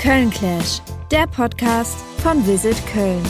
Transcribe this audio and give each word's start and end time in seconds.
Köln 0.00 0.30
Clash, 0.30 0.80
der 1.10 1.26
Podcast 1.26 1.98
von 2.22 2.46
Visit 2.46 2.74
Köln. 2.86 3.22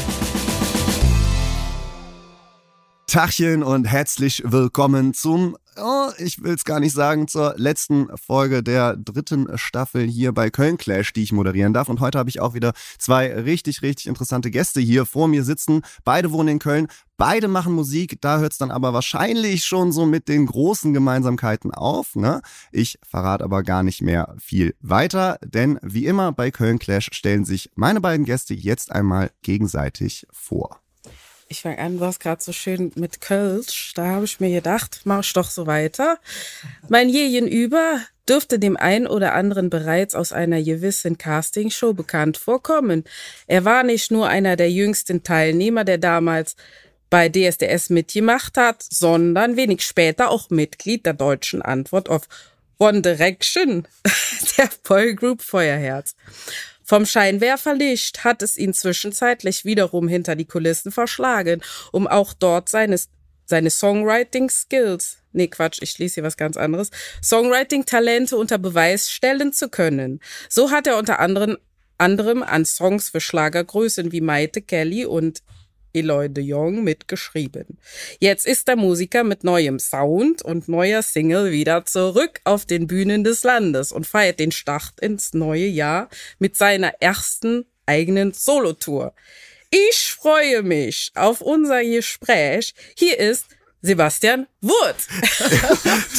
Tachchen 3.08 3.64
und 3.64 3.86
herzlich 3.86 4.40
willkommen 4.46 5.12
zum, 5.12 5.56
oh, 5.82 6.10
ich 6.18 6.42
will 6.42 6.54
es 6.54 6.64
gar 6.64 6.80
nicht 6.80 6.92
sagen, 6.92 7.28
zur 7.28 7.54
letzten 7.56 8.08
Folge 8.16 8.62
der 8.62 8.96
dritten 8.96 9.46
Staffel 9.56 10.06
hier 10.06 10.32
bei 10.32 10.50
Köln 10.50 10.78
Clash, 10.78 11.12
die 11.12 11.22
ich 11.22 11.32
moderieren 11.32 11.72
darf. 11.72 11.88
Und 11.88 12.00
heute 12.00 12.18
habe 12.18 12.30
ich 12.30 12.40
auch 12.40 12.54
wieder 12.54 12.72
zwei 12.98 13.32
richtig, 13.34 13.82
richtig 13.82 14.06
interessante 14.06 14.50
Gäste 14.50 14.80
hier 14.80 15.06
vor 15.06 15.28
mir 15.28 15.44
sitzen. 15.44 15.82
Beide 16.04 16.32
wohnen 16.32 16.48
in 16.48 16.58
Köln, 16.58 16.88
beide 17.16 17.48
machen 17.48 17.74
Musik. 17.74 18.20
Da 18.20 18.38
hört 18.38 18.52
es 18.52 18.58
dann 18.58 18.70
aber 18.70 18.92
wahrscheinlich 18.92 19.64
schon 19.64 19.92
so 19.92 20.06
mit 20.06 20.28
den 20.28 20.46
großen 20.46 20.92
Gemeinsamkeiten 20.92 21.72
auf. 21.72 22.16
Ne? 22.16 22.42
Ich 22.72 22.98
verrate 23.02 23.44
aber 23.44 23.62
gar 23.62 23.82
nicht 23.82 24.02
mehr 24.02 24.34
viel 24.38 24.74
weiter, 24.80 25.38
denn 25.44 25.78
wie 25.82 26.06
immer 26.06 26.32
bei 26.32 26.50
Köln 26.50 26.78
Clash 26.78 27.10
stellen 27.12 27.44
sich 27.44 27.70
meine 27.74 28.00
beiden 28.00 28.24
Gäste 28.26 28.54
jetzt 28.54 28.92
einmal 28.92 29.30
gegenseitig 29.42 30.26
vor. 30.32 30.79
Ich 31.52 31.62
fange 31.62 31.80
an, 31.80 31.98
du 31.98 32.04
hast 32.04 32.20
gerade 32.20 32.40
so 32.40 32.52
schön 32.52 32.92
mit 32.94 33.20
Kölsch. 33.20 33.90
Da 33.96 34.06
habe 34.06 34.24
ich 34.24 34.38
mir 34.38 34.50
gedacht, 34.50 35.00
mach 35.02 35.24
ich 35.24 35.32
doch 35.32 35.50
so 35.50 35.66
weiter. 35.66 36.20
Mein 36.88 37.10
Gegenüber 37.10 38.00
dürfte 38.28 38.60
dem 38.60 38.76
einen 38.76 39.08
oder 39.08 39.34
anderen 39.34 39.68
bereits 39.68 40.14
aus 40.14 40.32
einer 40.32 40.62
gewissen 40.62 41.18
Castingshow 41.18 41.92
bekannt 41.92 42.36
vorkommen. 42.36 43.02
Er 43.48 43.64
war 43.64 43.82
nicht 43.82 44.12
nur 44.12 44.28
einer 44.28 44.54
der 44.54 44.70
jüngsten 44.70 45.24
Teilnehmer, 45.24 45.82
der 45.82 45.98
damals 45.98 46.54
bei 47.10 47.28
DSDS 47.28 47.90
mitgemacht 47.90 48.56
hat, 48.56 48.84
sondern 48.88 49.56
wenig 49.56 49.82
später 49.82 50.30
auch 50.30 50.50
Mitglied 50.50 51.04
der 51.04 51.14
deutschen 51.14 51.62
Antwort 51.62 52.08
auf 52.08 52.28
One 52.78 53.02
Direction, 53.02 53.88
der 54.56 54.70
Boygroup 54.84 55.42
Feuerherz. 55.42 56.14
Vom 56.90 57.06
Scheinwerferlicht 57.06 58.24
hat 58.24 58.42
es 58.42 58.56
ihn 58.56 58.74
zwischenzeitlich 58.74 59.64
wiederum 59.64 60.08
hinter 60.08 60.34
die 60.34 60.44
Kulissen 60.44 60.90
verschlagen, 60.90 61.62
um 61.92 62.08
auch 62.08 62.32
dort 62.32 62.68
seine, 62.68 62.98
seine 63.46 63.70
Songwriting-Skills, 63.70 65.18
nee 65.30 65.46
Quatsch, 65.46 65.78
ich 65.82 65.92
schließe 65.92 66.14
hier 66.14 66.24
was 66.24 66.36
ganz 66.36 66.56
anderes, 66.56 66.90
Songwriting-Talente 67.22 68.36
unter 68.36 68.58
Beweis 68.58 69.08
stellen 69.08 69.52
zu 69.52 69.68
können. 69.68 70.18
So 70.48 70.72
hat 70.72 70.88
er 70.88 70.98
unter 70.98 71.20
anderem, 71.20 71.58
anderem 71.96 72.42
an 72.42 72.64
Songs 72.64 73.10
für 73.10 73.20
Schlagergrößen 73.20 74.10
wie 74.10 74.20
Maite 74.20 74.60
Kelly 74.60 75.04
und 75.04 75.44
Eloy 75.92 76.28
de 76.28 76.44
Jong 76.44 76.84
mitgeschrieben. 76.84 77.78
Jetzt 78.18 78.46
ist 78.46 78.68
der 78.68 78.76
Musiker 78.76 79.24
mit 79.24 79.44
neuem 79.44 79.78
Sound 79.78 80.42
und 80.42 80.68
neuer 80.68 81.02
Single 81.02 81.50
wieder 81.50 81.84
zurück 81.84 82.40
auf 82.44 82.66
den 82.66 82.86
Bühnen 82.86 83.24
des 83.24 83.42
Landes 83.42 83.92
und 83.92 84.06
feiert 84.06 84.40
den 84.40 84.52
Start 84.52 85.00
ins 85.00 85.34
neue 85.34 85.66
Jahr 85.66 86.08
mit 86.38 86.56
seiner 86.56 86.94
ersten 87.00 87.66
eigenen 87.86 88.32
Solotour. 88.32 89.14
Ich 89.70 90.16
freue 90.18 90.62
mich 90.62 91.12
auf 91.14 91.40
unser 91.40 91.84
Gespräch. 91.84 92.74
Hier 92.96 93.18
ist 93.18 93.46
Sebastian 93.82 94.46
Wurz. 94.60 95.06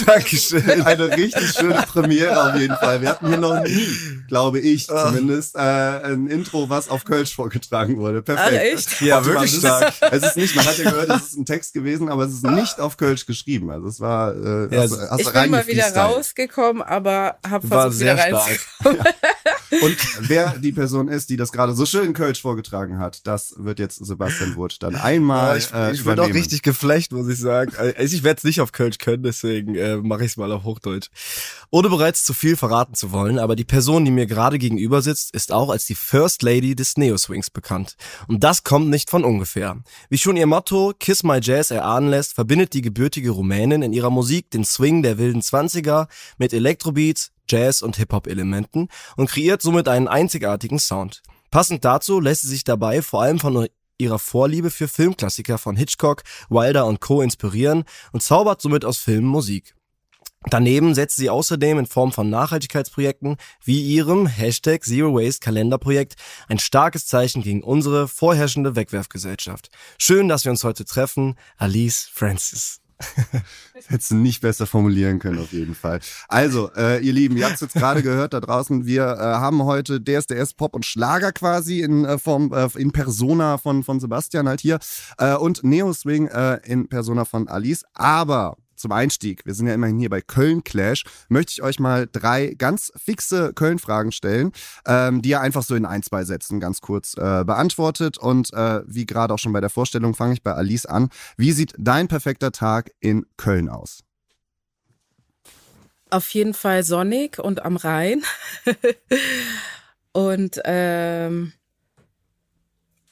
Dankeschön. 0.06 0.82
Eine 0.82 1.16
richtig 1.16 1.52
schöne 1.52 1.84
Premiere 1.88 2.50
auf 2.54 2.60
jeden 2.60 2.76
Fall. 2.76 3.02
Wir 3.02 3.10
hatten 3.10 3.28
hier 3.28 3.38
noch 3.38 3.62
nie, 3.64 3.88
glaube 4.28 4.60
ich 4.60 4.90
Ah. 4.90 5.08
zumindest, 5.08 5.56
äh, 5.56 5.60
ein 5.60 6.26
Intro, 6.28 6.70
was 6.70 6.90
auf 6.90 7.04
Kölsch 7.06 7.36
vorgetragen 7.36 7.98
wurde. 7.98 8.24
Perfekt. 8.24 8.50
Ah, 8.52 8.58
echt? 8.58 9.02
Ja, 9.02 9.16
Warte 9.18 9.30
mal, 9.30 9.34
wirklich 9.36 9.56
stark. 9.60 9.90
Ist, 9.90 10.02
es 10.12 10.24
ist 10.24 10.38
nicht, 10.38 10.56
man 10.56 10.66
hat 10.66 10.78
ja 10.80 10.90
gehört, 10.90 11.10
es 11.12 11.22
ist 11.28 11.38
ein 11.38 11.46
Text 11.46 11.74
gewesen, 11.74 12.10
aber 12.10 12.24
es 12.26 12.34
ist 12.34 12.44
nicht 12.44 12.80
auf 12.80 12.98
Kölsch 12.98 13.28
geschrieben. 13.28 13.70
Also 13.70 13.88
es 13.88 14.00
war, 14.00 14.34
äh, 14.36 14.74
Ja, 14.76 14.82
hast, 14.82 14.98
hast 15.00 15.22
Ich 15.22 15.32
bin 15.32 15.52
mal 15.52 15.68
wieder 15.68 15.96
rausgekommen, 15.96 16.82
aber 16.82 17.38
habe 17.48 17.68
versucht 17.68 18.00
wieder 18.02 18.16
sehr 18.16 18.28
stark. 18.28 18.48
reinzukommen. 18.84 19.14
Und 19.82 19.98
wer 20.28 20.56
die 20.58 20.74
Person 20.74 21.08
ist, 21.08 21.30
die 21.30 21.38
das 21.38 21.52
gerade 21.54 21.74
so 21.74 21.86
schön 21.86 22.08
in 22.08 22.14
Kölsch 22.14 22.42
vorgetragen 22.42 23.00
hat, 23.00 23.26
das 23.26 23.54
wird 23.58 23.80
jetzt 23.80 24.04
Sebastian 24.06 24.56
Wurz 24.58 24.80
dann 24.80 24.96
einmal 24.96 25.58
ich 25.60 25.72
äh, 25.74 25.94
ich 25.94 26.04
bin 26.04 26.20
auch 26.20 26.28
richtig 26.28 26.62
geflecht, 26.62 27.14
muss 27.14 27.30
ich 27.30 27.40
sagen. 27.40 27.51
Also 27.60 28.16
ich 28.16 28.24
werde 28.24 28.38
es 28.38 28.44
nicht 28.44 28.62
auf 28.62 28.72
Kölsch 28.72 28.98
können, 28.98 29.24
deswegen 29.24 29.76
äh, 29.76 29.98
mache 29.98 30.24
ich 30.24 30.32
es 30.32 30.38
mal 30.38 30.52
auf 30.52 30.64
Hochdeutsch. 30.64 31.10
Ohne 31.70 31.90
bereits 31.90 32.24
zu 32.24 32.34
viel 32.34 32.56
verraten 32.56 32.96
zu 32.96 33.12
wollen, 33.12 33.40
aber 33.40 33.56
die 33.56 33.66
Person, 33.66 34.06
die 34.06 34.12
mir 34.12 34.26
gerade 34.26 34.58
gegenüber 34.60 35.02
sitzt, 35.02 35.34
ist 35.34 35.52
auch 35.52 35.70
als 35.70 35.86
die 35.86 35.96
First 35.96 36.44
Lady 36.44 36.76
des 36.76 36.98
Neo-Swings 36.98 37.50
bekannt. 37.50 37.96
Und 38.28 38.44
das 38.44 38.64
kommt 38.64 38.90
nicht 38.90 39.10
von 39.10 39.24
ungefähr. 39.24 39.78
Wie 40.10 40.18
schon 40.18 40.38
ihr 40.38 40.48
Motto 40.48 40.94
Kiss 41.00 41.24
My 41.24 41.40
Jazz 41.42 41.72
erahnen 41.72 42.10
lässt, 42.10 42.34
verbindet 42.34 42.74
die 42.74 42.82
gebürtige 42.82 43.32
Rumänin 43.32 43.82
in 43.82 43.94
ihrer 43.94 44.10
Musik 44.10 44.52
den 44.52 44.66
Swing 44.66 45.04
der 45.04 45.18
wilden 45.18 45.42
Zwanziger 45.42 46.08
mit 46.38 46.54
Elektrobeats, 46.54 47.32
Jazz 47.50 47.82
und 47.82 47.98
Hip-Hop-Elementen 47.98 48.88
und 49.18 49.30
kreiert 49.30 49.62
somit 49.62 49.88
einen 49.88 50.08
einzigartigen 50.08 50.80
Sound. 50.80 51.22
Passend 51.52 51.84
dazu 51.84 52.22
lässt 52.22 52.44
sie 52.44 52.48
sich 52.48 52.64
dabei 52.64 53.02
vor 53.02 53.22
allem 53.22 53.40
von 53.40 53.68
ihrer 54.02 54.20
Vorliebe 54.20 54.72
für 54.72 54.88
Filmklassiker 54.88 55.58
von 55.58 55.76
Hitchcock, 55.76 56.24
Wilder 56.50 56.86
und 56.86 57.02
Co. 57.02 57.22
inspirieren 57.22 57.84
und 58.12 58.24
zaubert 58.24 58.62
somit 58.62 58.86
aus 58.86 58.98
Filmen 58.98 59.28
Musik. 59.28 59.76
Daneben 60.50 60.96
setzt 60.96 61.18
sie 61.18 61.30
außerdem 61.30 61.78
in 61.78 61.86
Form 61.86 62.12
von 62.12 62.30
Nachhaltigkeitsprojekten 62.30 63.38
wie 63.64 63.82
ihrem 63.84 64.26
Hashtag 64.26 64.84
Zero 64.84 65.14
Waste 65.14 65.40
Kalenderprojekt 65.40 66.16
ein 66.48 66.58
starkes 66.58 67.06
Zeichen 67.06 67.44
gegen 67.44 67.64
unsere 67.64 68.08
vorherrschende 68.08 68.76
Wegwerfgesellschaft. 68.76 69.70
Schön, 70.00 70.28
dass 70.28 70.44
wir 70.44 70.52
uns 70.52 70.64
heute 70.64 70.84
treffen. 70.84 71.36
Alice 71.58 72.10
Francis. 72.12 72.82
Hättest 73.88 74.12
du 74.12 74.16
nicht 74.16 74.42
besser 74.42 74.68
formulieren 74.68 75.20
können, 75.20 75.40
auf 75.40 75.52
jeden 75.52 75.76
Fall. 75.76 76.00
Also, 76.28 76.72
äh, 76.76 77.04
ihr 77.04 77.14
Lieben, 77.14 77.38
ihr 77.38 77.46
habt 77.46 77.56
es 77.56 77.62
jetzt 77.62 77.74
gerade 77.74 78.02
gehört 78.04 78.34
da 78.34 78.40
draußen. 78.40 78.86
Wir 78.86 79.04
äh, 79.04 79.20
haben 79.20 79.64
heute 79.64 80.02
DSDS 80.02 80.54
Pop 80.54 80.76
und 80.76 80.86
Schlager 80.86 81.32
quasi 81.32 81.82
in 81.82 82.06
äh, 82.06 82.18
Form, 82.18 82.54
äh, 82.54 82.70
in 82.78 82.92
Persona 82.92 83.58
von, 83.58 83.84
von 83.84 84.00
Sebastian 84.00 84.48
halt 84.48 84.62
hier 84.62 84.80
äh, 85.18 85.36
und 85.36 85.64
Neo 85.64 85.94
Swing 85.94 86.28
äh, 86.28 86.60
in 86.66 86.88
Persona 86.88 87.26
von 87.26 87.48
Alice. 87.48 87.84
Aber 87.94 88.58
zum 88.82 88.92
Einstieg, 88.92 89.46
wir 89.46 89.54
sind 89.54 89.68
ja 89.68 89.74
immerhin 89.74 90.00
hier 90.00 90.10
bei 90.10 90.22
Köln 90.22 90.64
Clash, 90.64 91.04
möchte 91.30 91.52
ich 91.52 91.62
euch 91.62 91.80
mal 91.80 92.08
drei 92.12 92.56
ganz 92.58 92.92
fixe 92.96 93.54
Köln-Fragen 93.54 94.12
stellen, 94.12 94.52
ähm, 94.86 95.22
die 95.22 95.30
ihr 95.30 95.42
einfach 95.42 95.64
so 95.64 95.76
in 95.76 95.86
ein, 95.86 96.04
zwei 96.04 96.24
Sätzen 96.24 96.60
ganz 96.60 96.82
kurz 96.82 97.14
äh, 97.14 97.44
beantwortet. 97.46 98.18
Und 98.18 98.52
äh, 98.54 98.82
wie 98.86 99.06
gerade 99.06 99.34
auch 99.34 99.40
schon 99.40 99.54
bei 99.54 99.62
der 99.62 99.70
Vorstellung, 99.70 100.16
fange 100.16 100.34
ich 100.34 100.44
bei 100.44 100.54
Alice 100.54 100.86
an. 100.86 101.10
Wie 101.38 101.52
sieht 101.52 101.74
dein 101.78 102.08
perfekter 102.08 102.52
Tag 102.52 102.92
in 103.00 103.26
Köln 103.38 103.70
aus? 103.70 104.04
Auf 106.10 106.30
jeden 106.32 106.54
Fall 106.54 106.84
sonnig 106.84 107.40
und 107.40 107.64
am 107.64 107.78
Rhein. 107.78 108.24
und 110.12 110.60
ähm, 110.66 111.54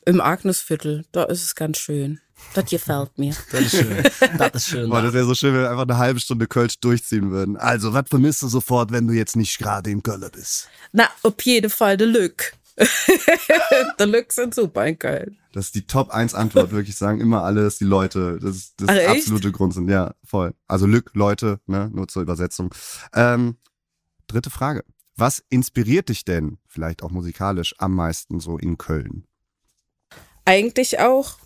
im 0.06 0.22
Agnesviertel, 0.22 1.06
da 1.12 1.24
ist 1.24 1.44
es 1.44 1.56
ganz 1.56 1.78
schön. 1.78 2.20
Das 2.54 2.70
gefällt 2.70 3.18
mir. 3.18 3.36
Das 3.52 3.62
ist 3.62 3.72
schön. 3.72 4.04
Das 4.38 4.54
ist 4.56 4.68
schön. 4.68 4.90
Boah, 4.90 5.02
das 5.02 5.14
wäre 5.14 5.26
so 5.26 5.36
schön, 5.36 5.54
wenn 5.54 5.62
wir 5.62 5.70
einfach 5.70 5.84
eine 5.84 5.98
halbe 5.98 6.20
Stunde 6.20 6.48
Kölsch 6.48 6.80
durchziehen 6.80 7.32
würden. 7.32 7.58
Also, 7.58 7.94
was 7.94 8.06
vermisst 8.10 8.42
du 8.42 8.48
sofort, 8.48 8.92
wenn 8.92 9.08
du 9.08 9.14
jetzt 9.14 9.36
nicht 9.36 9.58
gerade 9.58 9.90
in 9.90 10.04
Köln 10.04 10.26
bist? 10.34 10.70
Na, 10.92 11.10
auf 11.24 11.42
jeden 11.44 11.70
Fall 11.70 11.98
der 11.98 12.08
Lück. 12.08 12.54
der 14.00 14.08
Lück 14.08 14.32
sind 14.32 14.56
super 14.56 14.86
in 14.88 14.98
Köln. 14.98 15.38
Das 15.54 15.66
ist 15.66 15.76
die 15.76 15.86
Top 15.86 16.12
1 16.12 16.36
Antwort, 16.36 16.72
wirklich 16.72 16.96
sagen 16.96 17.20
immer 17.20 17.44
alles 17.44 17.78
die 17.78 17.86
Leute. 17.86 18.40
Das 18.42 18.56
ist 18.56 18.74
das 18.78 18.90
Ach, 18.90 18.96
echt? 18.96 19.10
absolute 19.10 19.52
Grundsinn. 19.52 19.90
Ja, 19.90 20.14
voll. 20.24 20.54
Also 20.68 20.86
Lück, 20.86 21.12
Leute, 21.14 21.60
ne, 21.66 21.90
nur 21.94 22.08
zur 22.08 22.22
Übersetzung. 22.22 22.74
Ähm, 23.14 23.58
dritte 24.28 24.50
Frage. 24.50 24.84
Was 25.16 25.44
inspiriert 25.50 26.10
dich 26.10 26.24
denn, 26.24 26.60
vielleicht 26.66 27.04
auch 27.04 27.12
musikalisch, 27.12 27.76
am 27.78 27.94
meisten 27.94 28.40
so 28.40 28.58
in 28.58 28.78
Köln? 28.78 29.26
Eigentlich 30.46 31.00
auch 31.00 31.38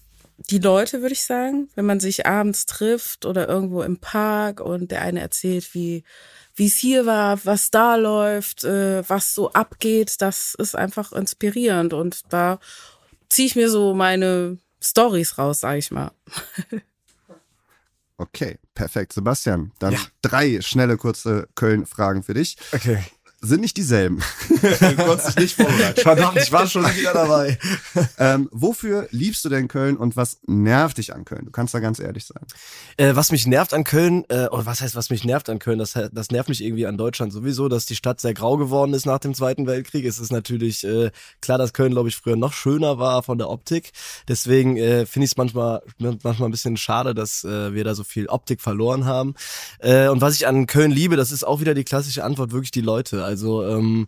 die 0.50 0.60
Leute, 0.60 1.02
würde 1.02 1.14
ich 1.14 1.24
sagen, 1.24 1.70
wenn 1.76 1.86
man 1.86 2.00
sich 2.00 2.26
abends 2.26 2.66
trifft 2.66 3.26
oder 3.26 3.48
irgendwo 3.48 3.82
im 3.82 3.98
Park 3.98 4.60
und 4.60 4.92
der 4.92 5.02
eine 5.02 5.22
erzählt, 5.22 5.74
wie 5.74 6.04
wie 6.56 6.68
es 6.68 6.76
hier 6.76 7.06
war, 7.08 7.44
was 7.46 7.72
da 7.72 7.96
läuft, 7.96 8.64
äh, 8.64 9.08
was 9.10 9.34
so 9.34 9.52
abgeht, 9.54 10.22
das 10.22 10.54
ist 10.56 10.76
einfach 10.76 11.12
inspirierend 11.12 11.94
und 11.94 12.22
da 12.32 12.60
ziehe 13.28 13.48
ich 13.48 13.56
mir 13.56 13.70
so 13.70 13.96
meine 13.96 14.60
Stories 14.80 15.38
raus, 15.40 15.62
sag 15.62 15.78
ich 15.78 15.90
mal. 15.90 16.12
Okay, 18.18 18.60
perfekt. 18.76 19.14
Sebastian, 19.14 19.72
dann 19.80 19.94
Ja. 19.94 20.00
drei 20.22 20.62
schnelle, 20.62 20.98
kurze 20.98 21.48
Köln-Fragen 21.56 22.22
für 22.22 22.36
dich. 22.36 22.58
Okay. 22.72 23.04
Sind 23.46 23.60
nicht 23.60 23.76
dieselben. 23.76 24.22
du 24.50 24.96
konntest 24.96 25.28
dich 25.28 25.36
nicht 25.36 25.56
vorbereiten. 25.58 26.00
Verdammt, 26.00 26.38
ich 26.38 26.50
war 26.54 26.66
schon 26.70 26.86
wieder 26.96 27.12
dabei. 27.12 27.58
Ähm, 28.18 28.48
wofür 28.54 29.10
liebst 29.12 29.44
du 29.44 29.50
denn 29.50 29.68
Köln 29.68 29.98
und 29.98 30.16
was 30.16 30.40
nervt 30.48 30.98
dich 30.98 31.14
an 31.14 31.26
Köln? 31.26 31.44
Du 31.44 31.52
kannst 31.52 31.74
da 31.74 31.82
ganz 31.82 32.00
ehrlich 32.00 32.26
sein. 32.26 32.42
Äh, 32.96 33.18
was 33.18 33.34
mich 33.34 33.46
nervt 33.46 33.74
an 33.74 33.84
Köln, 33.84 34.24
äh, 34.30 34.48
oder 34.48 34.66
was 34.66 34.80
heißt, 34.80 34.96
was 34.96 35.10
mich 35.10 35.26
nervt 35.26 35.50
an 35.50 35.60
Köln, 35.60 35.78
das, 35.78 35.92
das 36.14 36.32
nervt 36.32 36.48
mich 36.48 36.64
irgendwie 36.64 36.86
an 36.86 36.98
Deutschland 36.98 37.34
sowieso, 37.34 37.68
dass 37.68 37.86
die 37.86 37.98
Stadt 37.98 38.22
sehr 38.22 38.34
grau 38.34 38.56
geworden 38.56 38.94
ist 38.94 39.06
nach 39.06 39.20
dem 39.20 39.34
Zweiten 39.34 39.68
Weltkrieg. 39.68 40.06
Es 40.06 40.20
ist 40.20 40.32
natürlich 40.32 40.86
äh, 40.86 41.12
klar, 41.42 41.58
dass 41.58 41.74
Köln, 41.74 41.92
glaube 41.92 42.08
ich, 42.08 42.16
früher 42.16 42.38
noch 42.38 42.54
schöner 42.54 42.98
war 42.98 43.24
von 43.24 43.38
der 43.38 43.50
Optik. 43.50 43.92
Deswegen 44.30 44.78
äh, 44.78 45.06
finde 45.06 45.26
ich 45.26 45.32
es 45.32 45.38
manchmal, 45.38 45.82
manchmal 46.00 46.44
ein 46.48 46.52
bisschen 46.52 46.78
schade, 46.78 47.14
dass 47.14 47.44
äh, 47.44 47.74
wir 47.74 47.84
da 47.84 47.94
so 47.94 48.06
viel 48.06 48.28
Optik 48.28 48.62
verloren 48.62 49.04
haben. 49.04 49.36
Äh, 49.80 50.08
und 50.08 50.22
was 50.22 50.36
ich 50.36 50.48
an 50.48 50.66
Köln 50.66 50.92
liebe, 50.92 51.18
das 51.18 51.34
ist 51.34 51.44
auch 51.44 51.60
wieder 51.60 51.74
die 51.74 51.84
klassische 51.84 52.24
Antwort, 52.24 52.54
wirklich 52.54 52.72
die 52.72 52.80
Leute. 52.80 53.26
Also 53.26 53.33
ähm, 53.36 54.08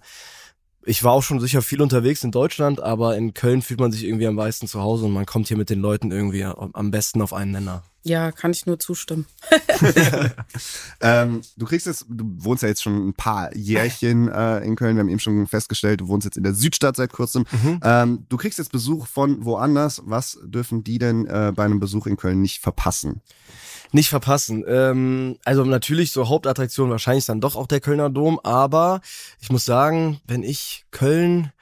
ich 0.85 1.03
war 1.03 1.13
auch 1.13 1.23
schon 1.23 1.39
sicher 1.39 1.61
viel 1.61 1.81
unterwegs 1.81 2.23
in 2.23 2.31
Deutschland, 2.31 2.79
aber 2.79 3.17
in 3.17 3.33
Köln 3.33 3.61
fühlt 3.61 3.79
man 3.79 3.91
sich 3.91 4.03
irgendwie 4.03 4.27
am 4.27 4.35
meisten 4.35 4.67
zu 4.67 4.81
Hause 4.81 5.05
und 5.05 5.13
man 5.13 5.25
kommt 5.25 5.47
hier 5.47 5.57
mit 5.57 5.69
den 5.69 5.79
Leuten 5.79 6.11
irgendwie 6.11 6.43
am 6.43 6.91
besten 6.91 7.21
auf 7.21 7.33
einen 7.33 7.51
Nenner. 7.51 7.83
Ja, 8.03 8.31
kann 8.31 8.51
ich 8.51 8.67
nur 8.67 8.77
zustimmen. 8.77 9.25
ähm, 11.01 11.41
du 11.57 11.65
kriegst 11.65 11.87
jetzt, 11.87 12.05
du 12.07 12.23
wohnst 12.37 12.61
ja 12.61 12.69
jetzt 12.69 12.83
schon 12.83 13.09
ein 13.09 13.13
paar 13.15 13.55
Jährchen 13.55 14.27
äh, 14.27 14.59
in 14.59 14.75
Köln. 14.75 14.95
Wir 14.95 14.99
haben 14.99 15.09
eben 15.09 15.19
schon 15.19 15.47
festgestellt, 15.47 16.01
du 16.01 16.07
wohnst 16.07 16.25
jetzt 16.25 16.37
in 16.37 16.43
der 16.43 16.53
Südstadt 16.53 16.95
seit 16.97 17.11
kurzem. 17.11 17.45
Mhm. 17.63 17.79
Ähm, 17.83 18.25
du 18.29 18.37
kriegst 18.37 18.59
jetzt 18.59 18.71
Besuch 18.71 19.07
von 19.07 19.43
woanders. 19.43 20.03
Was 20.05 20.37
dürfen 20.43 20.83
die 20.83 20.99
denn 20.99 21.25
äh, 21.25 21.51
bei 21.55 21.65
einem 21.65 21.79
Besuch 21.79 22.05
in 22.05 22.15
Köln 22.15 22.41
nicht 22.41 22.61
verpassen? 22.61 23.21
Nicht 23.95 24.09
verpassen. 24.09 24.65
Ähm, 24.67 25.37
also 25.45 25.63
natürlich 25.63 26.11
so 26.11 26.27
Hauptattraktion 26.27 26.89
wahrscheinlich 26.89 27.27
dann 27.27 27.39
doch 27.39 27.55
auch 27.55 27.65
der 27.65 27.79
Kölner 27.79 28.09
Dom, 28.09 28.41
aber 28.43 28.99
ich 29.39 29.49
muss 29.49 29.63
sagen, 29.63 30.19
wenn 30.27 30.43
ich 30.43 30.83
Köln 30.91 31.53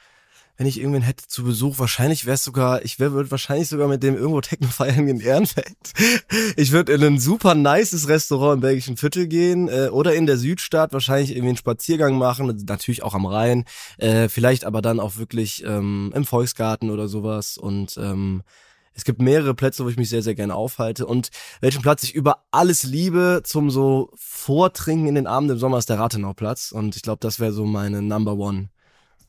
wenn 0.57 0.65
ich 0.65 0.80
irgendwen 0.80 1.03
hätte 1.03 1.27
zu 1.27 1.44
Besuch, 1.44 1.77
wahrscheinlich 1.77 2.25
wäre 2.25 2.35
es 2.35 2.44
sogar, 2.44 2.83
ich 2.85 3.00
würde 3.00 3.30
wahrscheinlich 3.30 3.68
sogar 3.68 3.88
mit 3.88 4.01
dem 4.01 4.15
irgendwo 4.15 4.41
Techno 4.41 4.68
feiern 4.68 5.07
in 5.07 5.19
Ehrenfeld. 5.19 5.77
Ich 6.56 6.71
würde 6.71 6.94
in 6.94 7.03
ein 7.03 7.19
super 7.19 7.53
nices 7.53 8.07
Restaurant 8.07 8.56
im 8.56 8.62
belgischen 8.62 8.97
Viertel 8.97 9.27
gehen 9.27 9.68
äh, 9.68 9.89
oder 9.89 10.15
in 10.15 10.25
der 10.25 10.38
Südstadt 10.38 10.91
wahrscheinlich 10.91 11.31
irgendwie 11.31 11.50
einen 11.50 11.57
Spaziergang 11.57 12.18
machen, 12.18 12.47
natürlich 12.68 13.03
auch 13.03 13.13
am 13.13 13.27
Rhein, 13.27 13.65
äh, 13.97 14.27
vielleicht 14.27 14.65
aber 14.65 14.81
dann 14.81 15.00
auch 15.00 15.18
wirklich 15.18 15.63
ähm, 15.65 16.12
im 16.15 16.25
Volksgarten 16.25 16.89
oder 16.89 17.07
sowas 17.07 17.57
und 17.57 17.97
ähm, 17.97 18.41
es 18.94 19.04
gibt 19.04 19.22
mehrere 19.22 19.54
Plätze, 19.54 19.84
wo 19.86 19.90
ich 19.90 19.98
mich 19.98 20.10
sehr, 20.10 20.24
sehr 20.24 20.36
gerne 20.36 20.56
aufhalte. 20.56 21.06
Und 21.06 21.30
welchen 21.62 21.81
Platz 21.81 22.04
ich 22.04 22.13
über 22.13 22.44
alles 22.51 22.84
liebe 22.84 23.42
zum 23.44 23.69
so 23.69 24.12
Vortrinken 24.16 25.07
in 25.07 25.16
den 25.16 25.28
Abenden 25.28 25.56
im 25.56 25.60
Sommer 25.60 25.78
ist 25.78 25.90
der 25.90 26.00
Rathenauplatz. 26.00 26.72
Und 26.72 26.95
ich 26.95 27.01
glaube, 27.01 27.19
das 27.22 27.40
wäre 27.40 27.54
so 27.54 27.66
meine 27.66 28.01
Number 28.01 28.34
One. 28.34 28.69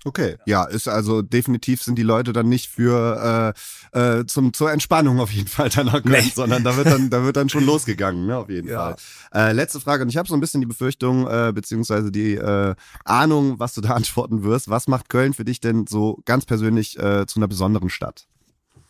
Okay, 0.07 0.37
ja, 0.45 0.65
ist 0.65 0.87
also 0.87 1.23
definitiv 1.23 1.83
sind 1.83 1.97
die 1.97 2.03
Leute 2.03 2.35
dann 2.35 2.47
nicht 2.47 2.69
für 2.69 3.55
äh, 3.95 4.19
äh, 4.19 4.27
zum 4.27 4.53
zur 4.53 4.71
Entspannung 4.71 5.19
auf 5.19 5.31
jeden 5.31 5.49
Fall 5.49 5.71
danach 5.71 6.03
können, 6.03 6.27
nee. 6.27 6.33
sondern 6.35 6.63
da 6.63 6.77
wird 6.77 6.89
dann 6.89 7.09
da 7.09 7.25
wird 7.25 7.37
dann 7.37 7.49
schon 7.49 7.65
losgegangen, 7.67 8.27
ne, 8.27 8.37
auf 8.37 8.51
jeden 8.51 8.69
ja. 8.69 8.97
Fall. 9.33 9.49
Äh, 9.49 9.53
letzte 9.53 9.81
Frage 9.81 10.03
und 10.03 10.11
ich 10.11 10.19
habe 10.19 10.29
so 10.29 10.35
ein 10.35 10.41
bisschen 10.41 10.61
die 10.61 10.67
Befürchtung 10.67 11.27
äh, 11.27 11.53
beziehungsweise 11.55 12.13
die 12.13 12.35
äh, 12.35 12.75
Ahnung, 13.07 13.59
was 13.59 13.73
du 13.73 13.81
da 13.81 13.91
antworten 13.95 14.45
wirst. 14.45 14.69
Was 14.69 14.89
macht 14.89 15.09
Köln 15.09 15.33
für 15.33 15.47
dich 15.47 15.61
denn 15.61 15.87
so 15.87 16.21
ganz 16.27 16.45
persönlich 16.45 16.99
äh, 16.99 17.25
zu 17.27 17.39
einer 17.39 17.49
besonderen 17.49 17.89
Stadt? 17.89 18.27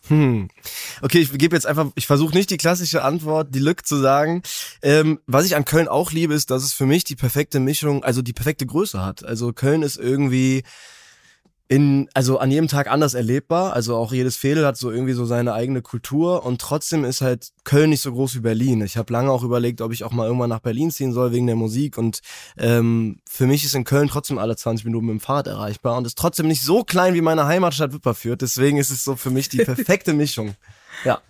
Hm. 0.09 0.49
Okay, 1.01 1.21
ich 1.21 1.33
gebe 1.33 1.56
jetzt 1.56 1.67
einfach, 1.67 1.91
ich 1.95 2.06
versuche 2.06 2.35
nicht 2.35 2.51
die 2.51 2.56
klassische 2.56 3.03
Antwort, 3.03 3.55
die 3.55 3.59
Lück 3.59 3.87
zu 3.87 3.97
sagen. 3.97 4.43
Ähm, 4.83 5.21
was 5.27 5.47
ich 5.47 5.56
an 5.56 5.65
Köln 5.65 5.89
auch 5.89 6.12
liebe, 6.12 6.35
ist, 6.35 6.51
dass 6.51 6.62
es 6.62 6.73
für 6.73 6.87
mich 6.87 7.05
die 7.05 7.17
perfekte 7.17 7.59
Mischung, 7.59 8.05
also 8.05 8.21
die 8.21 8.33
perfekte 8.35 8.67
Größe 8.67 9.03
hat. 9.03 9.25
Also 9.25 9.53
Köln 9.53 9.83
ist 9.83 9.97
irgendwie 9.97 10.62
in, 11.66 12.08
also 12.12 12.38
an 12.38 12.50
jedem 12.50 12.69
Tag 12.69 12.90
anders 12.90 13.14
erlebbar. 13.14 13.72
Also 13.72 13.96
auch 13.96 14.12
jedes 14.12 14.37
Fädel 14.37 14.66
hat 14.66 14.76
so 14.76 14.90
irgendwie 14.90 15.14
so 15.14 15.25
seine 15.25 15.55
eigene 15.55 15.81
Kultur 15.81 16.44
und 16.44 16.61
trotzdem 16.61 17.05
ist 17.05 17.22
halt 17.22 17.49
Köln 17.64 17.90
nicht 17.90 18.02
so 18.02 18.12
groß 18.12 18.34
wie 18.34 18.40
Berlin. 18.40 18.82
Ich 18.82 18.96
habe 18.96 19.12
lange 19.12 19.31
auch 19.31 19.43
überlegt, 19.43 19.81
ob 19.81 19.93
ich 19.93 20.05
auch 20.05 20.12
mal 20.12 20.26
irgendwann 20.26 20.50
nach 20.50 20.61
Berlin 20.61 20.90
ziehen 20.90 21.12
soll 21.12 21.32
wegen 21.32 21.46
der 21.46 21.56
Musik 21.56 21.96
und 21.96 22.20
ähm, 22.58 23.20
für 23.26 23.46
mich 23.46 23.64
ist 23.64 23.75
in 23.75 23.84
Köln 23.84 24.08
trotzdem 24.08 24.38
alle 24.38 24.56
20 24.56 24.84
Minuten 24.84 25.06
mit 25.06 25.14
dem 25.14 25.20
Fahrrad 25.20 25.46
erreichbar 25.46 25.96
und 25.96 26.06
ist 26.06 26.19
trotzdem 26.19 26.49
nicht 26.49 26.62
so 26.62 26.84
klein 26.84 27.14
wie 27.14 27.22
meine 27.22 27.46
Heimatstadt 27.46 27.94
Wipperfürth. 27.94 28.43
Deswegen 28.43 28.76
ist 28.76 28.90
es 28.90 29.02
so 29.02 29.16
für 29.16 29.31
mich 29.31 29.49
die 29.49 29.58
perfekte 29.64 30.12
Mischung. 30.12 30.55
Ja. 31.05 31.20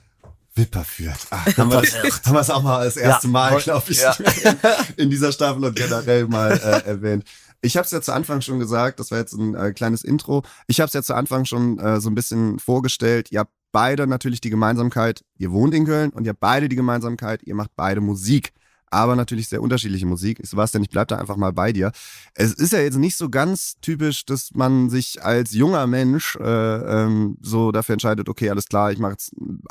Wipperfürth. 0.56 1.26
Ach, 1.30 1.46
haben 1.56 1.70
wir 1.70 1.82
haben 1.82 2.34
wir 2.34 2.40
es 2.40 2.50
auch 2.50 2.62
mal 2.62 2.84
das 2.84 2.96
erste 2.96 3.26
ja, 3.26 3.32
Mal, 3.32 3.60
glaube 3.60 3.90
ich, 3.90 4.00
ja. 4.00 4.16
in 4.96 5.10
dieser 5.10 5.32
Staffel 5.32 5.64
und 5.64 5.76
generell 5.76 6.26
mal 6.26 6.52
äh, 6.52 6.88
erwähnt. 6.88 7.24
Ich 7.64 7.78
habe 7.78 7.86
es 7.86 7.92
ja 7.92 8.02
zu 8.02 8.12
Anfang 8.12 8.42
schon 8.42 8.58
gesagt, 8.58 9.00
das 9.00 9.10
war 9.10 9.18
jetzt 9.18 9.32
ein 9.32 9.54
äh, 9.54 9.72
kleines 9.72 10.04
Intro. 10.04 10.42
Ich 10.66 10.80
habe 10.80 10.88
es 10.88 10.92
ja 10.92 11.02
zu 11.02 11.14
Anfang 11.14 11.46
schon 11.46 11.78
äh, 11.78 11.98
so 11.98 12.10
ein 12.10 12.14
bisschen 12.14 12.58
vorgestellt. 12.58 13.32
Ihr 13.32 13.40
habt 13.40 13.52
beide 13.72 14.06
natürlich 14.06 14.42
die 14.42 14.50
Gemeinsamkeit, 14.50 15.24
ihr 15.38 15.50
wohnt 15.50 15.72
in 15.72 15.86
Köln 15.86 16.10
und 16.10 16.24
ihr 16.24 16.30
habt 16.30 16.40
beide 16.40 16.68
die 16.68 16.76
Gemeinsamkeit, 16.76 17.42
ihr 17.42 17.54
macht 17.54 17.70
beide 17.74 18.02
Musik. 18.02 18.52
Aber 18.90 19.16
natürlich 19.16 19.48
sehr 19.48 19.62
unterschiedliche 19.62 20.04
Musik. 20.04 20.40
Sebastian, 20.42 20.84
ich 20.84 20.90
bleib 20.90 21.08
da 21.08 21.16
einfach 21.16 21.36
mal 21.36 21.54
bei 21.54 21.72
dir. 21.72 21.90
Es 22.34 22.52
ist 22.52 22.74
ja 22.74 22.80
jetzt 22.80 22.98
nicht 22.98 23.16
so 23.16 23.30
ganz 23.30 23.76
typisch, 23.80 24.26
dass 24.26 24.50
man 24.52 24.90
sich 24.90 25.24
als 25.24 25.52
junger 25.52 25.86
Mensch 25.86 26.36
äh, 26.36 26.42
ähm, 26.44 27.38
so 27.40 27.72
dafür 27.72 27.94
entscheidet, 27.94 28.28
okay, 28.28 28.50
alles 28.50 28.68
klar, 28.68 28.92
ich 28.92 29.00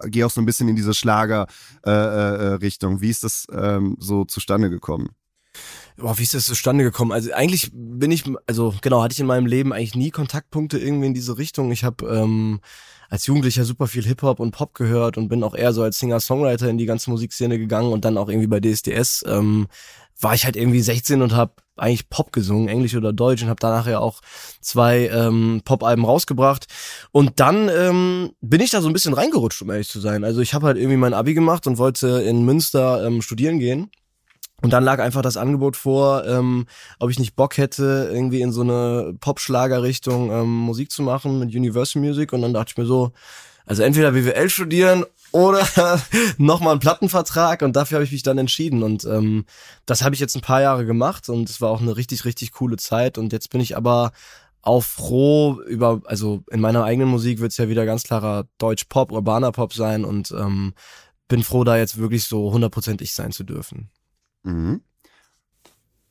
gehe 0.08 0.26
auch 0.26 0.32
so 0.32 0.42
ein 0.42 0.48
bisschen 0.48 0.68
in 0.68 0.76
diese 0.76 0.96
Schlager-Richtung. 0.96 2.94
Äh, 2.94 2.98
äh, 2.98 3.02
Wie 3.02 3.10
ist 3.10 3.24
das 3.24 3.46
ähm, 3.54 3.96
so 4.00 4.26
zustande 4.26 4.72
gekommen? 4.72 5.10
Boah, 5.98 6.18
wie 6.18 6.24
ist 6.24 6.34
das 6.34 6.46
zustande 6.46 6.84
gekommen? 6.84 7.12
Also 7.12 7.32
eigentlich 7.34 7.70
bin 7.74 8.12
ich, 8.12 8.24
also 8.48 8.74
genau, 8.82 9.04
hatte 9.04 9.14
ich 9.14 9.20
in 9.20 9.28
meinem 9.28 9.46
Leben 9.46 9.74
eigentlich 9.74 9.96
nie 9.96 10.10
Kontaktpunkte 10.10 10.80
irgendwie 10.80 11.08
in 11.08 11.14
diese 11.14 11.38
Richtung. 11.38 11.72
Ich 11.72 11.84
habe 11.84 12.06
ähm, 12.08 12.62
als 13.10 13.28
Jugendlicher 13.28 13.64
super 13.64 13.86
viel 13.86 14.04
Hip-Hop 14.04 14.40
und 14.40 14.52
Pop 14.52 14.74
gehört 14.74 15.18
und 15.18 15.28
bin 15.28 15.44
auch 15.44 15.54
eher 15.54 15.72
so 15.72 15.84
als 15.84 16.00
Singer-Songwriter 16.00 16.68
in 16.68 16.80
die 16.80 16.88
ganze 16.88 17.12
Musikszene 17.12 17.60
gegangen 17.60 17.94
und 17.94 18.06
dann 18.06 18.18
auch 18.18 18.28
irgendwie 18.28 18.48
bei 18.48 18.60
DSDS 18.60 19.24
ähm, 19.28 19.68
war 20.20 20.34
ich 20.34 20.46
halt 20.46 20.56
irgendwie 20.56 20.82
16 20.82 21.22
und 21.22 21.34
habe 21.34 21.54
eigentlich 21.76 22.10
Pop 22.10 22.32
gesungen, 22.32 22.70
Englisch 22.70 22.96
oder 22.96 23.14
Deutsch 23.14 23.44
und 23.44 23.50
habe 23.50 23.60
danach 23.60 23.86
ja 23.88 24.00
auch 24.00 24.22
zwei 24.62 25.10
ähm, 25.10 25.62
Pop-Alben 25.64 26.06
rausgebracht 26.06 26.66
und 27.12 27.40
dann 27.40 27.70
ähm, 27.70 28.32
bin 28.42 28.62
ich 28.62 28.72
da 28.72 28.82
so 28.82 28.88
ein 28.88 28.94
bisschen 28.94 29.14
reingerutscht, 29.14 29.62
um 29.62 29.70
ehrlich 29.70 29.90
zu 29.90 30.00
sein. 30.00 30.24
Also 30.24 30.42
ich 30.42 30.56
habe 30.56 30.66
halt 30.66 30.78
irgendwie 30.78 30.98
mein 30.98 31.14
Abi 31.14 31.36
gemacht 31.36 31.68
und 31.68 31.78
wollte 31.78 32.08
in 32.22 32.46
Münster 32.46 33.06
ähm, 33.06 33.22
studieren 33.22 33.60
gehen 33.60 33.92
und 34.64 34.72
dann 34.72 34.86
lag 34.86 35.00
einfach 35.00 35.22
das 35.22 35.36
Angebot 35.36 35.76
vor, 35.76 36.26
ähm, 36.26 36.68
ob 36.98 37.10
ich 37.10 37.20
nicht 37.20 37.36
Bock 37.36 37.58
hätte, 37.58 38.10
irgendwie 38.14 38.42
in 38.42 38.54
so 38.54 38.62
eine 38.62 39.14
Pop-Schlager-Richtung 39.20 40.32
ähm, 40.32 40.48
Musik 40.48 40.90
zu 40.90 41.04
machen 41.04 41.38
mit 41.38 41.54
Universal 41.54 42.02
Music. 42.02 42.32
Und 42.32 42.44
dann 42.44 42.54
dachte 42.54 42.72
ich 42.72 42.78
mir 42.78 42.86
so, 42.86 43.12
also 43.66 43.84
entweder 43.84 44.14
BWL 44.14 44.50
studieren 44.50 45.04
oder 45.34 45.68
nochmal 46.38 46.72
einen 46.72 46.80
Plattenvertrag. 46.80 47.62
Und 47.62 47.76
dafür 47.76 47.98
habe 47.98 48.06
ich 48.06 48.14
mich 48.14 48.24
dann 48.24 48.38
entschieden. 48.38 48.84
Und 48.84 49.04
ähm, 49.04 49.44
das 49.86 50.02
habe 50.02 50.16
ich 50.16 50.22
jetzt 50.22 50.36
ein 50.36 50.42
paar 50.42 50.62
Jahre 50.62 50.86
gemacht 50.86 51.28
und 51.28 51.50
es 51.50 51.60
war 51.60 51.70
auch 51.70 51.82
eine 51.82 51.98
richtig, 51.98 52.24
richtig 52.24 52.54
coole 52.54 52.78
Zeit. 52.78 53.18
Und 53.18 53.34
jetzt 53.34 53.50
bin 53.50 53.60
ich 53.60 53.76
aber 53.76 54.14
auch 54.62 54.84
froh 54.86 55.60
über, 55.68 56.00
also 56.06 56.42
in 56.50 56.62
meiner 56.62 56.86
eigenen 56.86 57.10
Musik 57.10 57.42
wird 57.42 57.52
es 57.52 57.58
ja 57.58 57.68
wieder 57.68 57.86
ganz 57.86 58.04
klarer 58.04 58.46
Deutsch-Pop, 58.60 59.12
urbaner 59.12 59.52
Pop 59.52 59.74
sein 59.74 60.06
und 60.06 60.32
ähm, 60.32 60.74
bin 61.28 61.44
froh, 61.44 61.66
da 61.66 61.76
jetzt 61.76 61.98
wirklich 61.98 62.24
so 62.24 62.54
hundertprozentig 62.54 63.14
sein 63.14 63.34
zu 63.34 63.44
dürfen. 63.44 63.90
Mhm. 64.44 64.82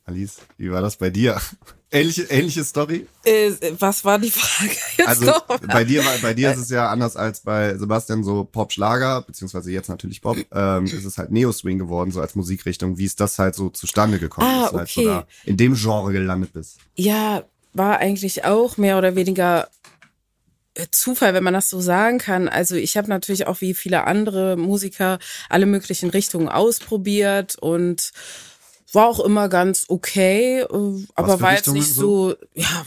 Alice, 0.05 0.37
wie 0.57 0.69
war 0.69 0.81
das 0.81 0.97
bei 0.97 1.09
dir? 1.09 1.39
Ähnliche, 1.91 2.23
ähnliche 2.23 2.63
Story? 2.63 3.05
Äh, 3.23 3.51
was 3.77 4.03
war 4.03 4.17
die 4.17 4.31
Frage 4.31 4.71
jetzt 4.97 5.07
Also 5.07 5.31
bei 5.71 5.83
dir, 5.83 6.03
bei 6.23 6.33
dir 6.33 6.51
ist 6.51 6.57
es 6.57 6.69
ja 6.69 6.89
anders 6.89 7.15
als 7.15 7.41
bei 7.41 7.77
Sebastian 7.77 8.23
so 8.23 8.45
Pop-Schlager, 8.45 9.21
beziehungsweise 9.21 9.71
jetzt 9.71 9.89
natürlich 9.89 10.19
Pop. 10.19 10.37
Ähm, 10.51 10.85
ist 10.85 11.05
es 11.05 11.19
halt 11.19 11.31
Neo-Swing 11.31 11.77
geworden, 11.77 12.09
so 12.09 12.19
als 12.19 12.33
Musikrichtung. 12.33 12.97
Wie 12.97 13.05
ist 13.05 13.19
das 13.19 13.37
halt 13.37 13.53
so 13.53 13.69
zustande 13.69 14.17
gekommen, 14.17 14.47
ah, 14.47 14.61
dass 14.61 14.71
du 14.71 14.77
halt 14.79 14.89
so 14.89 15.05
da 15.05 15.27
in 15.45 15.55
dem 15.55 15.75
Genre 15.75 16.11
gelandet 16.11 16.53
bist? 16.53 16.79
Ja, 16.95 17.43
war 17.73 17.99
eigentlich 17.99 18.43
auch 18.43 18.77
mehr 18.77 18.97
oder 18.97 19.15
weniger 19.15 19.65
äh, 19.65 19.67
Zufall, 20.91 21.33
wenn 21.33 21.43
man 21.43 21.53
das 21.53 21.69
so 21.69 21.79
sagen 21.79 22.17
kann. 22.17 22.49
Also 22.49 22.75
ich 22.75 22.97
habe 22.97 23.07
natürlich 23.07 23.47
auch 23.47 23.61
wie 23.61 23.73
viele 23.73 24.05
andere 24.05 24.57
Musiker 24.57 25.19
alle 25.49 25.65
möglichen 25.65 26.09
Richtungen 26.09 26.49
ausprobiert 26.49 27.55
und 27.59 28.11
war 28.93 29.07
auch 29.07 29.19
immer 29.19 29.49
ganz 29.49 29.85
okay, 29.87 30.61
äh, 30.61 31.05
aber 31.15 31.41
war 31.41 31.53
jetzt 31.53 31.67
nicht 31.67 31.93
so, 31.93 32.35
ja, 32.53 32.85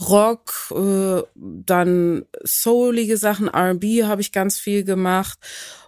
Rock, 0.00 0.72
äh, 0.72 1.22
dann 1.34 2.26
soulige 2.42 3.16
Sachen, 3.16 3.48
R&B 3.48 4.04
habe 4.04 4.20
ich 4.20 4.32
ganz 4.32 4.58
viel 4.58 4.84
gemacht 4.84 5.38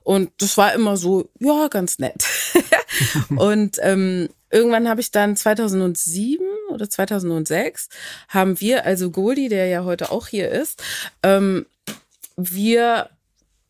und 0.04 0.30
das 0.38 0.56
war 0.56 0.72
immer 0.72 0.96
so, 0.96 1.30
ja, 1.40 1.66
ganz 1.68 1.98
nett. 1.98 2.24
und 3.36 3.78
ähm, 3.80 4.28
irgendwann 4.50 4.88
habe 4.88 5.00
ich 5.00 5.10
dann 5.10 5.36
2007 5.36 6.44
oder 6.70 6.88
2006 6.88 7.88
haben 8.28 8.60
wir, 8.60 8.84
also 8.84 9.10
Goldie, 9.10 9.48
der 9.48 9.66
ja 9.66 9.84
heute 9.84 10.10
auch 10.10 10.26
hier 10.26 10.50
ist, 10.50 10.82
ähm, 11.22 11.66
wir 12.36 13.10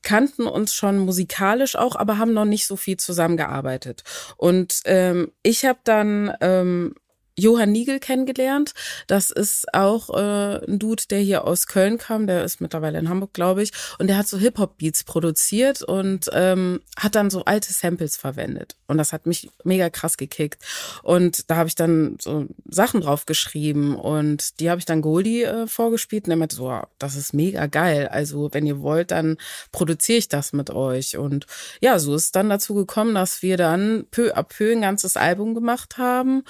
kannten 0.03 0.47
uns 0.47 0.73
schon 0.73 0.99
musikalisch 0.99 1.75
auch, 1.75 1.97
aber 1.97 2.19
haben 2.19 2.33
noch 2.33 2.45
nicht 2.45 2.67
so 2.67 2.77
viel 2.77 2.97
zusammengearbeitet. 2.97 4.05
Und 4.37 4.81
ähm, 4.85 5.33
ich 5.43 5.65
habe 5.65 5.81
dann 5.83 6.33
ähm, 6.41 6.95
Johann 7.39 7.73
Niegel 7.73 8.01
kennengelernt. 8.01 8.73
Das 9.07 9.31
ist 9.31 9.73
auch 9.75 10.11
äh, 10.11 10.65
ein 10.67 10.79
Dude, 10.79 11.05
der 11.11 11.21
hier 11.21 11.45
aus 11.45 11.67
Köln 11.67 11.99
kam. 11.99 12.27
Der 12.27 12.45
ist 12.45 12.61
mittlerweile 12.61 12.99
in 12.99 13.09
Hamburg, 13.09 13.35
glaube 13.35 13.63
ich. 13.63 13.73
Und 13.99 14.09
der 14.09 14.17
hat 14.17 14.27
so 14.27 14.39
Hip-Hop-Beats 14.39 15.05
produziert 15.05 15.83
und 15.83 16.31
ähm, 16.33 16.81
hat 16.97 17.15
dann 17.15 17.31
so 17.31 17.45
alte 17.45 17.73
Samples 17.73 18.17
verwendet. 18.17 18.77
Und 18.87 18.99
das 18.99 19.13
hat 19.13 19.27
mich 19.27 19.51
mega 19.65 19.91
krass 19.91 20.17
gekickt. 20.17 20.63
Und 21.03 21.51
da 21.51 21.57
habe 21.57 21.69
ich 21.69 21.75
dann 21.75 22.17
so 22.21 22.47
Sachen 22.69 23.03
drauf 23.03 23.27
geschrieben 23.27 23.97
und 23.97 24.61
die 24.61 24.71
habe 24.71 24.79
ich 24.79 24.87
dann 24.87 25.03
Goldie 25.03 25.43
äh, 25.43 25.67
vorgespielt 25.67 26.27
und 26.27 26.31
er 26.31 26.37
meinte 26.37 26.57
so, 26.57 26.81
das 26.99 27.17
ist 27.17 27.35
mega 27.35 27.67
geil. 27.67 28.09
Also 28.09 28.49
wenn 28.53 28.67
ihr 28.67 28.81
wollt, 28.81 29.11
dann 29.11 29.37
produziere 29.73 30.19
ich 30.19 30.29
das 30.29 30.53
mit 30.53 30.71
euch. 30.71 31.17
Und 31.17 31.47
ja, 31.81 31.99
so 31.99 32.15
ist 32.15 32.35
dann 32.37 32.49
dazu 32.49 32.75
gekommen, 32.75 33.15
dass 33.15 33.43
wir 33.43 33.57
dann 33.57 34.07
peu 34.11 34.35
à 34.35 34.43
peu 34.43 34.73
ein 34.73 34.81
ganzes 34.81 35.17
Album 35.17 35.55
gemacht 35.55 35.99
haben. 35.99 36.45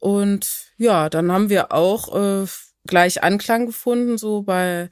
Und 0.00 0.72
ja, 0.76 1.08
dann 1.08 1.32
haben 1.32 1.48
wir 1.48 1.72
auch 1.72 2.14
äh, 2.14 2.46
gleich 2.86 3.22
Anklang 3.22 3.66
gefunden, 3.66 4.18
so 4.18 4.42
bei 4.42 4.88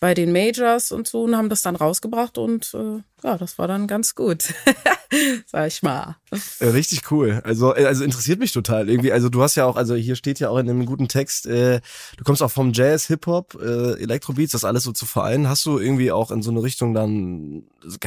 bei 0.00 0.14
den 0.14 0.32
Majors 0.32 0.92
und 0.92 1.06
so 1.06 1.24
und 1.24 1.36
haben 1.36 1.50
das 1.50 1.60
dann 1.60 1.76
rausgebracht 1.76 2.38
und 2.38 2.74
äh, 2.74 3.02
ja, 3.22 3.36
das 3.36 3.58
war 3.58 3.68
dann 3.68 3.86
ganz 3.86 4.14
gut, 4.14 4.54
sag 5.46 5.68
ich 5.68 5.82
mal. 5.82 6.16
Äh, 6.58 6.68
richtig 6.68 7.10
cool. 7.10 7.42
Also 7.44 7.76
äh, 7.76 7.84
also 7.84 8.02
interessiert 8.02 8.40
mich 8.40 8.52
total 8.52 8.88
irgendwie. 8.88 9.12
Also 9.12 9.28
du 9.28 9.42
hast 9.42 9.56
ja 9.56 9.66
auch, 9.66 9.76
also 9.76 9.94
hier 9.94 10.16
steht 10.16 10.40
ja 10.40 10.48
auch 10.48 10.56
in 10.56 10.70
einem 10.70 10.86
guten 10.86 11.06
Text, 11.06 11.46
äh, 11.46 11.82
du 12.16 12.24
kommst 12.24 12.42
auch 12.42 12.50
vom 12.50 12.72
Jazz, 12.72 13.08
Hip 13.08 13.26
Hop, 13.26 13.58
äh, 13.60 14.00
Elektrobeats, 14.00 14.52
das 14.52 14.64
alles 14.64 14.84
so 14.84 14.92
zu 14.92 15.04
vereinen. 15.04 15.50
Hast 15.50 15.66
du 15.66 15.78
irgendwie 15.78 16.10
auch 16.12 16.30
in 16.30 16.40
so 16.40 16.50
eine 16.50 16.62
Richtung 16.62 16.94
dann 16.94 17.64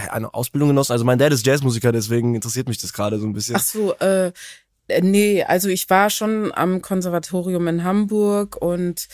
eine 0.09 0.33
Ausbildung 0.33 0.69
genossen? 0.69 0.93
Also 0.93 1.05
mein 1.05 1.19
Dad 1.19 1.31
ist 1.31 1.45
Jazzmusiker, 1.45 1.91
deswegen 1.91 2.33
interessiert 2.33 2.67
mich 2.67 2.79
das 2.79 2.91
gerade 2.91 3.19
so 3.19 3.27
ein 3.27 3.33
bisschen. 3.33 3.55
Ach 3.55 3.63
so, 3.63 3.93
äh, 3.97 4.31
nee, 5.01 5.43
also 5.43 5.69
ich 5.69 5.89
war 5.89 6.09
schon 6.09 6.51
am 6.53 6.81
Konservatorium 6.81 7.67
in 7.67 7.83
Hamburg 7.83 8.57
und 8.57 9.07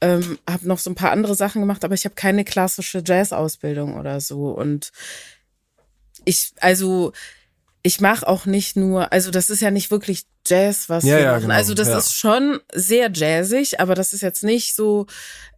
ähm, 0.00 0.38
habe 0.48 0.68
noch 0.68 0.78
so 0.78 0.90
ein 0.90 0.94
paar 0.96 1.12
andere 1.12 1.34
Sachen 1.34 1.62
gemacht, 1.62 1.84
aber 1.84 1.94
ich 1.94 2.04
habe 2.04 2.14
keine 2.14 2.44
klassische 2.44 3.02
Jazz-Ausbildung 3.04 3.98
oder 3.98 4.20
so. 4.20 4.50
Und 4.50 4.92
ich, 6.24 6.52
also 6.60 7.12
ich 7.86 8.00
mache 8.00 8.26
auch 8.26 8.46
nicht 8.46 8.76
nur, 8.76 9.12
also 9.12 9.30
das 9.30 9.50
ist 9.50 9.60
ja 9.60 9.70
nicht 9.70 9.90
wirklich 9.90 10.24
Jazz, 10.46 10.88
was 10.88 11.04
ja, 11.04 11.16
wir 11.16 11.22
ja, 11.22 11.32
machen. 11.32 11.42
genau, 11.42 11.54
also 11.54 11.74
das 11.74 11.88
ja. 11.88 11.98
ist 11.98 12.14
schon 12.14 12.58
sehr 12.72 13.10
jazzig, 13.12 13.78
aber 13.78 13.94
das 13.94 14.14
ist 14.14 14.22
jetzt 14.22 14.42
nicht 14.42 14.74
so 14.74 15.06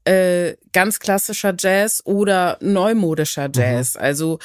äh, 0.05 0.57
ganz 0.73 0.99
klassischer 0.99 1.55
Jazz 1.57 2.03
oder 2.05 2.59
Mhm. 2.61 2.73
neumodischer 2.73 3.49
Jazz. 3.53 3.97
Also 3.97 4.41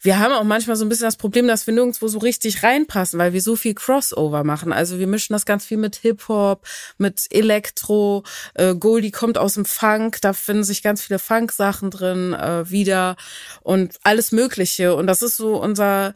wir 0.00 0.18
haben 0.20 0.32
auch 0.32 0.44
manchmal 0.44 0.76
so 0.76 0.84
ein 0.84 0.88
bisschen 0.88 1.06
das 1.06 1.16
Problem, 1.16 1.48
dass 1.48 1.66
wir 1.66 1.74
nirgendwo 1.74 2.06
so 2.06 2.18
richtig 2.18 2.62
reinpassen, 2.62 3.18
weil 3.18 3.32
wir 3.32 3.40
so 3.40 3.56
viel 3.56 3.74
Crossover 3.74 4.44
machen. 4.44 4.72
Also 4.72 5.00
wir 5.00 5.06
mischen 5.08 5.32
das 5.32 5.44
ganz 5.44 5.64
viel 5.64 5.78
mit 5.78 5.96
Hip-Hop, 5.96 6.64
mit 6.98 7.26
Elektro. 7.30 8.22
Äh, 8.54 8.76
Goldie 8.76 9.12
kommt 9.12 9.38
aus 9.38 9.54
dem 9.54 9.64
Funk, 9.64 10.20
da 10.20 10.34
finden 10.34 10.64
sich 10.64 10.82
ganz 10.84 11.02
viele 11.02 11.18
Funk-Sachen 11.18 11.90
drin 11.90 12.32
äh, 12.32 12.70
wieder 12.70 13.16
und 13.62 13.96
alles 14.04 14.30
Mögliche. 14.30 14.94
Und 14.94 15.08
das 15.08 15.22
ist 15.22 15.36
so 15.36 15.60
unser 15.60 16.14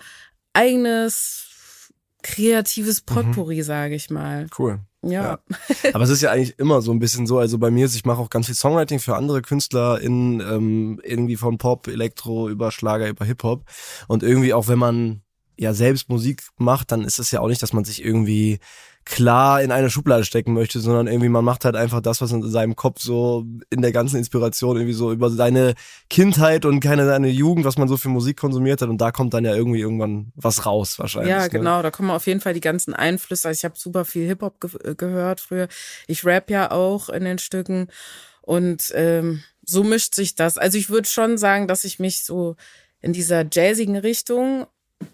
eigenes 0.53 1.93
kreatives 2.23 3.01
Potpourri, 3.01 3.63
sage 3.63 3.95
ich 3.95 4.11
mal. 4.11 4.47
Cool. 4.59 4.81
Ja. 5.03 5.39
Aber 5.93 6.05
es 6.05 6.11
ist 6.11 6.23
ja 6.23 6.31
eigentlich 6.33 6.59
immer 6.59 6.83
so 6.83 6.91
ein 6.93 6.99
bisschen 6.99 7.27
so. 7.27 7.39
Also 7.39 7.59
bei 7.59 7.71
mir 7.71 7.87
ist, 7.87 7.95
ich 7.95 8.05
mache 8.05 8.21
auch 8.21 8.31
ganz 8.31 8.47
viel 8.47 8.55
Songwriting 8.55 8.99
für 8.99 9.17
andere 9.17 9.43
Künstler 9.43 10.01
in 10.01 10.41
ähm, 10.41 11.01
irgendwie 11.05 11.37
von 11.37 11.59
Pop, 11.59 11.87
Elektro 11.87 12.49
über 12.49 12.73
Schlager, 12.73 13.09
über 13.09 13.25
Hip 13.25 13.43
Hop. 13.45 13.65
Und 14.09 14.23
irgendwie 14.23 14.53
auch 14.53 14.69
wenn 14.69 14.79
man 14.79 15.23
ja 15.57 15.75
selbst 15.75 16.09
Musik 16.09 16.43
macht, 16.57 16.93
dann 16.93 17.05
ist 17.05 17.19
es 17.19 17.31
ja 17.31 17.41
auch 17.41 17.49
nicht, 17.49 17.63
dass 17.63 17.73
man 17.73 17.85
sich 17.85 18.05
irgendwie 18.05 18.59
klar 19.09 19.63
in 19.63 19.73
eine 19.73 19.89
Schublade 19.89 20.25
stecken 20.25 20.53
möchte, 20.53 20.81
sondern 20.81 21.07
irgendwie 21.07 21.31
man 21.31 21.45
macht 21.45 21.65
halt 21.65 21.77
einfach 21.77 22.03
das, 22.03 22.21
was 22.21 22.31
in 22.31 22.43
seinem 22.49 22.77
Kopf 22.77 23.01
so 23.01 23.47
in 23.71 23.81
der 23.81 23.91
ganzen 23.91 24.17
Inspiration 24.17 24.77
irgendwie 24.77 24.93
so 24.93 25.11
über 25.13 25.31
seine 25.31 25.75
Kindheit 26.11 26.67
und 26.67 26.81
keine 26.81 27.07
seine 27.07 27.29
Jugend, 27.29 27.65
was 27.65 27.79
man 27.79 27.89
so 27.89 27.97
für 27.97 28.11
Musik 28.11 28.37
konsumiert 28.37 28.83
hat 28.83 28.91
und 28.91 29.01
da 29.01 29.11
kommt 29.11 29.33
dann 29.33 29.47
ja 29.47 29.55
irgendwie 29.55 29.81
irgendwann 29.81 30.33
was 30.35 30.67
raus 30.67 30.99
wahrscheinlich. 30.99 31.31
Ja, 31.31 31.45
ne? 31.45 31.49
genau, 31.49 31.81
da 31.81 31.91
kommen 31.91 32.11
auf 32.11 32.27
jeden 32.27 32.41
Fall 32.41 32.53
die 32.53 32.61
ganzen 32.61 32.93
Einflüsse. 32.93 33.49
Also 33.49 33.59
ich 33.59 33.65
habe 33.65 33.79
super 33.79 34.05
viel 34.05 34.27
Hip-Hop 34.27 34.61
ge 34.61 34.71
äh, 34.85 34.95
gehört 34.95 35.41
früher. 35.41 35.69
Ich 36.07 36.27
rap 36.27 36.51
ja 36.51 36.71
auch 36.71 37.09
in 37.09 37.25
den 37.25 37.39
Stücken 37.39 37.89
und 38.43 38.93
ähm, 38.95 39.43
so 39.65 39.85
mischt 39.85 40.15
sich 40.15 40.35
das. 40.35 40.59
Also 40.59 40.77
ich 40.77 40.91
würde 40.91 41.09
schon 41.09 41.39
sagen, 41.39 41.67
dass 41.67 41.85
ich 41.85 41.99
mich 41.99 42.25
so 42.25 42.57
in 43.01 43.15
dieser 43.15 43.47
jazzigen 43.51 43.97
Richtung 43.97 44.67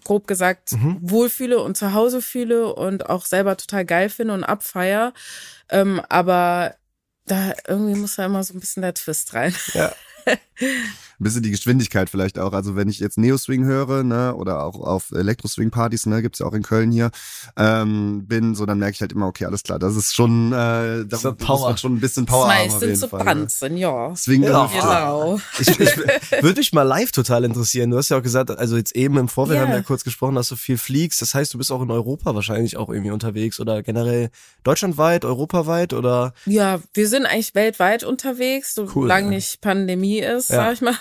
grob 0.03 0.27
gesagt 0.27 0.73
Mhm. 0.73 0.97
wohlfühle 1.01 1.59
und 1.59 1.77
zu 1.77 1.93
Hause 1.93 2.21
fühle 2.21 2.73
und 2.73 3.09
auch 3.09 3.25
selber 3.25 3.57
total 3.57 3.85
geil 3.85 4.09
finde 4.09 4.33
und 4.33 4.43
abfeier. 4.43 5.13
Ähm, 5.69 6.01
aber 6.09 6.75
da 7.25 7.53
irgendwie 7.67 7.99
muss 7.99 8.15
da 8.15 8.25
immer 8.25 8.43
so 8.43 8.53
ein 8.53 8.59
bisschen 8.59 8.81
der 8.81 8.93
Twist 8.93 9.33
rein. 9.33 9.55
Ja. 9.73 9.91
Ein 11.19 11.23
bisschen 11.23 11.43
die 11.43 11.51
Geschwindigkeit 11.51 12.09
vielleicht 12.09 12.37
auch. 12.39 12.51
Also 12.53 12.75
wenn 12.75 12.89
ich 12.89 12.99
jetzt 12.99 13.17
Neo-Swing 13.17 13.63
höre, 13.65 14.03
ne, 14.03 14.35
oder 14.35 14.63
auch 14.63 14.79
auf 14.79 15.11
Elektro-Swing-Partys, 15.11 16.05
ne, 16.07 16.21
gibt's 16.21 16.39
ja 16.39 16.45
auch 16.45 16.53
in 16.53 16.63
Köln 16.63 16.91
hier, 16.91 17.11
ähm, 17.57 18.25
bin, 18.27 18.55
so 18.55 18.65
dann 18.65 18.79
merke 18.79 18.95
ich 18.95 19.01
halt 19.01 19.13
immer, 19.13 19.27
okay, 19.27 19.45
alles 19.45 19.63
klar, 19.63 19.79
das 19.79 19.95
ist 19.95 20.13
schon, 20.15 20.51
äh, 20.51 21.05
das 21.05 21.21
So 21.21 21.29
muss 21.29 21.37
Power. 21.37 21.69
man 21.69 21.77
schon 21.77 21.95
ein 21.95 21.99
bisschen 22.01 22.25
Power 22.25 22.47
das 22.47 22.55
haben 22.55 22.61
auf 22.65 22.71
meiste 22.73 22.85
jeden 22.85 22.99
zu 22.99 23.07
Fall. 23.07 23.19
Ne? 23.19 23.25
Branzen, 23.25 23.77
ja. 23.77 24.15
Swing 24.15 24.43
Ja. 24.43 24.65
Genau. 24.73 25.39
Ich, 25.59 25.67
ich 25.79 25.97
würde 26.41 26.59
mich 26.59 26.73
mal 26.73 26.83
live 26.83 27.11
total 27.11 27.43
interessieren. 27.45 27.91
Du 27.91 27.97
hast 27.97 28.09
ja 28.09 28.17
auch 28.17 28.23
gesagt, 28.23 28.51
also 28.51 28.75
jetzt 28.77 28.95
eben 28.95 29.17
im 29.17 29.27
Vorfeld 29.27 29.57
Ja. 29.57 29.63
haben 29.63 29.69
wir 29.71 29.77
ja 29.77 29.83
kurz 29.83 30.03
gesprochen, 30.03 30.35
dass 30.35 30.49
du 30.49 30.55
viel 30.55 30.77
fliegst. 30.77 31.21
Das 31.21 31.33
heißt, 31.33 31.53
du 31.53 31.57
bist 31.57 31.71
auch 31.71 31.81
in 31.81 31.91
Europa 31.91 32.35
wahrscheinlich 32.35 32.77
auch 32.77 32.89
irgendwie 32.89 33.11
unterwegs 33.11 33.59
oder 33.59 33.83
generell 33.83 34.29
deutschlandweit, 34.63 35.25
europaweit 35.25 35.93
oder 35.93 36.33
Ja, 36.45 36.79
wir 36.93 37.07
sind 37.07 37.25
eigentlich 37.25 37.55
weltweit 37.55 38.03
unterwegs, 38.03 38.75
solange 38.75 39.25
ja. 39.27 39.29
nicht 39.29 39.61
Pandemie 39.61 40.19
ist, 40.19 40.49
Ja. 40.49 40.55
sag 40.57 40.73
ich 40.73 40.81
mal. 40.81 40.95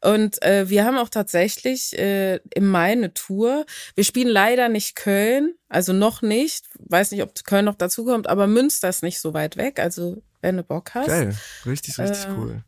Und 0.00 0.42
äh, 0.42 0.68
wir 0.68 0.84
haben 0.84 0.96
auch 0.98 1.08
tatsächlich 1.08 1.96
äh, 1.98 2.36
im 2.54 2.66
Mai 2.68 2.92
eine 2.92 3.12
Tour. 3.14 3.66
Wir 3.94 4.04
spielen 4.04 4.28
leider 4.28 4.68
nicht 4.68 4.96
Köln, 4.96 5.54
also 5.68 5.92
noch 5.92 6.22
nicht. 6.22 6.66
Weiß 6.78 7.10
nicht, 7.10 7.22
ob 7.22 7.34
Köln 7.44 7.64
noch 7.64 7.74
dazukommt, 7.74 8.28
aber 8.28 8.46
Münster 8.46 8.88
ist 8.88 9.02
nicht 9.02 9.20
so 9.20 9.34
weit 9.34 9.56
weg. 9.56 9.78
Also 9.80 10.22
wenn 10.40 10.56
du 10.56 10.62
Bock 10.62 10.92
hast, 10.94 11.08
geil, 11.08 11.36
richtig, 11.66 11.98
richtig 11.98 12.24
Äh, 12.24 12.34
cool. 12.36 12.64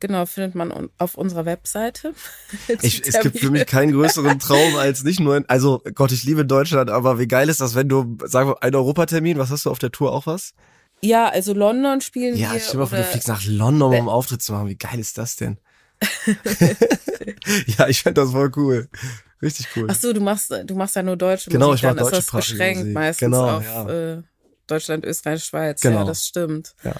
genau, 0.00 0.24
findet 0.26 0.54
man 0.54 0.88
auf 0.98 1.14
unserer 1.16 1.44
Webseite. 1.44 2.14
Ich, 2.82 3.06
es 3.06 3.20
gibt 3.20 3.38
für 3.38 3.50
mich 3.50 3.66
keinen 3.66 3.92
größeren 3.92 4.38
Traum 4.38 4.76
als 4.76 5.04
nicht 5.04 5.20
nur, 5.20 5.36
in, 5.36 5.48
also 5.48 5.82
Gott, 5.94 6.12
ich 6.12 6.24
liebe 6.24 6.44
Deutschland, 6.46 6.90
aber 6.90 7.18
wie 7.18 7.28
geil 7.28 7.48
ist 7.48 7.60
das, 7.60 7.74
wenn 7.74 7.88
du, 7.88 8.16
sagen 8.24 8.50
wir, 8.50 8.62
ein 8.62 8.74
Europatermin, 8.74 9.38
was 9.38 9.50
hast 9.50 9.66
du 9.66 9.70
auf 9.70 9.78
der 9.78 9.90
Tour 9.92 10.12
auch 10.12 10.26
was? 10.26 10.54
Ja, 11.04 11.28
also 11.28 11.52
London 11.52 12.00
spielen 12.00 12.36
Ja, 12.36 12.52
wir. 12.52 12.60
stell 12.60 12.72
dir 12.72 12.78
mal 12.78 12.86
vor, 12.86 12.98
du 12.98 13.04
fliegst 13.04 13.26
nach 13.28 13.42
London, 13.44 13.88
um 13.90 13.94
einen 13.98 14.08
Auftritt 14.08 14.40
zu 14.42 14.52
machen. 14.52 14.68
Wie 14.68 14.76
geil 14.76 15.00
ist 15.00 15.18
das 15.18 15.34
denn? 15.36 15.58
ja, 17.78 17.88
ich 17.88 18.02
fände 18.02 18.20
das 18.20 18.30
voll 18.32 18.50
cool. 18.56 18.88
Richtig 19.40 19.68
cool. 19.76 19.86
Ach 19.90 19.94
so, 19.94 20.12
du 20.12 20.20
machst, 20.20 20.50
du 20.64 20.74
machst 20.74 20.96
ja 20.96 21.02
nur 21.02 21.16
deutsche 21.16 21.50
Genau, 21.50 21.68
Musik, 21.70 21.82
ich 21.84 21.88
mach 21.90 21.96
dann 21.96 22.04
ist 22.06 22.12
das 22.12 22.18
deutschsprachige 22.26 22.52
beschränkt 22.54 22.78
Musik. 22.80 22.94
meistens 22.94 23.26
Genau, 23.26 23.56
auf 23.56 23.64
ja. 23.64 23.88
äh, 24.14 24.22
Deutschland, 24.66 25.04
Österreich, 25.04 25.44
Schweiz. 25.44 25.80
Genau. 25.80 25.98
Ja, 25.98 26.04
das 26.04 26.26
stimmt. 26.26 26.74
Ja. 26.84 26.94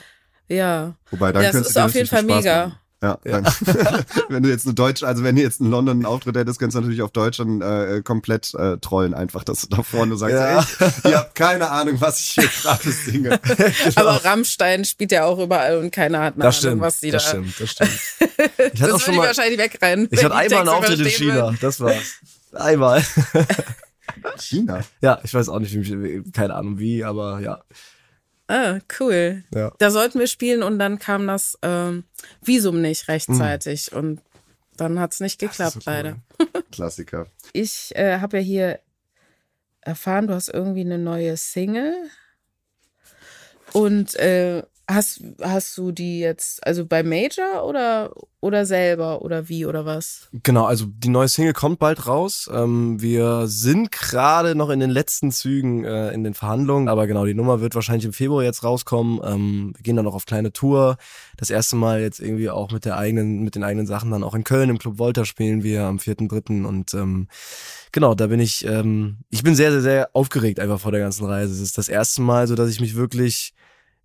Ja. 0.48 0.96
Wobei, 1.10 1.32
dann 1.32 1.44
Ja, 1.44 1.50
könntest 1.50 1.70
ist 1.76 1.82
auf 1.82 1.94
jeden 1.94 2.08
Fall 2.08 2.22
mega. 2.24 2.66
machen. 2.66 2.78
Ja, 3.02 3.18
Dann, 3.24 3.44
wenn 4.28 4.44
du 4.44 4.48
jetzt 4.48 4.64
eine 4.64 4.74
Deutsch, 4.74 5.02
also 5.02 5.24
wenn 5.24 5.34
du 5.34 5.42
jetzt 5.42 5.60
in 5.60 5.68
London 5.70 5.96
einen 5.96 6.06
Auftritt 6.06 6.36
hättest, 6.36 6.60
könntest 6.60 6.76
du 6.76 6.80
natürlich 6.82 7.02
auf 7.02 7.10
Deutsch 7.10 7.38
dann 7.38 7.60
äh, 7.60 8.00
komplett 8.04 8.54
äh, 8.54 8.78
trollen, 8.78 9.12
einfach, 9.12 9.42
dass 9.42 9.62
du 9.62 9.74
da 9.76 9.82
vorne 9.82 10.16
sagst, 10.16 10.36
Ja. 10.36 10.64
ey, 11.02 11.10
ihr 11.10 11.18
habt 11.18 11.34
keine 11.34 11.68
Ahnung, 11.70 12.00
was 12.00 12.20
ich 12.20 12.26
hier 12.32 12.48
gerade 12.62 12.90
singe. 12.92 13.40
Aber 13.96 14.24
Rammstein 14.24 14.84
spielt 14.84 15.10
ja 15.10 15.24
auch 15.24 15.38
überall 15.40 15.78
und 15.78 15.90
keiner 15.90 16.20
hat 16.20 16.34
eine 16.34 16.44
das 16.44 16.64
Ahnung, 16.64 16.70
stimmt, 16.76 16.80
was 16.82 17.00
die 17.00 17.10
das 17.10 17.24
da. 17.24 17.28
stimmt, 17.30 17.60
das 17.60 17.70
stimmt. 17.70 17.90
Ich 18.74 18.80
hatte 18.80 18.92
Das 18.92 18.92
auch 18.92 19.00
schon 19.00 19.00
würde 19.00 19.10
ich 19.10 19.16
mal, 19.18 19.26
wahrscheinlich 19.26 19.58
wegrennen. 19.58 20.08
ich 20.10 20.24
hatte 20.24 20.34
einmal 20.36 20.60
einen 20.60 20.68
Auftritt 20.68 21.00
in 21.00 21.06
China, 21.06 21.34
würden. 21.34 21.58
das 21.60 21.80
war's. 21.80 22.14
Einmal. 22.52 23.02
China. 24.38 24.80
Ja, 25.00 25.20
ich 25.24 25.34
weiß 25.34 25.48
auch 25.48 25.58
nicht, 25.58 25.74
wie, 25.74 26.22
keine 26.32 26.54
Ahnung 26.54 26.78
wie, 26.78 27.02
aber 27.04 27.40
ja. 27.40 27.62
Ah, 28.52 28.80
cool. 29.00 29.44
Ja. 29.54 29.72
Da 29.78 29.90
sollten 29.90 30.18
wir 30.18 30.26
spielen 30.26 30.62
und 30.62 30.78
dann 30.78 30.98
kam 30.98 31.26
das 31.26 31.58
ähm, 31.62 32.04
Visum 32.42 32.82
nicht 32.82 33.08
rechtzeitig 33.08 33.92
und 33.92 34.20
dann 34.76 35.00
hat's 35.00 35.20
nicht 35.20 35.38
geklappt, 35.38 35.72
so 35.72 35.78
cool. 35.78 35.84
leider. 35.86 36.16
Klassiker. 36.70 37.28
Ich 37.54 37.96
äh, 37.96 38.18
habe 38.18 38.36
ja 38.36 38.42
hier 38.42 38.80
erfahren, 39.80 40.26
du 40.26 40.34
hast 40.34 40.48
irgendwie 40.48 40.82
eine 40.82 40.98
neue 40.98 41.38
Single. 41.38 41.94
Und 43.72 44.16
äh, 44.16 44.64
hast, 44.88 45.22
hast 45.40 45.76
du 45.78 45.92
die 45.92 46.20
jetzt, 46.20 46.66
also 46.66 46.86
bei 46.86 47.02
Major 47.02 47.64
oder, 47.66 48.12
oder 48.40 48.66
selber 48.66 49.22
oder 49.22 49.48
wie 49.48 49.66
oder 49.66 49.84
was? 49.84 50.28
Genau, 50.42 50.64
also 50.64 50.86
die 50.86 51.08
neue 51.08 51.28
Single 51.28 51.52
kommt 51.52 51.78
bald 51.78 52.06
raus. 52.06 52.50
Ähm, 52.52 53.00
wir 53.00 53.46
sind 53.46 53.92
gerade 53.92 54.54
noch 54.54 54.70
in 54.70 54.80
den 54.80 54.90
letzten 54.90 55.30
Zügen 55.30 55.84
äh, 55.84 56.10
in 56.12 56.24
den 56.24 56.34
Verhandlungen, 56.34 56.88
aber 56.88 57.06
genau, 57.06 57.24
die 57.24 57.34
Nummer 57.34 57.60
wird 57.60 57.74
wahrscheinlich 57.74 58.04
im 58.04 58.12
Februar 58.12 58.42
jetzt 58.42 58.64
rauskommen. 58.64 59.20
Ähm, 59.24 59.72
wir 59.76 59.82
gehen 59.82 59.96
dann 59.96 60.04
noch 60.04 60.14
auf 60.14 60.26
kleine 60.26 60.52
Tour. 60.52 60.96
Das 61.36 61.50
erste 61.50 61.76
Mal 61.76 62.00
jetzt 62.00 62.20
irgendwie 62.20 62.50
auch 62.50 62.70
mit 62.72 62.84
der 62.84 62.96
eigenen, 62.96 63.42
mit 63.42 63.54
den 63.54 63.64
eigenen 63.64 63.86
Sachen 63.86 64.10
dann 64.10 64.24
auch 64.24 64.34
in 64.34 64.44
Köln 64.44 64.70
im 64.70 64.78
Club 64.78 64.98
Volta 64.98 65.24
spielen 65.24 65.62
wir 65.62 65.84
am 65.84 65.98
4.3. 65.98 66.64
und 66.64 66.94
ähm, 66.94 67.28
genau, 67.92 68.14
da 68.14 68.26
bin 68.26 68.40
ich, 68.40 68.64
ähm, 68.66 69.18
ich 69.30 69.42
bin 69.42 69.54
sehr, 69.54 69.70
sehr, 69.72 69.82
sehr 69.82 70.10
aufgeregt 70.12 70.60
einfach 70.60 70.80
vor 70.80 70.92
der 70.92 71.00
ganzen 71.00 71.26
Reise. 71.26 71.52
Es 71.52 71.60
ist 71.60 71.78
das 71.78 71.88
erste 71.88 72.22
Mal 72.22 72.46
so, 72.46 72.54
dass 72.54 72.70
ich 72.70 72.80
mich 72.80 72.96
wirklich 72.96 73.54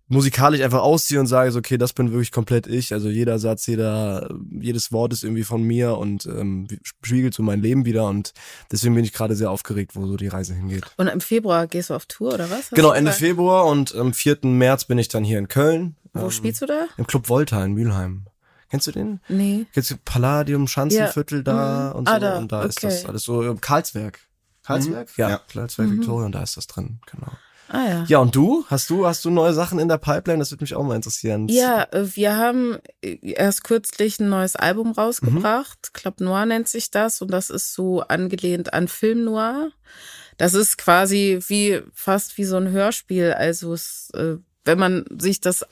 musikalisch 0.08 0.62
einfach 0.62 0.80
ausziehe 0.80 1.20
und 1.20 1.26
sage 1.26 1.52
so, 1.52 1.58
okay, 1.58 1.76
das 1.78 1.92
bin 1.92 2.10
wirklich 2.12 2.32
komplett 2.32 2.66
ich. 2.66 2.92
Also 2.92 3.08
jeder 3.08 3.38
Satz, 3.38 3.66
jeder, 3.66 4.28
jedes 4.50 4.90
Wort 4.90 5.12
ist 5.12 5.22
irgendwie 5.22 5.44
von 5.44 5.62
mir 5.62 5.96
und 5.98 6.26
ähm, 6.26 6.66
spiegelt 6.82 7.34
so 7.34 7.42
mein 7.42 7.60
Leben 7.60 7.84
wieder 7.84 8.06
und 8.08 8.32
deswegen 8.72 8.94
bin 8.94 9.04
ich 9.04 9.12
gerade 9.12 9.36
sehr 9.36 9.50
aufgeregt, 9.50 9.94
wo 9.94 10.06
so 10.06 10.16
die 10.16 10.28
Reise 10.28 10.54
hingeht. 10.54 10.84
Und 10.96 11.08
im 11.08 11.20
Februar 11.20 11.66
gehst 11.66 11.90
du 11.90 11.94
auf 11.94 12.06
Tour 12.06 12.34
oder 12.34 12.50
was? 12.50 12.58
Hast 12.58 12.70
genau, 12.74 12.92
Ende 12.92 13.10
gesagt? 13.10 13.24
Februar 13.26 13.66
und 13.66 13.94
am 13.94 14.12
4. 14.14 14.38
März 14.44 14.84
bin 14.86 14.98
ich 14.98 15.08
dann 15.08 15.24
hier 15.24 15.38
in 15.38 15.48
Köln. 15.48 15.96
Wo 16.14 16.24
ähm, 16.24 16.30
spielst 16.30 16.62
du 16.62 16.66
da? 16.66 16.86
Im 16.96 17.06
Club 17.06 17.28
Volta 17.28 17.62
in 17.64 17.74
Mülheim. 17.74 18.24
Kennst 18.70 18.86
du 18.86 18.92
den? 18.92 19.20
Nee. 19.28 19.66
Kennst 19.72 19.90
du 19.90 19.96
Palladium, 20.04 20.68
Schanzenviertel 20.68 21.42
da 21.42 21.90
Mhm. 21.92 21.98
und 22.00 22.08
so? 22.08 22.14
Ah, 22.14 22.18
da, 22.18 22.38
Und 22.38 22.52
da 22.52 22.62
ist 22.64 22.78
okay. 22.78 22.86
das 22.88 23.04
alles 23.06 23.22
so, 23.22 23.56
Karlsberg. 23.60 24.20
Karlsberg? 24.64 25.08
Ja, 25.16 25.28
Ja. 25.30 25.40
Karlsberg, 25.50 25.88
Mhm. 25.88 25.98
Victoria 26.00 26.26
und 26.26 26.32
da 26.32 26.42
ist 26.42 26.56
das 26.58 26.66
drin, 26.66 27.00
genau. 27.10 27.32
Ah 27.68 27.86
ja. 27.86 28.04
Ja, 28.08 28.18
und 28.18 28.34
du? 28.34 28.64
Hast 28.68 28.88
du, 28.90 29.06
hast 29.06 29.24
du 29.24 29.30
neue 29.30 29.52
Sachen 29.52 29.78
in 29.78 29.88
der 29.88 29.98
Pipeline? 29.98 30.38
Das 30.38 30.50
würde 30.50 30.64
mich 30.64 30.74
auch 30.74 30.82
mal 30.84 30.96
interessieren. 30.96 31.48
Ja, 31.48 31.86
äh, 31.92 32.16
wir 32.16 32.36
haben 32.36 32.78
äh, 33.02 33.18
erst 33.22 33.64
kürzlich 33.64 34.18
ein 34.20 34.28
neues 34.28 34.56
Album 34.56 34.92
rausgebracht. 34.92 35.92
Club 35.92 36.20
Noir 36.20 36.46
nennt 36.46 36.68
sich 36.68 36.90
das 36.90 37.20
und 37.20 37.30
das 37.30 37.50
ist 37.50 37.74
so 37.74 38.00
angelehnt 38.00 38.72
an 38.72 38.88
Film 38.88 39.24
Noir. 39.24 39.70
Das 40.38 40.54
ist 40.54 40.78
quasi 40.78 41.40
wie 41.48 41.82
fast 41.92 42.38
wie 42.38 42.44
so 42.44 42.56
ein 42.56 42.70
Hörspiel. 42.70 43.32
Also 43.32 43.74
es, 43.74 44.10
äh, 44.14 44.36
wenn 44.64 44.78
man 44.78 45.04
sich 45.18 45.40
das 45.40 45.66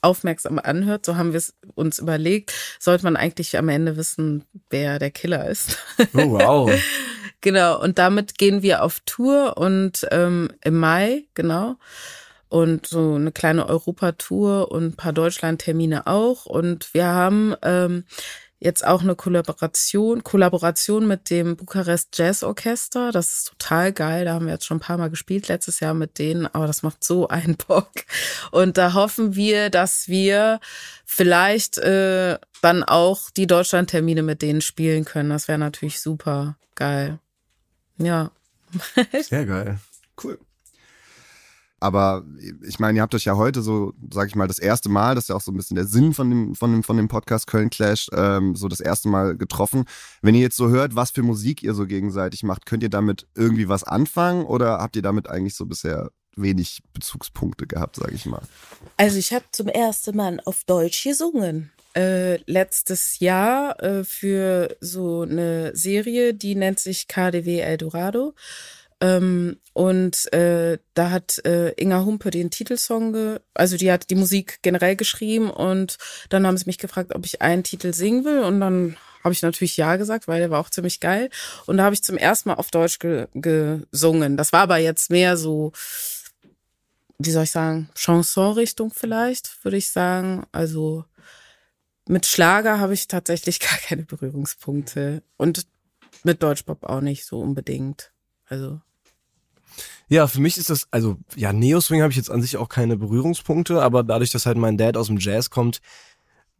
aufmerksam 0.00 0.58
anhört, 0.58 1.06
so 1.06 1.16
haben 1.16 1.32
wir 1.32 1.38
es 1.38 1.54
uns 1.74 1.98
überlegt, 1.98 2.52
sollte 2.78 3.04
man 3.04 3.16
eigentlich 3.16 3.56
am 3.58 3.68
Ende 3.68 3.96
wissen, 3.96 4.44
wer 4.70 4.98
der 4.98 5.10
Killer 5.10 5.48
ist. 5.48 5.78
Oh, 6.14 6.30
wow. 6.30 6.70
Genau, 7.40 7.80
und 7.80 7.98
damit 7.98 8.36
gehen 8.36 8.62
wir 8.62 8.82
auf 8.82 9.00
Tour 9.06 9.56
und 9.58 10.06
ähm, 10.10 10.50
im 10.64 10.78
Mai, 10.78 11.24
genau. 11.34 11.76
Und 12.48 12.86
so 12.86 13.14
eine 13.14 13.30
kleine 13.30 13.68
Europatour 13.68 14.72
und 14.72 14.84
ein 14.84 14.96
paar 14.96 15.12
Deutschland-Termine 15.12 16.06
auch. 16.06 16.46
Und 16.46 16.94
wir 16.94 17.06
haben 17.06 17.54
ähm, 17.62 18.04
jetzt 18.58 18.84
auch 18.84 19.02
eine 19.02 19.14
Kollaboration, 19.14 20.24
Kollaboration 20.24 21.06
mit 21.06 21.30
dem 21.30 21.56
Bukarest 21.56 22.18
Jazz 22.18 22.42
Orchester. 22.42 23.12
Das 23.12 23.32
ist 23.32 23.48
total 23.48 23.92
geil. 23.92 24.24
Da 24.24 24.34
haben 24.34 24.46
wir 24.46 24.54
jetzt 24.54 24.66
schon 24.66 24.78
ein 24.78 24.80
paar 24.80 24.98
Mal 24.98 25.10
gespielt 25.10 25.48
letztes 25.48 25.80
Jahr 25.80 25.94
mit 25.94 26.18
denen, 26.18 26.46
aber 26.46 26.66
das 26.66 26.82
macht 26.82 27.04
so 27.04 27.28
einen 27.28 27.56
Bock. 27.68 27.92
Und 28.50 28.78
da 28.78 28.94
hoffen 28.94 29.36
wir, 29.36 29.70
dass 29.70 30.08
wir 30.08 30.58
vielleicht 31.04 31.78
äh, 31.78 32.38
dann 32.62 32.82
auch 32.82 33.30
die 33.30 33.46
Deutschland-Termine 33.46 34.22
mit 34.22 34.42
denen 34.42 34.60
spielen 34.60 35.04
können. 35.04 35.30
Das 35.30 35.46
wäre 35.46 35.58
natürlich 35.58 36.00
super 36.00 36.56
geil. 36.74 37.20
Ja. 37.98 38.30
Sehr 39.22 39.46
geil. 39.46 39.78
Cool. 40.22 40.38
Aber 41.80 42.24
ich 42.66 42.80
meine, 42.80 42.98
ihr 42.98 43.02
habt 43.02 43.14
euch 43.14 43.26
ja 43.26 43.36
heute 43.36 43.62
so, 43.62 43.94
sag 44.12 44.26
ich 44.26 44.34
mal, 44.34 44.48
das 44.48 44.58
erste 44.58 44.88
Mal, 44.88 45.14
das 45.14 45.24
ist 45.24 45.28
ja 45.28 45.36
auch 45.36 45.40
so 45.40 45.52
ein 45.52 45.56
bisschen 45.56 45.76
der 45.76 45.86
Sinn 45.86 46.12
von 46.12 46.28
dem, 46.28 46.54
von 46.56 46.72
dem, 46.72 46.82
von 46.82 46.96
dem 46.96 47.06
Podcast 47.06 47.46
Köln 47.46 47.70
Clash, 47.70 48.08
ähm, 48.12 48.56
so 48.56 48.66
das 48.66 48.80
erste 48.80 49.08
Mal 49.08 49.36
getroffen. 49.36 49.84
Wenn 50.20 50.34
ihr 50.34 50.40
jetzt 50.40 50.56
so 50.56 50.68
hört, 50.70 50.96
was 50.96 51.12
für 51.12 51.22
Musik 51.22 51.62
ihr 51.62 51.74
so 51.74 51.86
gegenseitig 51.86 52.42
macht, 52.42 52.66
könnt 52.66 52.82
ihr 52.82 52.90
damit 52.90 53.28
irgendwie 53.36 53.68
was 53.68 53.84
anfangen 53.84 54.44
oder 54.44 54.78
habt 54.78 54.96
ihr 54.96 55.02
damit 55.02 55.30
eigentlich 55.30 55.54
so 55.54 55.66
bisher 55.66 56.10
wenig 56.40 56.82
Bezugspunkte 56.92 57.66
gehabt, 57.66 57.96
sag 57.96 58.12
ich 58.12 58.26
mal? 58.26 58.42
Also 58.96 59.18
ich 59.18 59.32
habe 59.32 59.44
zum 59.52 59.68
ersten 59.68 60.16
Mal 60.16 60.40
auf 60.44 60.64
Deutsch 60.64 61.04
gesungen. 61.04 61.72
Äh, 61.96 62.36
letztes 62.44 63.18
Jahr 63.18 63.82
äh, 63.82 64.04
für 64.04 64.76
so 64.80 65.22
eine 65.22 65.74
Serie, 65.74 66.34
die 66.34 66.54
nennt 66.54 66.78
sich 66.78 67.08
KDW 67.08 67.60
Eldorado. 67.60 68.34
Ähm, 69.00 69.58
und 69.72 70.32
äh, 70.32 70.78
da 70.94 71.10
hat 71.10 71.44
äh, 71.44 71.70
Inga 71.80 72.04
Humpe 72.04 72.30
den 72.30 72.50
Titelsong, 72.50 73.12
ge 73.12 73.38
also 73.54 73.76
die 73.76 73.92
hat 73.92 74.10
die 74.10 74.16
Musik 74.16 74.58
generell 74.62 74.96
geschrieben 74.96 75.50
und 75.50 75.98
dann 76.30 76.46
haben 76.46 76.56
sie 76.56 76.66
mich 76.66 76.78
gefragt, 76.78 77.14
ob 77.14 77.24
ich 77.24 77.40
einen 77.40 77.62
Titel 77.62 77.94
singen 77.94 78.24
will 78.24 78.40
und 78.40 78.60
dann 78.60 78.96
habe 79.22 79.32
ich 79.32 79.42
natürlich 79.42 79.76
ja 79.76 79.96
gesagt, 79.96 80.26
weil 80.26 80.40
der 80.40 80.50
war 80.50 80.60
auch 80.60 80.70
ziemlich 80.70 80.98
geil 80.98 81.30
und 81.66 81.76
da 81.76 81.84
habe 81.84 81.94
ich 81.94 82.02
zum 82.02 82.16
ersten 82.16 82.48
Mal 82.48 82.56
auf 82.56 82.70
Deutsch 82.70 82.98
ge 82.98 83.28
gesungen. 83.34 84.36
Das 84.36 84.52
war 84.52 84.62
aber 84.62 84.78
jetzt 84.78 85.10
mehr 85.10 85.36
so, 85.36 85.72
wie 87.18 87.30
soll 87.30 87.44
ich 87.44 87.50
sagen, 87.50 87.90
Chanson-Richtung 87.94 88.92
vielleicht, 88.94 89.64
würde 89.64 89.76
ich 89.76 89.90
sagen. 89.90 90.46
Also 90.52 91.04
mit 92.06 92.26
Schlager 92.26 92.78
habe 92.80 92.94
ich 92.94 93.08
tatsächlich 93.08 93.60
gar 93.60 93.78
keine 93.78 94.04
Berührungspunkte 94.04 95.22
und 95.36 95.66
mit 96.24 96.42
Deutschpop 96.42 96.84
auch 96.84 97.00
nicht 97.00 97.24
so 97.24 97.40
unbedingt. 97.40 98.12
Also 98.46 98.80
Ja, 100.08 100.26
für 100.26 100.40
mich 100.40 100.56
ist 100.56 100.70
das, 100.70 100.88
also 100.90 101.18
ja, 101.36 101.52
Neo-Swing 101.52 102.00
habe 102.00 102.10
ich 102.10 102.16
jetzt 102.16 102.30
an 102.30 102.42
sich 102.42 102.56
auch 102.56 102.68
keine 102.68 102.96
Berührungspunkte, 102.96 103.82
aber 103.82 104.02
dadurch, 104.02 104.30
dass 104.30 104.46
halt 104.46 104.56
mein 104.56 104.78
Dad 104.78 104.96
aus 104.96 105.08
dem 105.08 105.18
Jazz 105.18 105.50
kommt, 105.50 105.80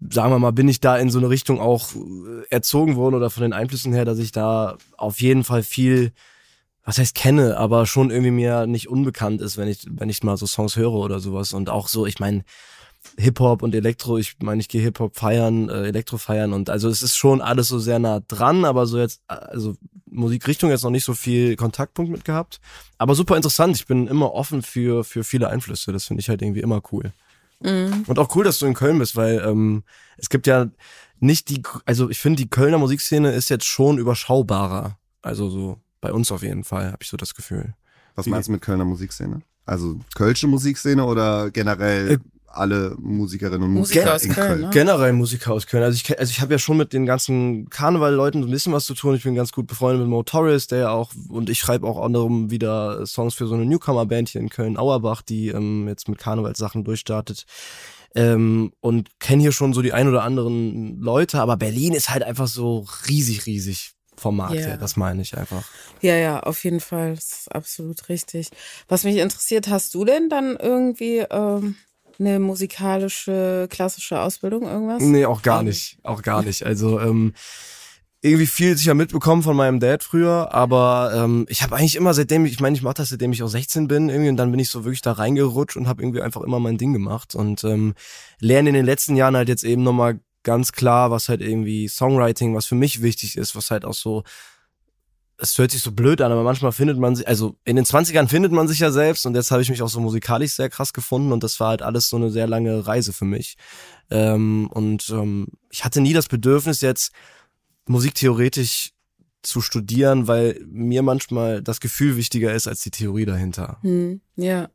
sagen 0.00 0.32
wir 0.32 0.38
mal, 0.38 0.52
bin 0.52 0.68
ich 0.68 0.80
da 0.80 0.96
in 0.96 1.11
so 1.11 1.18
eine 1.18 1.30
Richtung 1.30 1.61
auch 1.61 1.94
äh, 1.94 2.46
erzogen 2.50 2.96
worden 2.96 3.14
oder 3.14 3.30
von 3.30 3.42
den 3.42 3.52
Einflüssen 3.52 3.92
her, 3.92 4.04
dass 4.04 4.18
ich 4.18 4.32
da 4.32 4.76
auf 4.96 5.20
jeden 5.20 5.44
Fall 5.44 5.62
viel, 5.62 6.12
was 6.88 6.96
heißt 6.96 7.14
kenne, 7.14 7.59
aber 7.59 7.85
schon 7.85 8.11
irgendwie 8.11 8.31
mir 8.31 8.66
nicht 8.66 8.88
unbekannt 8.88 9.42
ist, 9.42 9.59
wenn 9.59 9.68
ich, 9.68 9.85
wenn 9.90 10.09
ich 10.09 10.22
mal 10.22 10.38
so 10.38 10.46
Songs 10.46 10.74
höre 10.74 10.94
oder 10.94 11.20
sowas. 11.20 11.53
Und 11.53 11.68
auch 11.68 11.87
so, 11.87 12.07
ich 12.07 12.18
meine, 12.18 12.44
Hip-Hop 13.18 13.62
und 13.62 13.74
Elektro, 13.74 14.16
ich 14.16 14.37
meine, 14.42 14.62
ich 14.62 14.68
gehe 14.70 14.81
Hip-Hop 14.81 15.14
feiern, 15.14 15.68
äh, 15.68 15.88
Elektro 15.88 16.16
feiern 16.16 16.55
und 16.55 16.70
also 16.70 16.88
es 16.88 17.03
ist 17.03 17.14
schon 17.14 17.42
alles 17.42 17.68
so 17.68 17.79
sehr 17.79 17.98
nah 17.98 18.20
dran, 18.27 18.64
aber 18.64 18.87
so 18.87 18.98
jetzt, 18.98 19.20
also 19.27 19.77
Musikrichtung 20.11 20.70
jetzt 20.70 20.83
noch 20.83 20.90
nicht 20.90 21.05
so 21.05 21.12
viel 21.12 21.57
Kontaktpunkt 21.57 22.11
mit 22.11 22.24
gehabt. 22.24 22.59
Aber 22.96 23.14
super 23.14 23.37
interessant, 23.37 23.77
ich 23.77 23.87
bin 23.87 24.07
immer 24.07 24.33
offen 24.33 24.62
für, 24.62 25.05
für 25.05 25.24
viele 25.24 25.51
Einflüsse, 25.51 25.92
das 25.92 26.07
finde 26.07 26.22
ich 26.22 26.31
halt 26.31 26.40
irgendwie 26.40 26.62
immer 26.62 26.81
cool. 26.90 27.12
Mhm. 27.61 28.05
Und 28.07 28.18
auch 28.18 28.35
cool, 28.35 28.44
dass 28.44 28.61
du 28.61 28.66
in 28.66 28.72
Köln 28.72 28.98
bist, 28.98 29.14
weil 29.14 29.44
ähm, 29.46 29.85
es 30.16 30.31
gibt 30.31 30.46
ja 30.46 30.68
nicht 31.20 31.51
die, 31.51 31.62
also 31.85 32.09
ich 32.09 32.18
finde, 32.18 32.42
die 32.42 32.48
Kölner 32.48 32.79
Musikszene 32.79 33.33
ist 33.33 33.51
jetzt 33.51 33.66
schon 33.66 33.98
überschaubarer. 33.98 34.96
Also 35.20 35.51
so 35.51 35.79
bei 36.00 36.12
uns 36.12 36.30
auf 36.32 36.42
jeden 36.42 36.64
Fall, 36.64 36.87
habe 36.87 36.98
ich 37.02 37.08
so 37.08 37.16
das 37.16 37.34
Gefühl. 37.34 37.74
Was 38.14 38.26
meinst 38.26 38.48
du 38.48 38.52
mit 38.52 38.62
Kölner 38.62 38.84
Musikszene? 38.84 39.42
Also 39.64 39.98
Kölsche 40.14 40.46
Musikszene 40.46 41.04
oder 41.04 41.50
generell 41.50 42.12
Äh, 42.12 42.18
alle 42.50 42.96
Musikerinnen 42.98 43.62
und 43.62 43.74
Musiker 43.74 44.00
Musiker 44.00 44.14
aus 44.14 44.22
in 44.24 44.32
Köln, 44.32 44.48
Köln? 44.48 44.61
ne? 44.62 44.70
Generell 44.72 45.12
Musiker 45.12 45.52
aus 45.52 45.66
Köln. 45.66 45.84
Also 45.84 45.96
ich, 46.02 46.18
also 46.18 46.30
ich 46.30 46.40
habe 46.40 46.54
ja 46.54 46.58
schon 46.58 46.78
mit 46.78 46.94
den 46.94 47.04
ganzen 47.04 47.68
Karneval-Leuten 47.68 48.42
so 48.42 48.48
ein 48.48 48.50
bisschen 48.50 48.72
was 48.72 48.87
zu 48.87 48.94
tun. 48.94 49.14
Ich 49.14 49.22
bin 49.22 49.34
ganz 49.34 49.52
gut 49.52 49.66
befreundet 49.66 50.00
mit 50.00 50.08
Mo 50.08 50.22
Torres, 50.22 50.66
der 50.66 50.78
ja 50.78 50.90
auch, 50.90 51.12
und 51.28 51.50
ich 51.50 51.58
schreibe 51.58 51.87
auch 51.87 52.02
anderem 52.02 52.50
wieder 52.50 53.06
Songs 53.06 53.34
für 53.34 53.46
so 53.46 53.54
eine 53.54 53.66
Newcomer-Band 53.66 54.30
hier 54.30 54.40
in 54.40 54.48
Köln, 54.48 54.78
Auerbach, 54.78 55.20
die 55.22 55.48
ähm, 55.48 55.87
jetzt 55.87 56.08
mit 56.08 56.18
Karnevalssachen 56.18 56.84
durchstartet. 56.84 57.44
Ähm, 58.14 58.72
und 58.80 59.11
kenne 59.20 59.42
hier 59.42 59.52
schon 59.52 59.74
so 59.74 59.82
die 59.82 59.92
ein 59.92 60.08
oder 60.08 60.24
anderen 60.24 60.98
Leute, 61.00 61.40
aber 61.40 61.58
Berlin 61.58 61.92
ist 61.92 62.08
halt 62.08 62.22
einfach 62.22 62.48
so 62.48 62.87
riesig, 63.06 63.44
riesig 63.44 63.92
vom 64.18 64.37
Markt 64.37 64.54
Ja. 64.57 64.66
her. 64.66 64.76
Das 64.76 64.96
meine 64.96 65.22
ich 65.22 65.37
einfach. 65.37 65.64
Ja, 66.00 66.16
ja, 66.16 66.40
auf 66.40 66.62
jeden 66.64 66.81
Fall. 66.81 67.14
Das 67.14 67.24
ist 67.33 67.52
absolut 67.54 68.09
richtig. 68.09 68.48
Was 68.88 69.04
mich 69.04 69.16
interessiert, 69.16 69.68
hast 69.68 69.94
du 69.94 70.04
denn 70.04 70.28
dann 70.28 70.57
irgendwie 70.57 71.18
ähm, 71.31 71.76
eine 72.18 72.38
musikalische, 72.40 73.66
klassische 73.70 74.20
Ausbildung, 74.20 74.62
irgendwas? 74.64 75.02
Nee, 75.02 75.26
auch 75.26 75.42
gar 75.42 75.61
Ähm, 75.61 75.66
nicht. 75.66 75.98
Auch 76.02 76.22
gar 76.22 76.42
nicht. 76.42 76.64
Also 76.64 77.00
ähm, 77.00 77.33
irgendwie 78.20 78.46
viel 78.46 78.76
sicher 78.76 78.94
mitbekommen 78.94 79.44
von 79.44 79.54
meinem 79.54 79.78
Dad 79.78 80.02
früher, 80.02 80.52
aber 80.52 81.12
ähm, 81.14 81.46
ich 81.48 81.62
habe 81.62 81.76
eigentlich 81.76 81.94
immer 81.94 82.14
seitdem 82.14 82.44
ich, 82.46 82.52
ich 82.54 82.61
meine, 82.61 82.74
ich 82.76 82.83
mache 82.83 82.94
das 82.94 83.11
seitdem 83.11 83.31
ich 83.31 83.44
auch 83.44 83.48
16 83.48 83.87
bin 83.87 84.09
irgendwie 84.09 84.28
und 84.31 84.37
dann 84.37 84.50
bin 84.50 84.59
ich 84.59 84.70
so 84.70 84.85
wirklich 84.85 85.02
da 85.02 85.12
reingerutscht 85.12 85.76
und 85.76 85.87
habe 85.87 86.02
irgendwie 86.02 86.20
einfach 86.22 86.40
immer 86.42 86.59
mein 86.59 86.78
Ding 86.78 86.92
gemacht 86.92 87.37
und 87.37 87.62
ähm, 87.62 87.94
lerne 88.40 88.70
in 88.70 88.74
den 88.74 88.87
letzten 88.87 89.14
Jahren 89.14 89.37
halt 89.37 89.48
jetzt 89.48 89.62
eben 89.62 89.85
nochmal 89.85 90.18
ganz 90.48 90.72
klar, 90.72 91.11
was 91.11 91.28
halt 91.28 91.42
irgendwie 91.42 91.88
Songwriting, 91.88 92.54
was 92.54 92.64
für 92.64 92.74
mich 92.74 93.02
wichtig 93.02 93.37
ist, 93.37 93.54
was 93.54 93.70
halt 93.70 93.84
auch 93.84 93.92
so 93.92 94.22
es 95.40 95.56
hört 95.56 95.70
sich 95.70 95.82
so 95.82 95.92
blöd 95.92 96.20
an, 96.20 96.32
aber 96.32 96.42
manchmal 96.42 96.72
findet 96.72 96.98
man 96.98 97.14
sich, 97.14 97.28
also 97.28 97.56
in 97.64 97.76
den 97.76 97.84
20ern 97.84 98.26
findet 98.26 98.50
man 98.50 98.66
sich 98.66 98.80
ja 98.80 98.90
selbst 98.90 99.24
und 99.24 99.37
jetzt 99.37 99.52
habe 99.52 99.62
ich 99.62 99.70
mich 99.70 99.82
auch 99.82 99.88
so 99.88 100.00
musikalisch 100.00 100.52
sehr 100.52 100.68
krass 100.68 100.92
gefunden 100.92 101.30
und 101.30 101.44
das 101.44 101.61
war 101.61 101.68
halt 101.68 101.82
alles 101.82 102.08
so 102.08 102.16
eine 102.16 102.30
sehr 102.30 102.48
lange 102.48 102.87
Reise 102.87 103.12
für 103.12 103.24
mich. 103.24 103.56
Ähm, 104.11 104.68
und 104.72 105.11
ähm, 105.11 105.46
ich 105.70 105.84
hatte 105.84 106.00
nie 106.00 106.12
das 106.12 106.26
Bedürfnis 106.26 106.80
jetzt 106.80 107.12
musiktheoretisch 107.87 108.94
zu 109.42 109.61
studieren, 109.61 110.26
weil 110.26 110.61
mir 110.66 111.02
manchmal 111.02 111.62
das 111.62 111.78
Gefühl 111.78 112.16
wichtiger 112.16 112.52
ist 112.52 112.66
als 112.66 112.80
die 112.80 112.90
Theorie 112.90 113.24
dahinter. 113.24 113.78
Hm, 113.82 114.20
ja. 114.34 114.68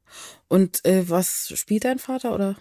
Und 0.48 0.86
äh, 0.86 1.10
was 1.10 1.52
spielt 1.56 1.84
dein 1.84 2.00
Vater 2.00 2.34
oder 2.34 2.56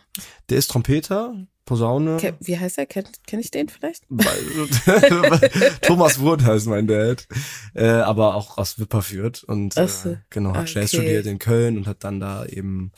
Der 0.51 0.59
ist 0.59 0.73
Trompeter, 0.73 1.47
Posaune. 1.65 2.17
ke- 2.17 2.35
wie 2.41 2.59
heißt 2.59 2.79
er? 2.79 2.87
Kenn, 2.87 3.05
kenn 3.27 3.39
ich 3.41 3.51
den 3.51 3.69
vielleicht? 3.69 4.05
Thomas 5.83 6.19
Wurth 6.21 6.45
heißt 6.45 6.67
mein 6.67 6.87
Dad, 6.87 7.27
äh, 7.75 7.87
aber 7.87 8.35
auch 8.35 8.59
aus 8.59 8.79
Wipperfürth 8.79 9.45
und 9.45 9.77
äh, 9.77 9.89
genau 10.31 10.55
hat 10.55 10.69
Jazz 10.73 10.93
Okay. 10.93 11.03
studiert 11.03 11.27
in 11.27 11.39
Köln 11.39 11.77
und 11.77 11.87
hat 11.87 12.05
dann 12.05 12.21
da 12.21 12.45
eben 12.47 12.93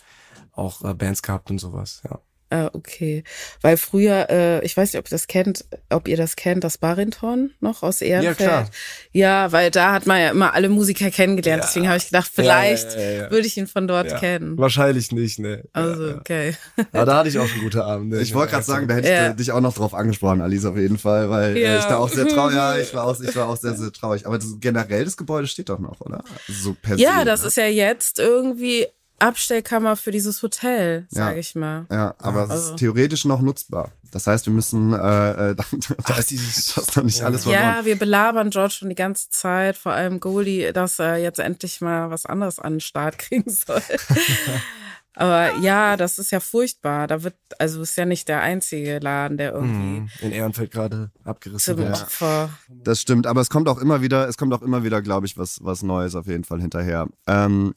auch 0.53 0.85
äh, 0.85 0.95
Bands 0.95 1.23
gehabt 1.23 1.51
und 1.51 1.59
sowas. 1.59 2.03
Ja. 2.09 2.21
Ah, 2.55 2.71
okay. 2.73 3.25
Weil 3.63 3.77
früher, 3.77 4.31
äh, 4.31 4.65
ich 4.65 4.77
weiß 4.77 4.93
nicht, 4.93 5.01
ob 5.01 5.07
ihr 5.09 5.11
das 5.11 5.27
kennt, 5.27 5.65
ob 5.91 6.07
ihr 6.07 6.17
das 6.17 6.37
kennt, 6.37 6.63
das 6.63 6.79
Barinton 6.79 7.51
noch 7.59 7.83
aus 7.83 8.01
Ehrenfeld. 8.01 8.37
klar. 8.39 8.71
Ja, 9.11 9.51
weil 9.51 9.73
da 9.73 9.93
hat 9.93 10.07
man 10.07 10.21
ja 10.21 10.31
immer 10.31 10.55
alle 10.55 10.69
Musiker 10.69 11.11
kennengelernt. 11.11 11.63
Ja. 11.65 11.67
Deswegen 11.67 11.89
habe 11.89 11.97
ich 11.97 12.07
gedacht, 12.07 12.31
vielleicht 12.33 12.93
Ja, 12.95 13.01
ja, 13.01 13.11
ja, 13.11 13.23
ja. 13.25 13.31
würde 13.33 13.47
ich 13.49 13.57
ihn 13.57 13.67
von 13.67 13.89
dort 13.89 14.13
Ja. 14.13 14.19
kennen. 14.21 14.57
Wahrscheinlich 14.57 15.11
nicht, 15.11 15.41
ne. 15.41 15.65
Also, 15.73 16.03
ja, 16.05 16.11
ja. 16.13 16.17
okay. 16.19 16.55
Aber 16.93 17.05
da 17.07 17.17
hatte 17.17 17.29
ich 17.29 17.39
auch 17.41 17.49
schon 17.49 17.61
gute 17.63 17.85
Abende. 17.85 18.21
Ich 18.21 18.35
wollte 18.35 18.53
gerade 18.53 18.65
sagen, 18.65 18.87
da 18.87 18.95
hätte 18.95 19.09
ich 19.09 19.15
Ja. 19.15 19.33
dich 19.33 19.51
auch 19.51 19.61
noch 19.61 19.75
drauf 19.75 19.93
angesprochen, 19.93 20.41
Alice, 20.41 20.65
auf 20.65 20.77
jeden 20.77 20.99
Fall, 20.99 21.31
weil 21.31 21.57
äh, 21.57 21.63
Ja. 21.63 21.79
ich 21.81 21.85
da 21.87 21.97
auch 21.97 22.09
sehr 22.09 22.29
traurig, 22.29 22.55
ja, 22.55 22.77
ich 22.79 22.95
war 22.95 23.05
auch, 23.05 23.21
ich 23.21 23.35
war 23.35 23.49
auch 23.49 23.57
sehr, 23.57 23.75
sehr 23.75 23.91
traurig. 23.93 24.27
Aber 24.27 24.39
das, 24.39 24.47
generell 24.61 25.05
das 25.05 25.17
Gebäude 25.17 25.49
steht 25.49 25.71
doch 25.71 25.81
noch, 25.81 26.01
oder? 26.01 26.23
So 26.47 26.77
per 26.81 26.97
Ja, 26.99 27.19
se, 27.21 27.25
das 27.25 27.43
ne? 27.43 27.49
ist 27.49 27.57
ja 27.57 27.67
jetzt 27.67 28.21
irgendwie 28.21 28.87
Abstellkammer 29.19 29.97
für 29.97 30.11
dieses 30.11 30.43
Hotel, 30.43 31.07
Ja. 31.11 31.27
sage 31.27 31.41
ich 31.41 31.55
mal. 31.55 31.87
Ja, 31.91 32.15
aber 32.19 32.45
es 32.45 32.51
Also- 32.51 32.71
ist 32.75 32.79
theoretisch 32.79 33.25
noch 33.25 33.41
nutzbar. 33.41 33.91
Das 34.11 34.27
heißt, 34.29 34.47
wir 34.47 34.53
müssen 34.53 34.93
äh, 34.93 35.51
äh, 35.51 35.55
da 36.07 36.15
ist 36.19 36.31
dieses 36.31 36.75
das 36.75 36.89
ist 36.89 36.97
noch 36.97 37.03
nicht 37.05 37.19
Ja. 37.19 37.27
alles 37.27 37.43
verloren. 37.45 37.63
Ja, 37.63 37.85
wir 37.85 37.99
belabern 37.99 38.51
George 38.51 38.75
schon 38.75 38.89
die 38.89 38.95
ganze 38.95 39.31
Zeit, 39.31 39.77
vor 39.77 39.93
allem 39.93 40.21
Goldie, 40.21 40.71
dass 40.73 40.99
er 41.01 41.17
jetzt 41.17 41.41
endlich 41.41 41.81
mal 41.81 42.11
was 42.11 42.25
anderes 42.27 42.59
an 42.59 42.75
den 42.75 42.81
Start 42.81 43.19
kriegen 43.19 43.51
soll. 43.51 43.83
Aber 45.17 45.55
ja, 45.59 45.97
das 45.97 46.19
ist 46.19 46.33
ja 46.33 46.41
furchtbar. 46.41 47.07
Da 47.07 47.23
wird, 47.23 47.37
also 47.61 47.83
ist 47.83 47.97
ja 47.97 48.05
nicht 48.05 48.27
der 48.29 48.41
einzige 48.41 48.99
Laden, 48.99 49.37
der 49.37 49.53
irgendwie 49.53 50.01
Mhm. 50.01 50.09
In 50.23 50.33
Ehrenfeld 50.33 50.73
gerade 50.73 51.13
abgerissen 51.23 51.77
wird. 51.79 52.03
Opfer. 52.03 52.51
Das 52.69 53.01
stimmt, 53.01 53.29
aber 53.29 53.41
es 53.41 53.49
kommt 53.49 53.69
auch 53.69 53.79
immer 53.79 54.03
wieder, 54.03 54.29
es 54.29 54.37
kommt 54.37 54.53
auch 54.53 54.63
immer 54.63 54.83
wieder, 54.83 55.03
glaube 55.03 55.27
ich, 55.27 55.39
was, 55.39 55.59
was 55.63 55.83
Neues 55.85 56.17
auf 56.17 56.27
jeden 56.27 56.43
Fall 56.43 56.61
hinterher. 56.61 57.07
Ähm, 57.29 57.75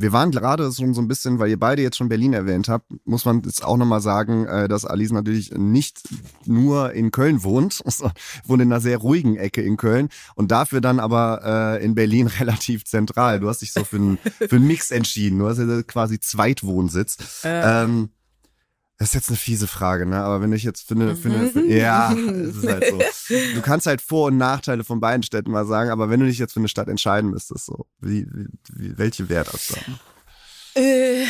wir 0.00 0.12
waren 0.12 0.30
gerade 0.30 0.72
schon 0.72 0.94
so 0.94 1.00
ein 1.02 1.08
bisschen, 1.08 1.38
weil 1.38 1.50
ihr 1.50 1.58
beide 1.58 1.82
jetzt 1.82 1.96
schon 1.96 2.08
Berlin 2.08 2.32
erwähnt 2.32 2.68
habt, 2.68 2.86
muss 3.04 3.24
man 3.24 3.42
jetzt 3.44 3.64
auch 3.64 3.76
nochmal 3.76 4.00
sagen, 4.00 4.46
äh, 4.46 4.66
dass 4.66 4.84
Alice 4.84 5.12
natürlich 5.12 5.52
nicht 5.52 6.02
nur 6.46 6.92
in 6.92 7.10
Köln 7.10 7.44
wohnt, 7.44 7.74
sondern 7.86 8.16
wohnt 8.44 8.62
in 8.62 8.72
einer 8.72 8.80
sehr 8.80 8.98
ruhigen 8.98 9.36
Ecke 9.36 9.60
in 9.60 9.76
Köln 9.76 10.08
und 10.34 10.50
dafür 10.50 10.80
dann 10.80 11.00
aber 11.00 11.78
äh, 11.78 11.84
in 11.84 11.94
Berlin 11.94 12.26
relativ 12.40 12.84
zentral. 12.84 13.40
Du 13.40 13.48
hast 13.48 13.60
dich 13.60 13.72
so 13.72 13.84
für 13.84 13.96
einen 13.96 14.18
für 14.18 14.56
einen 14.56 14.66
Mix 14.66 14.90
entschieden. 14.90 15.38
Du 15.38 15.48
hast 15.48 15.58
ja 15.58 15.82
quasi 15.82 16.18
Zweitwohnsitz. 16.18 17.44
Äh, 17.44 17.82
Ähm, 17.82 18.10
das 19.00 19.08
ist 19.08 19.14
jetzt 19.14 19.28
eine 19.30 19.38
fiese 19.38 19.66
Frage, 19.66 20.04
ne? 20.04 20.18
Aber 20.18 20.42
wenn 20.42 20.52
ich 20.52 20.62
jetzt 20.62 20.92
eine, 20.92 21.16
für, 21.16 21.30
Mhm. 21.30 21.70
ja, 21.70 22.12
es 22.12 22.56
ist 22.56 22.66
halt 22.68 22.84
so. 22.90 22.98
Du 23.54 23.62
kannst 23.62 23.86
halt 23.86 24.02
Vor- 24.02 24.26
und 24.26 24.36
Nachteile 24.36 24.84
von 24.84 25.00
beiden 25.00 25.22
Städten 25.22 25.50
mal 25.50 25.64
sagen, 25.66 25.88
aber 25.90 26.10
wenn 26.10 26.20
du 26.20 26.26
dich 26.26 26.38
jetzt 26.38 26.52
für 26.52 26.60
eine 26.60 26.68
Stadt 26.68 26.86
entscheiden 26.88 27.30
müsstest, 27.30 27.64
so, 27.64 27.86
wie, 28.00 28.26
wie, 28.30 28.46
wie 28.74 28.98
welche 28.98 29.30
wäre 29.30 29.46
das 29.50 29.68
dann? 29.68 29.98
äh, 30.84 31.24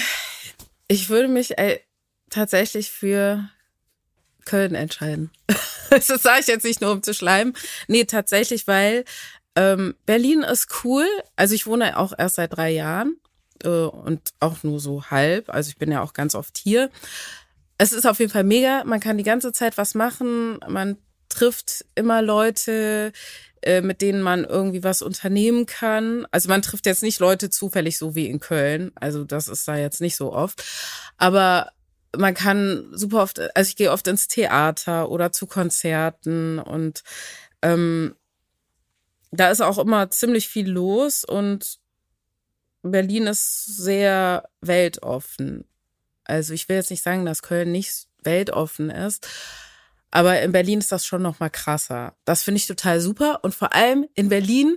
ich 0.88 1.08
würde 1.10 1.28
mich 1.28 1.58
äh, 1.58 1.78
tatsächlich 2.28 2.90
für 2.90 3.48
Köln 4.46 4.74
entscheiden. 4.74 5.30
das 5.90 6.08
sage 6.08 6.40
ich 6.40 6.48
jetzt 6.48 6.64
nicht 6.64 6.80
nur, 6.80 6.90
um 6.90 7.04
zu 7.04 7.14
schleimen. 7.14 7.54
Nee, 7.86 8.04
tatsächlich, 8.04 8.66
weil 8.66 9.04
ähm, 9.54 9.94
Berlin 10.06 10.42
ist 10.42 10.82
cool. 10.82 11.06
Also 11.36 11.54
ich 11.54 11.68
wohne 11.68 11.96
auch 11.98 12.12
erst 12.18 12.34
seit 12.34 12.56
drei 12.56 12.70
Jahren 12.70 13.16
äh, 13.62 13.68
und 13.68 14.30
auch 14.40 14.64
nur 14.64 14.80
so 14.80 15.04
halb. 15.04 15.50
Also 15.50 15.68
ich 15.68 15.76
bin 15.76 15.92
ja 15.92 16.02
auch 16.02 16.14
ganz 16.14 16.34
oft 16.34 16.58
hier. 16.58 16.90
Es 17.80 17.92
ist 17.92 18.06
auf 18.06 18.18
jeden 18.18 18.30
Fall 18.30 18.44
mega. 18.44 18.84
Man 18.84 19.00
kann 19.00 19.16
die 19.16 19.24
ganze 19.24 19.52
Zeit 19.52 19.78
was 19.78 19.94
machen. 19.94 20.60
Man 20.68 20.98
trifft 21.30 21.86
immer 21.94 22.20
Leute, 22.20 23.10
äh, 23.62 23.80
mit 23.80 24.02
denen 24.02 24.20
man 24.20 24.44
irgendwie 24.44 24.84
was 24.84 25.00
unternehmen 25.00 25.64
kann. 25.64 26.26
Also 26.30 26.50
man 26.50 26.60
trifft 26.60 26.84
jetzt 26.84 27.02
nicht 27.02 27.20
Leute 27.20 27.48
zufällig 27.48 27.96
so 27.96 28.14
wie 28.14 28.26
in 28.26 28.38
Köln. 28.38 28.92
Also 28.96 29.24
das 29.24 29.48
ist 29.48 29.66
da 29.66 29.76
jetzt 29.76 30.02
nicht 30.02 30.14
so 30.14 30.30
oft. 30.34 30.62
Aber 31.16 31.70
man 32.14 32.34
kann 32.34 32.86
super 32.92 33.22
oft, 33.22 33.40
also 33.56 33.68
ich 33.70 33.76
gehe 33.76 33.92
oft 33.92 34.06
ins 34.08 34.28
Theater 34.28 35.08
oder 35.08 35.32
zu 35.32 35.46
Konzerten 35.46 36.58
und 36.58 37.02
ähm, 37.62 38.14
da 39.30 39.50
ist 39.50 39.62
auch 39.62 39.78
immer 39.78 40.10
ziemlich 40.10 40.48
viel 40.48 40.68
los 40.68 41.24
und 41.24 41.78
Berlin 42.82 43.26
ist 43.26 43.64
sehr 43.64 44.50
weltoffen. 44.60 45.64
Also 46.30 46.54
ich 46.54 46.68
will 46.68 46.76
jetzt 46.76 46.90
nicht 46.90 47.02
sagen, 47.02 47.24
dass 47.26 47.42
Köln 47.42 47.72
nicht 47.72 48.06
weltoffen 48.22 48.90
ist, 48.90 49.26
aber 50.10 50.40
in 50.40 50.52
Berlin 50.52 50.78
ist 50.78 50.92
das 50.92 51.04
schon 51.06 51.22
noch 51.22 51.40
mal 51.40 51.50
krasser. 51.50 52.14
Das 52.24 52.42
finde 52.42 52.56
ich 52.58 52.66
total 52.66 53.00
super 53.00 53.40
und 53.42 53.54
vor 53.54 53.74
allem 53.74 54.06
in 54.14 54.28
Berlin, 54.28 54.76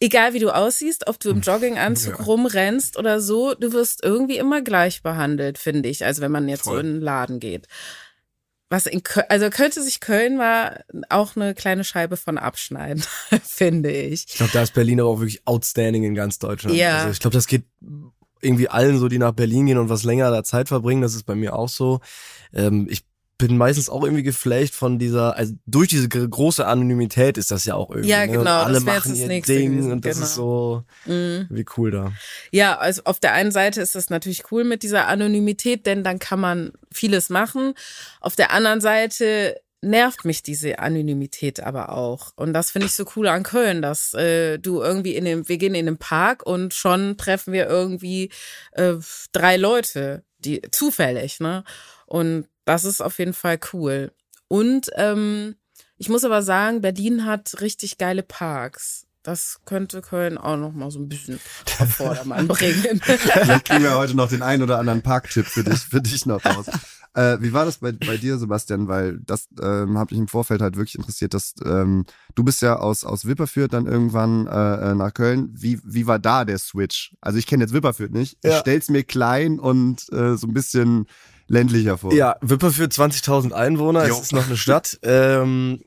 egal 0.00 0.34
wie 0.34 0.38
du 0.38 0.50
aussiehst, 0.54 1.06
ob 1.08 1.18
du 1.20 1.30
im 1.30 1.40
Jogginganzug 1.40 2.18
Ja. 2.18 2.24
rumrennst 2.24 2.96
oder 2.96 3.20
so, 3.20 3.54
du 3.54 3.72
wirst 3.72 4.02
irgendwie 4.04 4.38
immer 4.38 4.62
gleich 4.62 5.02
behandelt, 5.02 5.58
finde 5.58 5.88
ich. 5.88 6.04
Also 6.04 6.22
wenn 6.22 6.32
man 6.32 6.48
jetzt 6.48 6.64
so 6.64 6.70
Voll. 6.70 6.80
in 6.80 6.86
einen 6.86 7.00
Laden 7.00 7.40
geht. 7.40 7.66
Was 8.70 8.84
in 8.86 9.02
Köln, 9.02 9.24
also 9.30 9.48
könnte 9.48 9.82
sich 9.82 9.98
Köln 10.00 10.36
mal 10.36 10.84
auch 11.08 11.36
eine 11.36 11.54
kleine 11.54 11.84
Scheibe 11.84 12.18
von 12.18 12.36
abschneiden, 12.36 13.02
finde 13.42 13.90
ich. 13.90 14.26
Ich 14.28 14.34
glaube, 14.34 14.52
da 14.52 14.62
ist 14.62 14.74
Berlin 14.74 15.00
aber 15.00 15.08
auch 15.08 15.20
wirklich 15.20 15.40
outstanding 15.46 16.04
in 16.04 16.14
ganz 16.14 16.38
Deutschland. 16.38 16.76
Ja. 16.76 16.98
Also 16.98 17.10
ich 17.10 17.18
glaube, 17.18 17.34
das 17.34 17.46
geht 17.46 17.64
irgendwie 18.40 18.68
allen 18.68 18.98
so, 18.98 19.08
die 19.08 19.18
nach 19.18 19.32
Berlin 19.32 19.66
gehen 19.66 19.78
und 19.78 19.88
was 19.88 20.04
länger 20.04 20.30
da 20.30 20.44
Zeit 20.44 20.68
verbringen. 20.68 21.02
Das 21.02 21.14
ist 21.14 21.24
bei 21.24 21.34
mir 21.34 21.54
auch 21.56 21.68
so. 21.68 22.00
Ähm, 22.52 22.86
ich 22.90 23.04
bin 23.40 23.56
meistens 23.56 23.88
auch 23.88 24.02
irgendwie 24.02 24.24
geflasht 24.24 24.74
von 24.74 24.98
dieser, 24.98 25.36
also 25.36 25.54
durch 25.64 25.86
diese 25.86 26.08
gr- 26.08 26.26
große 26.26 26.66
Anonymität 26.66 27.38
ist 27.38 27.52
das 27.52 27.64
ja 27.66 27.76
auch 27.76 27.90
irgendwie. 27.90 28.08
Ja, 28.10 28.26
ne? 28.26 28.32
genau, 28.32 28.40
Und 28.40 28.48
alle 28.48 28.74
das 28.74 28.84
machen 28.84 29.10
das 29.12 29.18
ihr 29.20 29.28
Ding 29.28 29.42
gewesen, 29.42 29.92
und 29.92 30.04
das 30.04 30.14
genau. 30.16 30.26
ist 30.26 30.34
so 30.34 30.82
Mhm. 31.06 31.46
wie 31.48 31.64
cool 31.76 31.92
da. 31.92 32.12
Ja, 32.50 32.76
also 32.78 33.02
auf 33.04 33.20
der 33.20 33.34
einen 33.34 33.52
Seite 33.52 33.80
ist 33.80 33.94
es 33.94 34.10
natürlich 34.10 34.50
cool 34.50 34.64
mit 34.64 34.82
dieser 34.82 35.06
Anonymität, 35.06 35.86
denn 35.86 36.02
dann 36.02 36.18
kann 36.18 36.40
man 36.40 36.72
vieles 36.92 37.28
machen. 37.30 37.74
Auf 38.20 38.34
der 38.34 38.50
anderen 38.52 38.80
Seite 38.80 39.60
nervt 39.80 40.24
mich 40.24 40.42
diese 40.42 40.78
Anonymität 40.78 41.60
aber 41.60 41.90
auch. 41.90 42.32
Und 42.36 42.52
das 42.52 42.70
finde 42.70 42.86
ich 42.86 42.94
so 42.94 43.04
cool 43.16 43.28
an 43.28 43.42
Köln, 43.42 43.82
dass 43.82 44.14
äh, 44.14 44.58
du 44.58 44.82
irgendwie 44.82 45.14
in 45.14 45.24
dem, 45.24 45.48
wir 45.48 45.58
gehen 45.58 45.74
in 45.74 45.86
den 45.86 45.98
Park 45.98 46.44
und 46.44 46.74
schon 46.74 47.16
treffen 47.16 47.52
wir 47.52 47.66
irgendwie 47.68 48.30
äh, 48.72 48.94
drei 49.32 49.56
Leute, 49.56 50.24
die 50.38 50.62
zufällig, 50.70 51.40
ne? 51.40 51.64
Und 52.06 52.48
das 52.64 52.84
ist 52.84 53.00
auf 53.00 53.18
jeden 53.18 53.34
Fall 53.34 53.58
cool. 53.72 54.12
Und 54.48 54.90
ähm, 54.96 55.56
ich 55.96 56.08
muss 56.08 56.24
aber 56.24 56.42
sagen, 56.42 56.80
Berlin 56.80 57.24
hat 57.24 57.60
richtig 57.60 57.98
geile 57.98 58.22
Parks. 58.22 59.06
Das 59.22 59.60
könnte 59.66 60.00
Köln 60.00 60.38
auch 60.38 60.56
noch 60.56 60.72
mal 60.72 60.90
so 60.90 60.98
ein 60.98 61.08
bisschen 61.08 61.38
auf 61.80 61.90
Vordermann 61.90 62.48
bringen. 62.48 63.00
Vielleicht 63.02 63.66
kriegen 63.66 63.82
wir 63.82 63.96
heute 63.96 64.14
noch 64.14 64.28
den 64.28 64.42
einen 64.42 64.62
oder 64.62 64.78
anderen 64.78 65.02
Parktipp 65.02 65.46
für 65.46 65.64
dich, 65.64 65.80
für 65.80 66.00
dich 66.00 66.24
noch 66.24 66.42
raus. 66.44 66.66
Äh, 67.18 67.42
wie 67.42 67.52
war 67.52 67.64
das 67.64 67.78
bei, 67.78 67.90
bei 67.92 68.16
dir, 68.16 68.38
Sebastian? 68.38 68.86
Weil 68.86 69.18
das 69.26 69.48
ähm, 69.60 69.98
hat 69.98 70.10
mich 70.12 70.20
im 70.20 70.28
Vorfeld 70.28 70.60
halt 70.60 70.76
wirklich 70.76 70.94
interessiert, 70.94 71.34
dass 71.34 71.54
ähm, 71.64 72.04
du 72.36 72.44
bist 72.44 72.62
ja 72.62 72.76
aus, 72.76 73.02
aus 73.02 73.26
Wipperfürth 73.26 73.72
dann 73.72 73.86
irgendwann 73.86 74.46
äh, 74.46 74.90
äh, 74.90 74.94
nach 74.94 75.12
Köln. 75.12 75.50
Wie, 75.52 75.80
wie 75.84 76.06
war 76.06 76.18
da 76.20 76.44
der 76.44 76.58
Switch? 76.58 77.14
Also 77.20 77.38
ich 77.38 77.46
kenne 77.46 77.64
jetzt 77.64 77.74
Wipperfürth 77.74 78.12
nicht. 78.12 78.38
Ich 78.42 78.50
Ja. 78.52 78.60
stell's 78.60 78.88
mir 78.88 79.02
klein 79.02 79.58
und 79.58 80.06
äh, 80.12 80.36
so 80.36 80.46
ein 80.46 80.54
bisschen 80.54 81.06
ländlicher 81.48 81.98
vor. 81.98 82.12
Ja, 82.12 82.36
Wipperfürth 82.40 82.92
20.000 82.92 83.52
Einwohner, 83.52 84.06
Jo. 84.06 84.14
es 84.14 84.20
ist 84.20 84.32
noch 84.32 84.46
eine 84.46 84.56
Stadt. 84.56 84.98
ähm, 85.02 85.80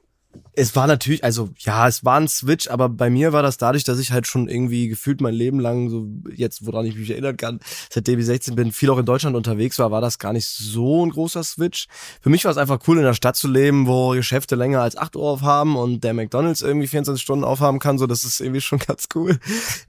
es 0.54 0.76
war 0.76 0.86
natürlich, 0.86 1.24
also 1.24 1.50
ja, 1.58 1.88
es 1.88 2.04
war 2.04 2.20
ein 2.20 2.28
Switch, 2.28 2.70
aber 2.70 2.90
bei 2.90 3.10
mir 3.10 3.32
war 3.32 3.42
das 3.42 3.58
dadurch, 3.58 3.84
dass 3.84 4.00
ich 4.00 4.12
halt 4.12 4.28
schon 4.28 4.50
irgendwie 4.50 4.90
gefühlt 4.90 5.22
mein 5.22 5.34
Leben 5.34 5.60
lang, 5.60 5.90
so 5.90 6.08
jetzt, 6.36 6.66
woran 6.66 6.86
ich 6.86 6.96
mich 6.96 7.10
erinnern 7.10 7.38
kann, 7.38 7.60
seitdem 7.90 8.20
ich 8.20 8.26
16 8.26 8.56
bin, 8.56 8.72
viel 8.72 8.90
auch 8.90 8.98
in 8.98 9.06
Deutschland 9.06 9.36
unterwegs 9.36 9.80
war, 9.80 9.92
war 9.92 10.02
das 10.02 10.20
gar 10.20 10.34
nicht 10.34 10.48
so 10.48 11.06
ein 11.06 11.12
großer 11.12 11.44
Switch. 11.44 11.88
Für 12.22 12.30
mich 12.30 12.44
war 12.44 12.52
es 12.52 12.58
einfach 12.58 12.80
cool, 12.88 12.98
in 12.98 13.04
einer 13.04 13.14
Stadt 13.14 13.38
zu 13.38 13.48
leben, 13.48 13.88
wo 13.88 14.10
Geschäfte 14.10 14.56
länger 14.56 14.82
als 14.82 14.98
8 14.98 15.16
Uhr 15.16 15.24
aufhaben 15.24 15.78
und 15.78 16.04
der 16.04 16.14
McDonalds 16.14 16.62
irgendwie 16.62 16.88
24 16.88 17.22
Stunden 17.22 17.46
aufhaben 17.46 17.80
kann, 17.80 17.98
so 17.98 18.06
das 18.06 18.24
ist 18.24 18.42
irgendwie 18.42 18.62
schon 18.62 18.80
ganz 18.88 19.08
cool. 19.16 19.40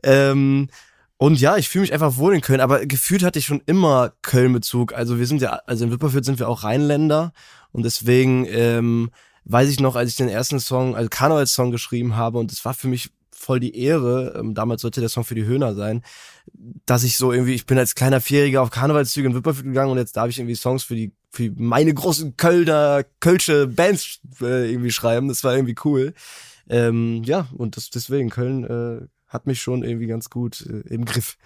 Ähm, 0.02 0.68
und 1.16 1.40
ja, 1.40 1.56
ich 1.56 1.68
fühle 1.68 1.82
mich 1.82 1.92
einfach 1.92 2.16
wohl 2.16 2.34
in 2.34 2.40
Köln, 2.40 2.60
aber 2.60 2.84
gefühlt 2.86 3.22
hatte 3.22 3.38
ich 3.38 3.46
schon 3.46 3.62
immer 3.66 4.12
Köln-Bezug. 4.22 4.92
Also 4.92 5.18
wir 5.18 5.26
sind 5.26 5.40
ja, 5.40 5.60
also 5.66 5.84
in 5.84 5.92
Wipperfürth 5.92 6.24
sind 6.24 6.38
wir 6.38 6.48
auch 6.48 6.64
Rheinländer 6.64 7.32
und 7.70 7.84
deswegen 7.84 8.46
ähm, 8.48 9.10
weiß 9.44 9.68
ich 9.68 9.80
noch, 9.80 9.96
als 9.96 10.10
ich 10.10 10.16
den 10.16 10.28
ersten 10.28 10.60
Song, 10.60 10.96
also 10.96 11.08
Karnevalssong 11.08 11.70
geschrieben 11.70 12.16
habe 12.16 12.38
und 12.38 12.52
es 12.52 12.64
war 12.64 12.74
für 12.74 12.88
mich 12.88 13.10
voll 13.42 13.60
die 13.60 13.76
Ehre, 13.76 14.34
ähm, 14.38 14.54
damals 14.54 14.82
sollte 14.82 15.00
der 15.00 15.08
Song 15.08 15.24
für 15.24 15.34
die 15.34 15.44
Höhner 15.44 15.74
sein, 15.74 16.02
dass 16.86 17.02
ich 17.02 17.16
so 17.16 17.32
irgendwie, 17.32 17.54
ich 17.54 17.66
bin 17.66 17.78
als 17.78 17.94
kleiner 17.94 18.20
Vierjähriger 18.20 18.62
auf 18.62 18.70
Karnevalszüge 18.70 19.28
in 19.28 19.34
Wipperfürth 19.34 19.64
gegangen 19.64 19.90
und 19.90 19.98
jetzt 19.98 20.16
darf 20.16 20.28
ich 20.28 20.38
irgendwie 20.38 20.54
Songs 20.54 20.84
für 20.84 20.94
die, 20.94 21.12
für 21.30 21.50
meine 21.56 21.92
großen 21.92 22.36
Kölner, 22.36 23.04
Kölsche 23.20 23.66
Bands 23.66 24.20
äh, 24.40 24.70
irgendwie 24.70 24.92
schreiben. 24.92 25.28
Das 25.28 25.42
war 25.44 25.54
irgendwie 25.54 25.74
cool. 25.84 26.14
Ähm, 26.68 27.22
ja, 27.24 27.48
und 27.56 27.76
das, 27.76 27.90
deswegen, 27.90 28.30
Köln 28.30 28.64
äh, 28.64 29.06
hat 29.26 29.46
mich 29.46 29.60
schon 29.60 29.82
irgendwie 29.82 30.06
ganz 30.06 30.30
gut 30.30 30.60
äh, 30.66 30.94
im 30.94 31.04
Griff. 31.04 31.36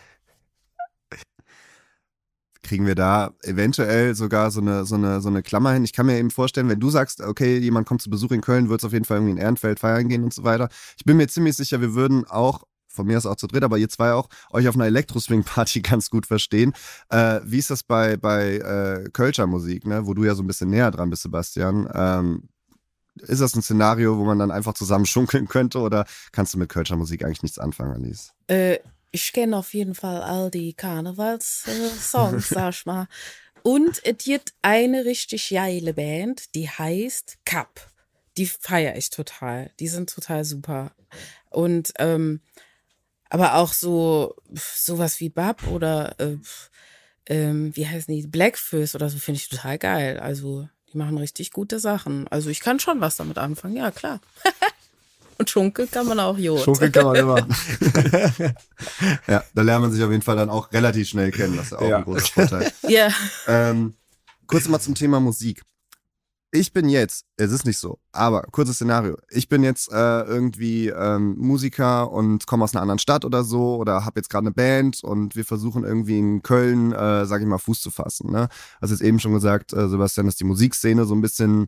Kriegen 2.66 2.86
wir 2.86 2.94
da 2.94 3.32
eventuell 3.42 4.14
sogar 4.14 4.50
so 4.50 4.60
eine, 4.60 4.84
so 4.84 4.96
eine, 4.96 5.20
so 5.20 5.28
eine 5.28 5.42
Klammer 5.42 5.72
hin. 5.72 5.84
Ich 5.84 5.92
kann 5.92 6.06
mir 6.06 6.18
eben 6.18 6.30
vorstellen, 6.30 6.68
wenn 6.68 6.80
du 6.80 6.90
sagst, 6.90 7.20
okay, 7.20 7.58
jemand 7.58 7.86
kommt 7.86 8.02
zu 8.02 8.10
Besuch 8.10 8.32
in 8.32 8.40
Köln, 8.40 8.68
wird 8.68 8.80
es 8.80 8.84
auf 8.84 8.92
jeden 8.92 9.04
Fall 9.04 9.18
irgendwie 9.18 9.32
in 9.32 9.38
Ehrenfeld 9.38 9.80
feiern 9.80 10.08
gehen 10.08 10.24
und 10.24 10.34
so 10.34 10.44
weiter. 10.44 10.68
Ich 10.98 11.04
bin 11.04 11.16
mir 11.16 11.28
ziemlich 11.28 11.56
sicher, 11.56 11.80
wir 11.80 11.94
würden 11.94 12.26
auch, 12.26 12.64
von 12.88 13.06
mir 13.06 13.16
aus 13.16 13.26
auch 13.26 13.36
zu 13.36 13.46
dritt, 13.46 13.62
aber 13.62 13.78
ihr 13.78 13.88
zwei 13.88 14.12
auch, 14.12 14.28
euch 14.50 14.68
auf 14.68 14.74
einer 14.74 14.86
Elektro-Swing-Party 14.86 15.80
ganz 15.82 16.10
gut 16.10 16.26
verstehen. 16.26 16.72
Äh, 17.10 17.40
wie 17.44 17.58
ist 17.58 17.70
das 17.70 17.82
bei, 17.82 18.16
bei 18.16 18.56
äh, 18.56 19.10
Kölscher 19.10 19.46
Musik, 19.46 19.86
ne? 19.86 20.06
wo 20.06 20.14
du 20.14 20.24
ja 20.24 20.34
so 20.34 20.42
ein 20.42 20.46
bisschen 20.46 20.70
näher 20.70 20.90
dran 20.90 21.10
bist, 21.10 21.22
Sebastian? 21.22 21.88
Ähm, 21.94 22.48
ist 23.22 23.40
das 23.40 23.54
ein 23.54 23.62
Szenario, 23.62 24.18
wo 24.18 24.24
man 24.24 24.38
dann 24.38 24.50
einfach 24.50 24.74
zusammen 24.74 25.06
schunkeln 25.06 25.48
könnte 25.48 25.78
oder 25.78 26.04
kannst 26.32 26.52
du 26.54 26.58
mit 26.58 26.68
Kölscher 26.68 26.96
Musik 26.96 27.24
eigentlich 27.24 27.42
nichts 27.42 27.58
anfangen, 27.58 27.92
Alice? 27.92 28.32
Äh, 28.48 28.78
ich 29.16 29.32
kenne 29.32 29.56
auf 29.56 29.72
jeden 29.72 29.94
Fall 29.94 30.20
all 30.20 30.50
die 30.50 30.74
Karnevals-Songs, 30.74 32.48
sag 32.50 32.74
ich 32.74 32.84
mal. 32.84 33.08
Und 33.62 34.04
es 34.04 34.24
gibt 34.24 34.52
eine 34.60 35.06
richtig 35.06 35.48
geile 35.48 35.94
Band, 35.94 36.54
die 36.54 36.68
heißt 36.68 37.38
Cup. 37.46 37.90
Die 38.36 38.46
feiere 38.46 38.94
ich 38.96 39.08
total. 39.08 39.70
Die 39.80 39.88
sind 39.88 40.10
total 40.10 40.44
super. 40.44 40.92
Und 41.50 41.94
ähm, 41.98 42.40
Aber 43.30 43.54
auch 43.54 43.72
so 43.72 44.36
sowas 44.54 45.18
wie 45.20 45.30
Bab 45.30 45.66
oder 45.66 46.14
äh, 46.20 46.36
ähm, 47.28 47.74
wie 47.74 47.86
heißen 47.88 48.14
die, 48.14 48.26
Blackfish 48.26 48.94
oder 48.94 49.08
so 49.08 49.18
finde 49.18 49.40
ich 49.40 49.48
total 49.48 49.78
geil. 49.78 50.20
Also 50.20 50.68
die 50.92 50.98
machen 50.98 51.18
richtig 51.18 51.50
gute 51.52 51.80
Sachen. 51.80 52.28
Also 52.28 52.50
ich 52.50 52.60
kann 52.60 52.80
schon 52.80 53.00
was 53.00 53.16
damit 53.16 53.38
anfangen, 53.38 53.76
ja 53.76 53.90
klar. 53.90 54.20
Und 55.38 55.50
schunkeln 55.50 55.90
kann 55.90 56.06
man 56.06 56.18
auch 56.18 56.38
Jod. 56.38 56.60
Schunkeln 56.60 56.92
kann 56.92 57.04
man 57.04 57.16
immer. 57.16 57.36
ja, 59.26 59.44
da 59.54 59.62
lernt 59.62 59.82
man 59.82 59.92
sich 59.92 60.02
auf 60.02 60.10
jeden 60.10 60.22
Fall 60.22 60.36
dann 60.36 60.50
auch 60.50 60.72
relativ 60.72 61.08
schnell 61.08 61.30
kennen. 61.30 61.56
Das 61.56 61.66
ist 61.66 61.72
ja 61.72 61.78
auch 61.78 61.88
Ja. 61.88 61.96
ein 61.98 62.04
großer 62.04 62.26
Vorteil. 62.26 62.72
Ja. 62.88 63.08
Ähm, 63.46 63.94
kurz 64.46 64.68
mal 64.68 64.80
zum 64.80 64.94
Thema 64.94 65.20
Musik. 65.20 65.62
Ich 66.52 66.72
bin 66.72 66.88
jetzt, 66.88 67.24
es 67.36 67.50
ist 67.52 67.66
nicht 67.66 67.76
so, 67.76 67.98
aber 68.12 68.42
kurzes 68.50 68.76
Szenario. 68.76 69.18
Ich 69.28 69.48
bin 69.48 69.62
jetzt 69.62 69.90
äh, 69.92 70.22
irgendwie 70.22 70.88
ähm, 70.88 71.34
Musiker 71.36 72.10
und 72.10 72.46
komme 72.46 72.64
aus 72.64 72.72
einer 72.72 72.80
anderen 72.82 73.00
Stadt 73.00 73.24
oder 73.26 73.44
so 73.44 73.76
oder 73.76 74.04
habe 74.06 74.20
jetzt 74.20 74.30
gerade 74.30 74.46
eine 74.46 74.52
Band 74.54 75.02
und 75.02 75.36
wir 75.36 75.44
versuchen 75.44 75.84
irgendwie 75.84 76.18
in 76.18 76.42
Köln, 76.42 76.92
äh, 76.92 77.26
sage 77.26 77.42
ich 77.44 77.48
mal, 77.48 77.58
Fuß 77.58 77.80
zu 77.82 77.90
fassen. 77.90 78.30
Ne? 78.30 78.48
Also 78.80 78.94
jetzt 78.94 79.02
eben 79.02 79.18
schon 79.18 79.34
gesagt, 79.34 79.72
äh, 79.74 79.88
Sebastian, 79.88 80.26
dass 80.26 80.36
die 80.36 80.44
Musikszene 80.44 81.04
so 81.04 81.14
ein 81.14 81.20
bisschen 81.20 81.66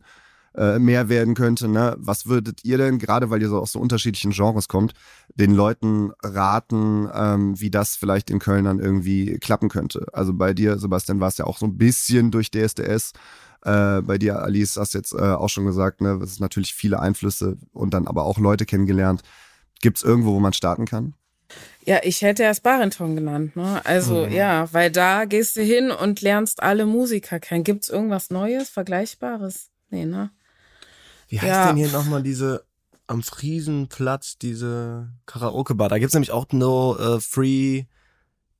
äh, 0.55 0.79
mehr 0.79 1.09
werden 1.09 1.35
könnte. 1.35 1.67
Ne? 1.67 1.95
Was 1.99 2.25
würdet 2.25 2.63
ihr 2.63 2.77
denn, 2.77 2.99
gerade 2.99 3.29
weil 3.29 3.41
ihr 3.41 3.49
so 3.49 3.59
aus 3.59 3.71
so 3.71 3.79
unterschiedlichen 3.79 4.31
Genres 4.31 4.67
kommt, 4.67 4.93
den 5.35 5.53
Leuten 5.53 6.11
raten, 6.23 7.09
ähm, 7.13 7.59
wie 7.59 7.69
das 7.69 7.95
vielleicht 7.95 8.29
in 8.29 8.39
Köln 8.39 8.65
dann 8.65 8.79
irgendwie 8.79 9.37
klappen 9.39 9.69
könnte? 9.69 10.07
Also 10.13 10.33
bei 10.33 10.53
dir, 10.53 10.77
Sebastian, 10.79 11.19
war 11.19 11.27
es 11.27 11.37
ja 11.37 11.45
auch 11.45 11.57
so 11.57 11.65
ein 11.65 11.77
bisschen 11.77 12.31
durch 12.31 12.51
DSDS. 12.51 13.13
Äh, 13.63 14.01
bei 14.01 14.17
dir, 14.17 14.39
Alice, 14.41 14.77
hast 14.77 14.93
jetzt 14.93 15.13
äh, 15.13 15.17
auch 15.17 15.49
schon 15.49 15.65
gesagt, 15.65 16.01
ne, 16.01 16.19
es 16.23 16.31
ist 16.31 16.39
natürlich 16.39 16.73
viele 16.73 16.99
Einflüsse 16.99 17.57
und 17.73 17.93
dann 17.93 18.07
aber 18.07 18.23
auch 18.23 18.37
Leute 18.39 18.65
kennengelernt. 18.65 19.21
Gibt 19.81 19.97
es 19.97 20.03
irgendwo, 20.03 20.33
wo 20.33 20.39
man 20.39 20.53
starten 20.53 20.85
kann? 20.85 21.13
Ja, 21.83 21.97
ich 22.03 22.21
hätte 22.21 22.43
erst 22.43 22.61
Barenton 22.63 23.15
genannt, 23.15 23.55
ne? 23.55 23.81
Also 23.83 24.25
Mhm. 24.27 24.31
ja, 24.31 24.71
weil 24.71 24.91
da 24.91 25.25
gehst 25.25 25.55
du 25.55 25.61
hin 25.61 25.89
und 25.89 26.21
lernst 26.21 26.61
alle 26.61 26.85
Musiker 26.85 27.39
kennen. 27.39 27.63
Gibt's 27.63 27.89
irgendwas 27.89 28.29
Neues, 28.29 28.69
Vergleichbares? 28.69 29.69
Nee, 29.89 30.05
ne? 30.05 30.29
Wie 31.29 31.39
heißt 31.39 31.47
Ja. 31.47 31.67
denn 31.67 31.77
hier 31.77 31.89
nochmal 31.91 32.21
diese 32.23 32.65
am 33.07 33.23
Friesenplatz, 33.23 34.37
diese 34.37 35.09
Karaoke-Bar? 35.25 35.89
Da 35.89 35.97
gibt's 35.97 36.13
nämlich 36.13 36.31
auch 36.31 36.45
no 36.51 36.95
äh, 36.97 37.19
Free 37.19 37.85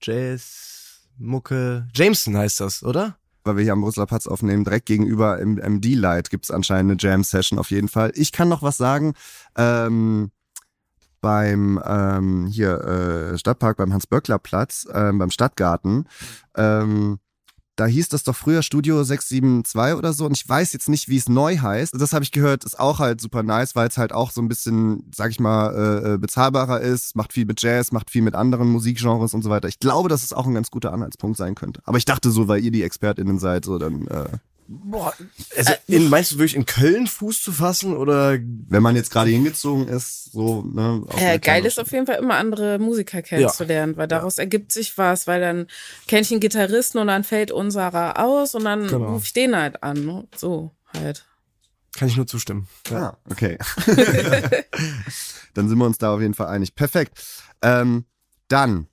Jazz 0.01 1.01
Mucke. 1.17 1.87
Jameson 1.93 2.37
heißt 2.37 2.59
das, 2.61 2.83
oder? 2.83 3.15
weil 3.45 3.55
wir 3.57 3.63
hier 3.63 3.73
am 3.73 3.81
Brüsseler 3.81 4.05
Platz 4.05 4.27
aufnehmen, 4.27 4.63
direkt 4.63 4.85
gegenüber 4.85 5.39
im 5.39 5.55
MD 5.57 5.95
Light 5.95 6.29
gibt 6.29 6.45
es 6.45 6.51
anscheinend 6.51 6.91
eine 6.91 6.97
Jam-Session 6.99 7.57
auf 7.57 7.71
jeden 7.71 7.87
Fall. 7.87 8.11
Ich 8.13 8.31
kann 8.31 8.47
noch 8.49 8.61
was 8.61 8.77
sagen. 8.77 9.13
Ähm, 9.57 10.29
beim 11.21 11.81
ähm, 11.83 12.47
hier 12.47 12.79
äh, 13.33 13.37
Stadtpark, 13.37 13.77
beim 13.77 13.91
Hans-Böckler-Platz, 13.91 14.87
ähm, 14.93 15.17
beim 15.17 15.31
Stadtgarten, 15.31 16.07
ähm, 16.55 17.19
da 17.79 17.85
hieß 17.85 18.09
das 18.09 18.23
doch 18.23 18.35
früher 18.35 18.61
Studio 18.61 19.01
672 19.03 19.97
oder 19.97 20.11
so 20.11 20.25
und 20.25 20.35
ich 20.35 20.47
weiß 20.47 20.73
jetzt 20.73 20.89
nicht, 20.89 21.07
wie 21.07 21.15
es 21.15 21.29
neu 21.29 21.57
heißt. 21.57 21.93
Das 21.99 22.11
habe 22.11 22.23
ich 22.23 22.31
gehört, 22.31 22.65
ist 22.65 22.79
auch 22.79 22.99
halt 22.99 23.21
super 23.21 23.41
nice, 23.41 23.75
weil 23.75 23.87
es 23.87 23.97
halt 23.97 24.11
auch 24.11 24.31
so 24.31 24.41
ein 24.41 24.49
bisschen, 24.49 25.09
sag 25.15 25.31
ich 25.31 25.39
mal, 25.39 25.73
äh, 25.73 26.13
äh, 26.13 26.17
bezahlbarer 26.17 26.81
ist, 26.81 27.15
macht 27.15 27.31
viel 27.31 27.45
mit 27.45 27.61
Jazz, 27.61 27.91
macht 27.91 28.09
viel 28.09 28.21
mit 28.21 28.35
anderen 28.35 28.67
Musikgenres 28.69 29.33
und 29.33 29.43
so 29.43 29.49
weiter. 29.49 29.69
Ich 29.69 29.79
glaube, 29.79 30.09
dass 30.09 30.23
es 30.23 30.33
auch 30.33 30.45
ein 30.45 30.53
ganz 30.53 30.71
guter 30.71 30.91
Anhaltspunkt 30.91 31.37
sein 31.37 31.55
könnte. 31.55 31.81
Aber 31.85 31.97
ich 31.97 32.05
dachte 32.05 32.31
so, 32.31 32.47
weil 32.47 32.63
ihr 32.63 32.71
die 32.71 32.83
ExpertInnen 32.83 33.39
seid, 33.39 33.63
so 33.63 33.77
dann, 33.77 34.07
äh, 34.07 34.25
Boah, 34.71 35.15
also 35.57 35.73
in, 35.87 36.09
meinst 36.09 36.31
du 36.31 36.35
wirklich 36.35 36.55
in 36.55 36.67
Köln 36.67 37.07
Fuß 37.07 37.41
zu 37.41 37.51
fassen 37.51 37.97
oder 37.97 38.37
wenn 38.37 38.83
man 38.83 38.95
jetzt 38.95 39.09
gerade 39.09 39.31
hingezogen 39.31 39.87
ist, 39.87 40.31
so, 40.31 40.61
ne? 40.61 41.03
Äh, 41.17 41.39
geil 41.39 41.65
ist 41.65 41.79
auf 41.79 41.91
jeden 41.91 42.05
Fall 42.05 42.17
immer 42.17 42.35
andere 42.35 42.77
Musiker 42.77 43.23
kennenzulernen, 43.23 43.97
weil 43.97 44.07
daraus 44.07 44.37
ergibt 44.37 44.71
sich 44.71 44.95
was, 44.95 45.25
weil 45.25 45.41
dann 45.41 45.65
kenn 46.07 46.21
ich 46.21 46.29
einen 46.31 46.39
Gitarristen 46.39 46.99
und 46.99 47.07
dann 47.07 47.23
fällt 47.23 47.49
unserer 47.51 48.23
aus 48.23 48.53
und 48.53 48.63
dann 48.65 48.85
Genau. 48.87 49.13
ruf 49.13 49.23
ich 49.23 49.33
den 49.33 49.55
halt 49.55 49.81
an. 49.81 50.05
Ne? 50.05 50.27
So 50.35 50.69
halt. 50.93 51.25
kann 51.97 52.07
ich 52.07 52.15
nur 52.17 52.27
zustimmen. 52.27 52.67
Ah, 52.91 53.13
okay. 53.31 53.57
dann 55.55 55.67
sind 55.67 55.79
wir 55.79 55.85
uns 55.85 55.97
da 55.97 56.13
auf 56.13 56.21
jeden 56.21 56.35
Fall 56.35 56.47
einig. 56.47 56.75
Perfekt. 56.75 57.19
Ähm, 57.63 58.05
dann, 58.49 58.87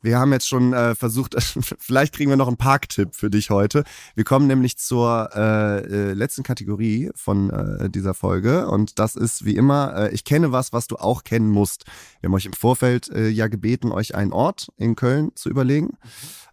wir 0.00 0.18
haben 0.18 0.32
jetzt 0.32 0.48
schon 0.48 0.72
äh, 0.72 0.94
versucht, 0.94 1.34
vielleicht 1.78 2.14
kriegen 2.14 2.30
wir 2.30 2.36
noch 2.36 2.48
einen 2.48 2.56
Parktipp 2.56 3.14
für 3.14 3.30
dich 3.30 3.50
heute. 3.50 3.84
Wir 4.14 4.24
kommen 4.24 4.46
nämlich 4.46 4.78
zur 4.78 5.30
äh, 5.34 5.78
äh, 5.78 6.12
letzten 6.12 6.42
Kategorie 6.42 7.10
von 7.14 7.50
äh, 7.50 7.90
dieser 7.90 8.14
Folge 8.14 8.68
und 8.68 8.98
das 8.98 9.16
ist 9.16 9.44
wie 9.44 9.56
immer, 9.56 9.94
äh, 9.96 10.14
ich 10.14 10.24
kenne 10.24 10.52
was, 10.52 10.72
was 10.72 10.86
du 10.86 10.96
auch 10.96 11.24
kennen 11.24 11.50
musst. 11.50 11.84
Wir 12.20 12.28
haben 12.28 12.34
euch 12.34 12.46
im 12.46 12.52
Vorfeld 12.52 13.08
äh, 13.10 13.28
ja 13.28 13.48
gebeten, 13.48 13.90
euch 13.92 14.14
einen 14.14 14.32
Ort 14.32 14.68
in 14.76 14.94
Köln 14.94 15.32
zu 15.34 15.48
überlegen, 15.48 15.96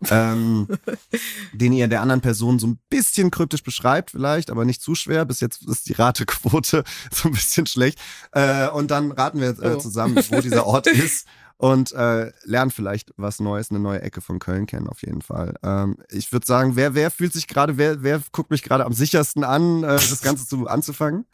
ähm, 0.09 0.67
den 1.53 1.73
ihr 1.73 1.87
der 1.87 2.01
anderen 2.01 2.21
Person 2.21 2.57
so 2.59 2.67
ein 2.67 2.79
bisschen 2.89 3.31
kryptisch 3.31 3.63
beschreibt 3.63 4.11
vielleicht, 4.11 4.49
aber 4.49 4.65
nicht 4.65 4.81
zu 4.81 4.95
schwer. 4.95 5.25
Bis 5.25 5.39
jetzt 5.39 5.67
ist 5.67 5.87
die 5.87 5.93
Ratequote 5.93 6.83
so 7.11 7.29
ein 7.29 7.33
bisschen 7.33 7.67
schlecht. 7.67 7.99
Äh, 8.31 8.69
und 8.69 8.89
dann 8.91 9.11
raten 9.11 9.39
wir 9.39 9.49
äh, 9.49 9.75
Oh. 9.75 9.77
zusammen, 9.77 10.15
wo 10.29 10.41
dieser 10.41 10.65
Ort 10.65 10.87
ist 10.87 11.27
und 11.57 11.91
äh, 11.93 12.31
lernen 12.43 12.71
vielleicht 12.71 13.11
was 13.17 13.39
Neues, 13.39 13.69
eine 13.71 13.79
neue 13.79 14.01
Ecke 14.01 14.21
von 14.21 14.39
Köln 14.39 14.65
kennen 14.65 14.87
auf 14.89 15.01
jeden 15.03 15.21
Fall. 15.21 15.55
Ähm, 15.63 15.97
ich 16.09 16.31
würde 16.31 16.45
sagen, 16.45 16.75
wer, 16.75 16.95
wer 16.95 17.11
fühlt 17.11 17.33
sich 17.33 17.47
gerade, 17.47 17.77
wer, 17.77 18.03
wer 18.03 18.21
guckt 18.31 18.51
mich 18.51 18.61
gerade 18.63 18.85
am 18.85 18.93
sichersten 18.93 19.43
an, 19.43 19.83
äh, 19.83 19.87
das 19.95 20.21
Ganze 20.21 20.45
zu 20.47 20.67
anzufangen? 20.67 21.25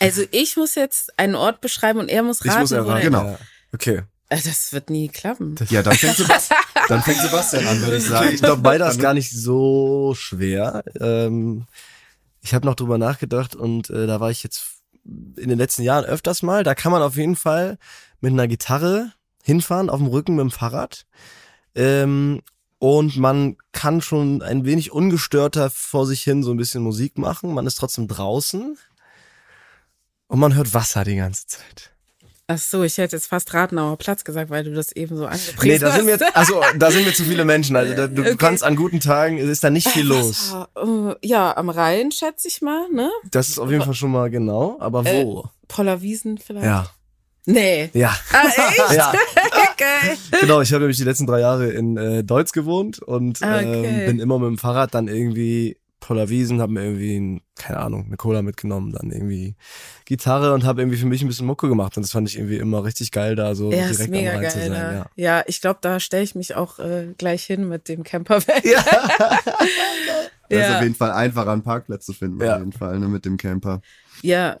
Also 0.00 0.22
ich 0.30 0.56
muss 0.56 0.74
jetzt 0.74 1.18
einen 1.18 1.34
Ort 1.34 1.60
beschreiben 1.60 1.98
und 1.98 2.08
er 2.08 2.22
muss 2.22 2.40
Ich 2.44 2.50
raten. 2.50 2.60
muss 2.60 2.70
wo 2.70 2.76
erraten. 2.76 2.96
er- 2.98 3.02
Genau. 3.04 3.24
Ja. 3.26 3.38
Okay. 3.72 4.02
Äh, 4.28 4.40
Das 4.42 4.72
wird 4.72 4.88
nie 4.90 5.08
klappen. 5.08 5.54
Ja, 5.68 5.82
dann 5.82 5.94
fängt, 5.94 6.16
Sebastian, 6.16 6.60
dann 6.88 7.02
fängt 7.02 7.20
Sebastian 7.20 7.66
an, 7.66 7.80
würde 7.82 7.96
ich 7.98 8.04
sagen. 8.06 8.30
Ich 8.32 8.40
glaube, 8.42 8.62
beider 8.62 8.88
ist 8.88 9.00
gar 9.00 9.12
nicht 9.14 9.30
so 9.30 10.14
schwer. 10.16 10.82
Ähm, 11.00 11.66
ich 12.40 12.54
habe 12.54 12.66
noch 12.66 12.74
drüber 12.74 12.98
nachgedacht 12.98 13.54
und 13.54 13.90
äh, 13.90 14.06
da 14.06 14.20
war 14.20 14.30
ich 14.30 14.42
jetzt 14.42 14.64
in 15.04 15.48
den 15.48 15.58
letzten 15.58 15.82
Jahren 15.82 16.04
öfters 16.04 16.42
mal. 16.42 16.62
Da 16.64 16.74
kann 16.74 16.92
man 16.92 17.02
auf 17.02 17.16
jeden 17.16 17.36
Fall 17.36 17.78
mit 18.20 18.32
einer 18.32 18.48
Gitarre 18.48 19.12
hinfahren, 19.42 19.90
auf 19.90 19.98
dem 19.98 20.06
Rücken 20.06 20.36
mit 20.36 20.42
dem 20.44 20.50
Fahrrad. 20.50 21.04
Ähm, 21.74 22.40
und 22.78 23.16
man 23.16 23.56
kann 23.72 24.00
schon 24.00 24.42
ein 24.42 24.64
wenig 24.64 24.90
ungestörter 24.92 25.70
vor 25.70 26.06
sich 26.06 26.22
hin 26.22 26.42
so 26.42 26.50
ein 26.50 26.56
bisschen 26.56 26.82
Musik 26.82 27.18
machen. 27.18 27.52
Man 27.54 27.66
ist 27.66 27.76
trotzdem 27.76 28.08
draußen. 28.08 28.76
Und 30.26 30.38
man 30.38 30.54
hört 30.54 30.72
Wasser 30.74 31.04
die 31.04 31.16
ganze 31.16 31.46
Zeit. 31.46 31.90
Ach 32.48 32.58
so, 32.58 32.82
ich 32.82 32.98
hätte 32.98 33.16
jetzt 33.16 33.26
fast 33.26 33.54
Rathenauer 33.54 33.96
Platz 33.98 34.24
gesagt, 34.24 34.50
weil 34.50 34.64
du 34.64 34.74
das 34.74 34.90
eben 34.92 35.16
so 35.16 35.26
angepriesen 35.26 35.68
Nee, 35.68 35.78
da 35.78 35.92
sind 35.92 36.06
wir, 36.06 36.18
hast. 36.18 36.36
also 36.36 36.60
da 36.76 36.90
sind 36.90 37.04
wir 37.06 37.14
zu 37.14 37.24
viele 37.24 37.44
Menschen. 37.44 37.76
Also 37.76 37.94
da, 37.94 38.08
du 38.08 38.22
Okay. 38.22 38.36
kannst 38.36 38.64
an 38.64 38.74
guten 38.76 38.98
Tagen, 39.00 39.38
es 39.38 39.48
ist 39.48 39.62
da 39.62 39.70
nicht 39.70 39.88
viel 39.88 40.04
los. 40.06 40.52
Wasser, 40.52 41.16
äh, 41.22 41.26
Ja, 41.26 41.56
am 41.56 41.70
Rhein 41.70 42.10
schätze 42.10 42.48
ich 42.48 42.60
mal, 42.60 42.88
ne? 42.90 43.10
Das 43.30 43.48
ist 43.48 43.58
auf 43.58 43.70
jeden 43.70 43.84
Fall 43.84 43.94
schon 43.94 44.10
mal 44.10 44.28
genau, 44.28 44.76
aber 44.80 45.04
wo? 45.04 45.44
Pollerwiesen 45.68 46.38
vielleicht. 46.38 46.66
ja. 46.66 46.90
Nee. 47.46 47.90
Ja. 47.92 48.14
Ah, 48.32 48.46
echt? 48.46 48.92
Ja, 48.96 49.12
Geil. 49.76 50.16
genau. 50.40 50.60
Ich 50.60 50.72
habe 50.72 50.80
nämlich 50.82 50.96
die 50.98 51.04
letzten 51.04 51.26
drei 51.26 51.40
Jahre 51.40 51.70
in 51.70 51.96
äh, 51.96 52.22
Deutsch 52.22 52.52
gewohnt 52.52 53.00
und 53.00 53.42
Ah, 53.42 53.60
ähm, 53.60 53.68
okay. 53.80 54.06
bin 54.06 54.20
immer 54.20 54.38
mit 54.38 54.48
dem 54.48 54.58
Fahrrad 54.58 54.94
dann 54.94 55.08
irgendwie 55.08 55.76
Pollerwiesen, 56.00 56.60
habe 56.60 56.72
mir 56.72 56.82
irgendwie, 56.84 57.16
ein, 57.16 57.40
keine 57.56 57.78
Ahnung, 57.80 58.06
eine 58.06 58.16
Cola 58.16 58.42
mitgenommen, 58.42 58.92
dann 58.92 59.10
irgendwie 59.12 59.54
Gitarre 60.04 60.52
und 60.52 60.64
habe 60.64 60.82
irgendwie 60.82 60.98
für 60.98 61.06
mich 61.06 61.22
ein 61.22 61.28
bisschen 61.28 61.46
Mucke 61.46 61.68
gemacht 61.68 61.96
und 61.96 62.02
das 62.02 62.10
fand 62.12 62.28
ich 62.28 62.36
irgendwie 62.36 62.56
immer 62.56 62.82
richtig 62.84 63.12
geil, 63.12 63.36
da 63.36 63.54
so 63.54 63.70
Ja, 63.72 63.86
ist 63.86 63.98
direkt 63.98 64.10
mega 64.10 64.32
am 64.32 64.38
Rhein 64.38 64.50
zu 64.50 64.58
geil. 64.58 64.68
sein. 64.68 64.94
ne? 64.94 65.06
Ja. 65.16 65.36
Ja, 65.38 65.44
ich 65.46 65.60
glaube, 65.60 65.78
da 65.80 66.00
stelle 66.00 66.24
ich 66.24 66.34
mich 66.34 66.54
auch 66.56 66.78
äh, 66.80 67.14
gleich 67.18 67.44
hin 67.44 67.68
mit 67.68 67.88
dem 67.88 68.02
Campervan. 68.04 68.60
Ja. 68.64 68.82
Das 70.48 70.60
ist 70.60 70.68
Ja. 70.68 70.76
auf 70.76 70.82
jeden 70.82 70.94
Fall 70.94 71.12
einfacher, 71.12 71.50
einen 71.52 71.62
Parkplatz 71.62 72.04
zu 72.04 72.12
finden, 72.12 72.44
Ja. 72.44 72.54
auf 72.54 72.58
jeden 72.58 72.72
Fall, 72.72 72.98
ne, 72.98 73.08
mit 73.08 73.24
dem 73.24 73.36
Camper. 73.36 73.80
ja, 74.22 74.56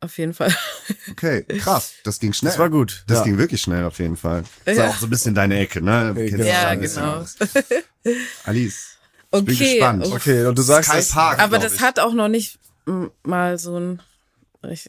auf 0.00 0.16
jeden 0.18 0.34
Fall. 0.34 0.54
Okay, 1.10 1.42
krass, 1.58 1.92
das 2.04 2.18
ging 2.18 2.32
schnell. 2.32 2.50
Das 2.52 2.58
war 2.58 2.70
gut. 2.70 3.04
Das 3.06 3.18
ja. 3.18 3.24
ging 3.24 3.38
wirklich 3.38 3.60
schnell 3.62 3.84
auf 3.84 3.98
jeden 3.98 4.16
Fall. 4.16 4.44
Das 4.64 4.72
ist 4.74 4.78
Ja. 4.78 4.88
auch 4.88 4.96
so 4.96 5.06
ein 5.06 5.10
bisschen 5.10 5.34
deine 5.34 5.58
Ecke, 5.58 5.82
ne? 5.82 6.12
Kennst 6.16 6.38
Ja, 6.46 6.74
genau. 6.74 7.24
Alice, 8.44 8.96
ich 9.32 9.44
bin 9.44 9.54
Okay. 9.54 9.74
gespannt. 9.74 10.04
oh, 10.06 10.14
Okay, 10.14 10.46
und 10.46 10.56
du 10.58 10.62
sagst 10.62 10.90
Sky 10.90 10.98
es, 10.98 11.10
Park, 11.10 11.38
Aber 11.40 11.58
das 11.58 11.74
ich. 11.74 11.80
hat 11.80 11.98
auch 12.00 12.12
noch 12.14 12.28
nicht 12.28 12.58
mal 13.22 13.58
so 13.58 13.78
ein. 13.78 14.02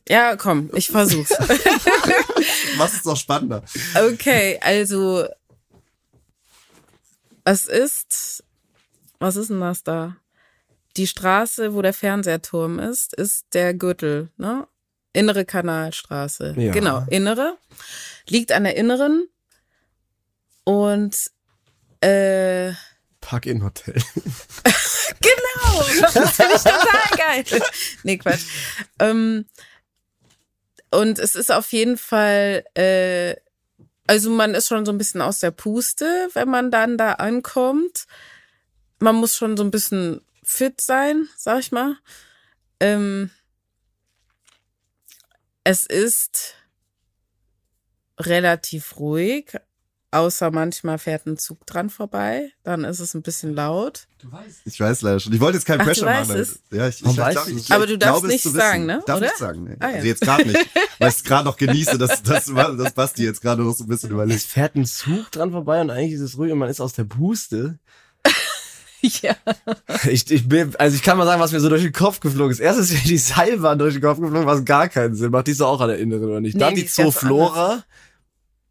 Ja, 0.10 0.36
komm, 0.36 0.70
ich 0.74 0.90
versuch's. 0.90 1.30
Was 2.78 2.94
ist 2.94 3.06
noch 3.06 3.16
spannender? 3.18 3.64
okay, 3.96 4.60
also. 4.62 5.26
Was 7.44 7.66
ist. 7.66 8.44
Was 9.20 9.36
ist 9.36 9.50
denn 9.50 9.60
das 9.62 9.84
da? 9.84 10.16
Die 10.98 11.08
Straße, 11.08 11.74
wo 11.74 11.82
der 11.82 11.94
Fernsehturm 11.94 12.80
ist, 12.80 13.14
ist 13.14 13.46
der 13.54 13.74
Gürtel, 13.74 14.30
ne? 14.38 14.68
Innere 15.14 15.46
Kanalstraße. 15.46 16.56
Ja. 16.58 16.72
Genau, 16.72 17.06
innere. 17.10 17.58
Liegt 18.28 18.52
an 18.52 18.64
der 18.64 18.76
inneren. 18.78 19.28
Und 20.64 21.18
äh, 22.02 22.72
Park-In-Hotel. 23.20 23.96
Genau, 25.20 25.84
das 26.02 26.36
finde 26.36 26.56
ich 26.56 26.62
total 26.64 27.18
geil. 27.18 27.44
Nee, 28.04 28.18
Quatsch. 28.18 28.46
Ähm, 28.98 29.46
und 30.90 31.20
es 31.20 31.36
ist 31.36 31.52
auf 31.52 31.72
jeden 31.74 31.98
Fall, 31.98 32.64
äh, 32.76 33.36
Also 34.08 34.30
man 34.32 34.56
ist 34.56 34.68
schon 34.68 34.86
so 34.86 34.92
ein 34.92 34.98
bisschen 34.98 35.22
aus 35.22 35.40
der 35.40 35.52
Puste, 35.52 36.30
wenn 36.34 36.50
man 36.50 36.72
dann 36.72 36.98
da 36.98 37.14
ankommt. 37.14 38.06
Man 39.00 39.16
muss 39.16 39.36
schon 39.36 39.58
so 39.58 39.64
ein 39.64 39.72
bisschen 39.72 40.22
fit 40.44 40.82
sein, 40.82 41.28
sag 41.38 41.60
ich 41.60 41.72
mal. 41.72 41.98
Ähm, 42.80 43.30
es 45.64 45.84
ist 45.86 46.56
relativ 48.20 48.98
ruhig, 48.98 49.58
außer 50.12 50.52
manchmal 50.52 50.98
fährt 50.98 51.26
ein 51.26 51.38
Zug 51.38 51.66
dran 51.66 51.90
vorbei. 51.90 52.52
Dann 52.64 52.84
ist 52.84 53.00
es 53.00 53.14
ein 53.14 53.22
bisschen 53.22 53.56
laut. 53.56 54.08
Ich 54.66 54.80
weiß 54.80 55.02
leider 55.02 55.20
schon. 55.20 55.34
Ich 55.34 55.40
wollte 55.40 55.58
jetzt 55.58 55.66
keinen 55.66 55.82
Ach, 55.82 55.86
du 55.86 55.90
Pressure 55.92 56.08
weißt 56.08 56.30
machen. 56.30 56.42
es? 56.42 56.60
Ja, 56.72 56.88
ich, 56.88 57.02
ich, 57.02 57.08
ich, 57.10 57.18
weiß 57.18 57.36
es. 57.38 57.48
ich, 57.48 57.72
Aber 57.72 57.86
ich 57.86 57.92
du 57.92 57.98
darfst 57.98 58.22
glaube, 58.22 58.36
es 58.36 58.46
nicht 58.46 58.56
sagen, 58.56 58.86
ne? 58.86 59.02
Darf 59.06 59.18
Oder? 59.18 59.28
nicht 59.28 59.38
sagen, 59.38 59.64
ne? 59.64 59.78
Ah, 59.80 59.90
ja. 59.90 59.96
Also 59.96 60.08
jetzt 60.08 60.22
gerade 60.22 60.46
nicht. 60.48 60.60
Weil 61.00 61.10
ich 61.10 61.16
es 61.16 61.24
gerade 61.24 61.46
noch 61.46 61.58
genieße, 61.58 61.98
dass, 61.98 62.22
dass, 62.22 62.46
dass 62.54 62.94
Basti 62.94 63.24
jetzt 63.24 63.42
gerade 63.42 63.64
noch 63.64 63.74
so 63.74 63.84
ein 63.86 63.88
bisschen 63.88 64.10
Es 64.10 64.14
überlegt. 64.14 64.42
fährt 64.44 64.76
ein 64.76 64.86
Zug 64.86 65.32
dran 65.32 65.52
vorbei 65.52 65.82
und 65.82 65.90
eigentlich 65.90 66.14
ist 66.14 66.22
es 66.22 66.38
ruhig 66.38 66.52
und 66.52 66.60
man 66.60 66.70
ist 66.70 66.82
aus 66.82 66.94
der 66.94 67.06
Puste. 67.06 67.80
ja. 69.22 69.36
Ich, 70.10 70.30
ich 70.32 70.48
bin, 70.48 70.76
also 70.78 70.96
ich 70.96 71.02
kann 71.04 71.18
mal 71.18 71.26
sagen, 71.26 71.42
was 71.42 71.52
mir 71.52 71.60
so 71.60 71.70
durch 71.70 71.82
den 71.84 71.92
Kopf 71.94 72.20
geflogen 72.20 72.52
ist. 72.52 72.60
Erstens 72.60 72.92
ist 72.92 73.04
mir 73.04 73.10
die 73.10 73.18
Seilbahn 73.18 73.80
durch 73.80 73.94
den 73.96 74.02
Kopf 74.04 74.20
geflogen, 74.20 74.46
was 74.46 74.64
gar 74.66 74.88
keinen 74.90 75.16
Sinn 75.16 75.32
macht. 75.32 75.48
Die 75.48 75.52
ist 75.52 75.62
doch 75.62 75.70
auch 75.70 75.82
an 75.82 75.90
der 75.90 75.98
Inneren, 76.00 76.26
oder 76.26 76.40
nicht? 76.42 76.54
Nee, 76.56 76.60
Dann 76.60 76.76
die 76.76 76.82
die 76.84 76.88
Zooflora. 76.88 77.84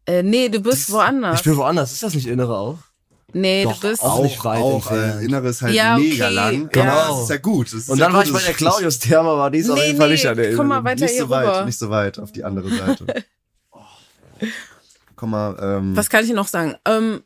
Äh, 0.05 0.23
nee, 0.23 0.49
du 0.49 0.59
bist 0.59 0.91
woanders. 0.91 1.39
Ich 1.39 1.43
bin 1.43 1.55
woanders. 1.57 1.91
Ist 1.91 2.03
das 2.03 2.13
nicht 2.15 2.27
Innere 2.27 2.57
auch? 2.57 2.77
nee, 3.33 3.63
Doch, 3.63 3.79
du 3.79 3.87
bist. 3.87 4.01
auch 4.03 4.21
nicht 4.23 4.39
Auch, 4.45 4.91
weit 4.91 5.21
äh, 5.21 5.23
Inneres 5.25 5.61
halt 5.61 5.73
Ja, 5.73 5.95
okay. 5.95 6.09
mega 6.09 6.27
lang. 6.29 6.69
Ja. 6.75 6.81
Aber 6.83 7.13
das 7.13 7.23
ist 7.23 7.29
ja 7.29 7.37
gut. 7.37 7.67
Das 7.67 7.73
ist 7.73 7.89
Und 7.89 7.97
ja 7.97 8.05
dann 8.05 8.13
war 8.13 8.23
ich 8.23 8.29
bei 8.31 8.39
das 8.39 8.45
der 8.45 8.55
Claudius 8.55 8.99
Therma, 8.99 9.37
war 9.37 9.49
die 9.51 9.59
ist 9.59 9.69
auf 9.69 9.77
Nee, 9.77 9.85
jeden 9.87 9.97
Fall 9.97 10.07
nee, 10.09 10.13
nicht 10.15 10.25
an 10.27 10.35
der 10.35 10.55
komm 10.55 10.67
mal 10.67 10.79
Inneren. 10.79 10.85
weiter 10.85 11.01
Nicht 11.05 11.11
hier 11.13 11.21
so 11.21 11.29
weit, 11.29 11.47
rüber. 11.47 11.65
nicht 11.65 11.79
so 11.79 11.89
weit 11.89 12.19
auf 12.19 12.31
die 12.33 12.43
andere 12.43 12.69
Seite. 12.69 13.05
Komm 15.15 15.29
mal, 15.31 15.55
ähm, 15.61 15.95
Was 15.95 16.09
kann 16.09 16.25
ich 16.25 16.33
noch 16.33 16.47
sagen? 16.47 16.75
Ähm, 16.85 17.23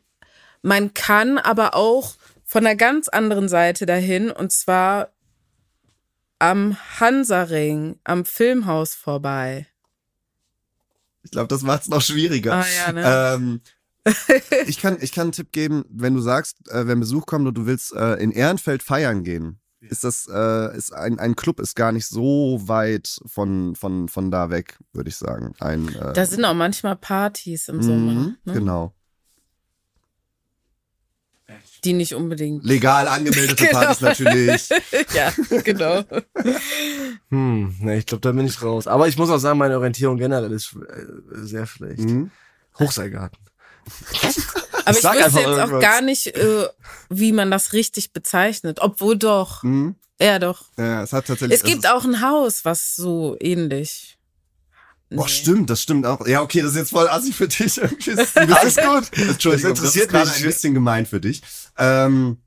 man 0.62 0.92
kann 0.94 1.38
aber 1.38 1.74
auch 1.74 2.15
von 2.46 2.64
einer 2.64 2.76
ganz 2.76 3.08
anderen 3.08 3.48
Seite 3.48 3.84
dahin 3.84 4.30
und 4.30 4.52
zwar 4.52 5.10
am 6.38 6.76
Hansaring, 7.00 7.98
am 8.04 8.24
Filmhaus 8.24 8.94
vorbei. 8.94 9.66
ich 11.24 11.32
glaube, 11.32 11.48
das 11.48 11.62
macht 11.62 11.82
es 11.82 11.88
noch 11.88 12.02
schwieriger. 12.02 12.54
Ah 12.54 12.64
ja, 12.86 12.92
ne? 12.92 13.34
Ähm, 13.34 13.60
ich, 14.66 14.78
kann, 14.80 14.98
ich 15.00 15.10
kann 15.10 15.24
einen 15.24 15.32
Tipp 15.32 15.50
geben, 15.50 15.84
wenn 15.88 16.14
du 16.14 16.20
sagst, 16.20 16.70
äh, 16.70 16.86
wenn 16.86 17.00
Besuch 17.00 17.26
kommt 17.26 17.48
und 17.48 17.58
du 17.58 17.66
willst 17.66 17.92
äh, 17.94 18.14
in 18.14 18.30
Ehrenfeld 18.30 18.84
feiern 18.84 19.24
gehen, 19.24 19.58
ist 19.80 20.04
das, 20.04 20.28
äh, 20.32 20.76
ist 20.76 20.92
ein, 20.92 21.18
ein 21.18 21.34
Club 21.34 21.58
ist 21.58 21.74
gar 21.74 21.90
nicht 21.90 22.06
so 22.06 22.60
weit 22.62 23.18
von, 23.26 23.74
von, 23.74 24.08
von 24.08 24.30
da 24.30 24.50
weg, 24.50 24.78
würde 24.92 25.08
ich 25.08 25.16
sagen. 25.16 25.54
Ein, 25.58 25.88
äh, 25.88 26.12
da 26.12 26.26
sind 26.26 26.44
auch 26.44 26.54
manchmal 26.54 26.94
Partys 26.94 27.68
im 27.68 27.82
Sommer, 27.82 28.12
mhm, 28.12 28.36
ne? 28.44 28.52
Genau. 28.52 28.94
Die 31.86 31.92
nicht 31.92 32.14
unbedingt. 32.14 32.64
Legal 32.64 33.08
angemeldete 33.08 33.64
Genau. 33.66 33.78
Partys 33.80 34.00
natürlich. 34.00 34.68
ja, 35.14 35.32
genau. 35.62 36.02
Hm, 37.30 37.74
ne, 37.80 37.98
ich 37.98 38.06
glaube, 38.06 38.20
da 38.20 38.30
bin 38.32 38.46
ich 38.46 38.62
raus. 38.62 38.86
Aber 38.86 39.08
ich 39.08 39.16
muss 39.18 39.30
auch 39.30 39.38
sagen, 39.38 39.58
meine 39.58 39.76
Orientierung 39.76 40.16
generell 40.16 40.52
ist 40.52 40.74
äh, 40.74 41.04
sehr 41.44 41.66
schlecht. 41.66 42.00
Mhm. 42.00 42.30
Hochseilgarten. 42.78 43.38
Aber 44.84 44.96
ich, 44.96 45.02
sag 45.02 45.14
wüsste 45.16 45.40
jetzt 45.40 45.46
auch 45.48 45.58
irgendwas. 45.58 45.80
gar 45.82 46.00
nicht, 46.02 46.26
äh, 46.36 46.68
wie 47.08 47.32
man 47.32 47.50
das 47.50 47.72
richtig 47.72 48.12
bezeichnet. 48.12 48.78
Obwohl 48.80 49.16
doch. 49.16 49.62
Mhm. 49.64 49.96
Ja, 50.20 50.38
doch. 50.38 50.64
Ja, 50.76 51.02
es 51.02 51.12
hat 51.12 51.26
tatsächlich. 51.26 51.58
Es 51.58 51.64
gibt 51.64 51.88
auch 51.88 52.04
ein 52.04 52.20
Haus, 52.22 52.64
was 52.64 52.94
so 52.94 53.36
ähnlich. 53.40 54.15
Boah, 55.10 55.24
Nee. 55.26 55.30
stimmt, 55.30 55.70
das 55.70 55.82
stimmt 55.82 56.04
auch. 56.06 56.26
Ja, 56.26 56.42
okay, 56.42 56.62
das 56.62 56.72
ist 56.72 56.76
jetzt 56.78 56.90
voll 56.90 57.08
assi 57.08 57.32
für 57.32 57.46
dich. 57.48 57.76
Irgendwie 57.78 58.10
ist 58.10 58.36
Alles 58.36 58.76
gut. 58.76 59.10
Entschuldigung, 59.18 59.70
Das 59.70 59.78
interessiert 59.78 60.04
ist 60.06 60.10
gerade 60.10 60.28
mich. 60.30 60.38
ein 60.38 60.44
bisschen 60.46 60.74
gemein 60.74 61.06
für 61.06 61.20
dich. 61.20 61.42
Ähm, 61.78 62.38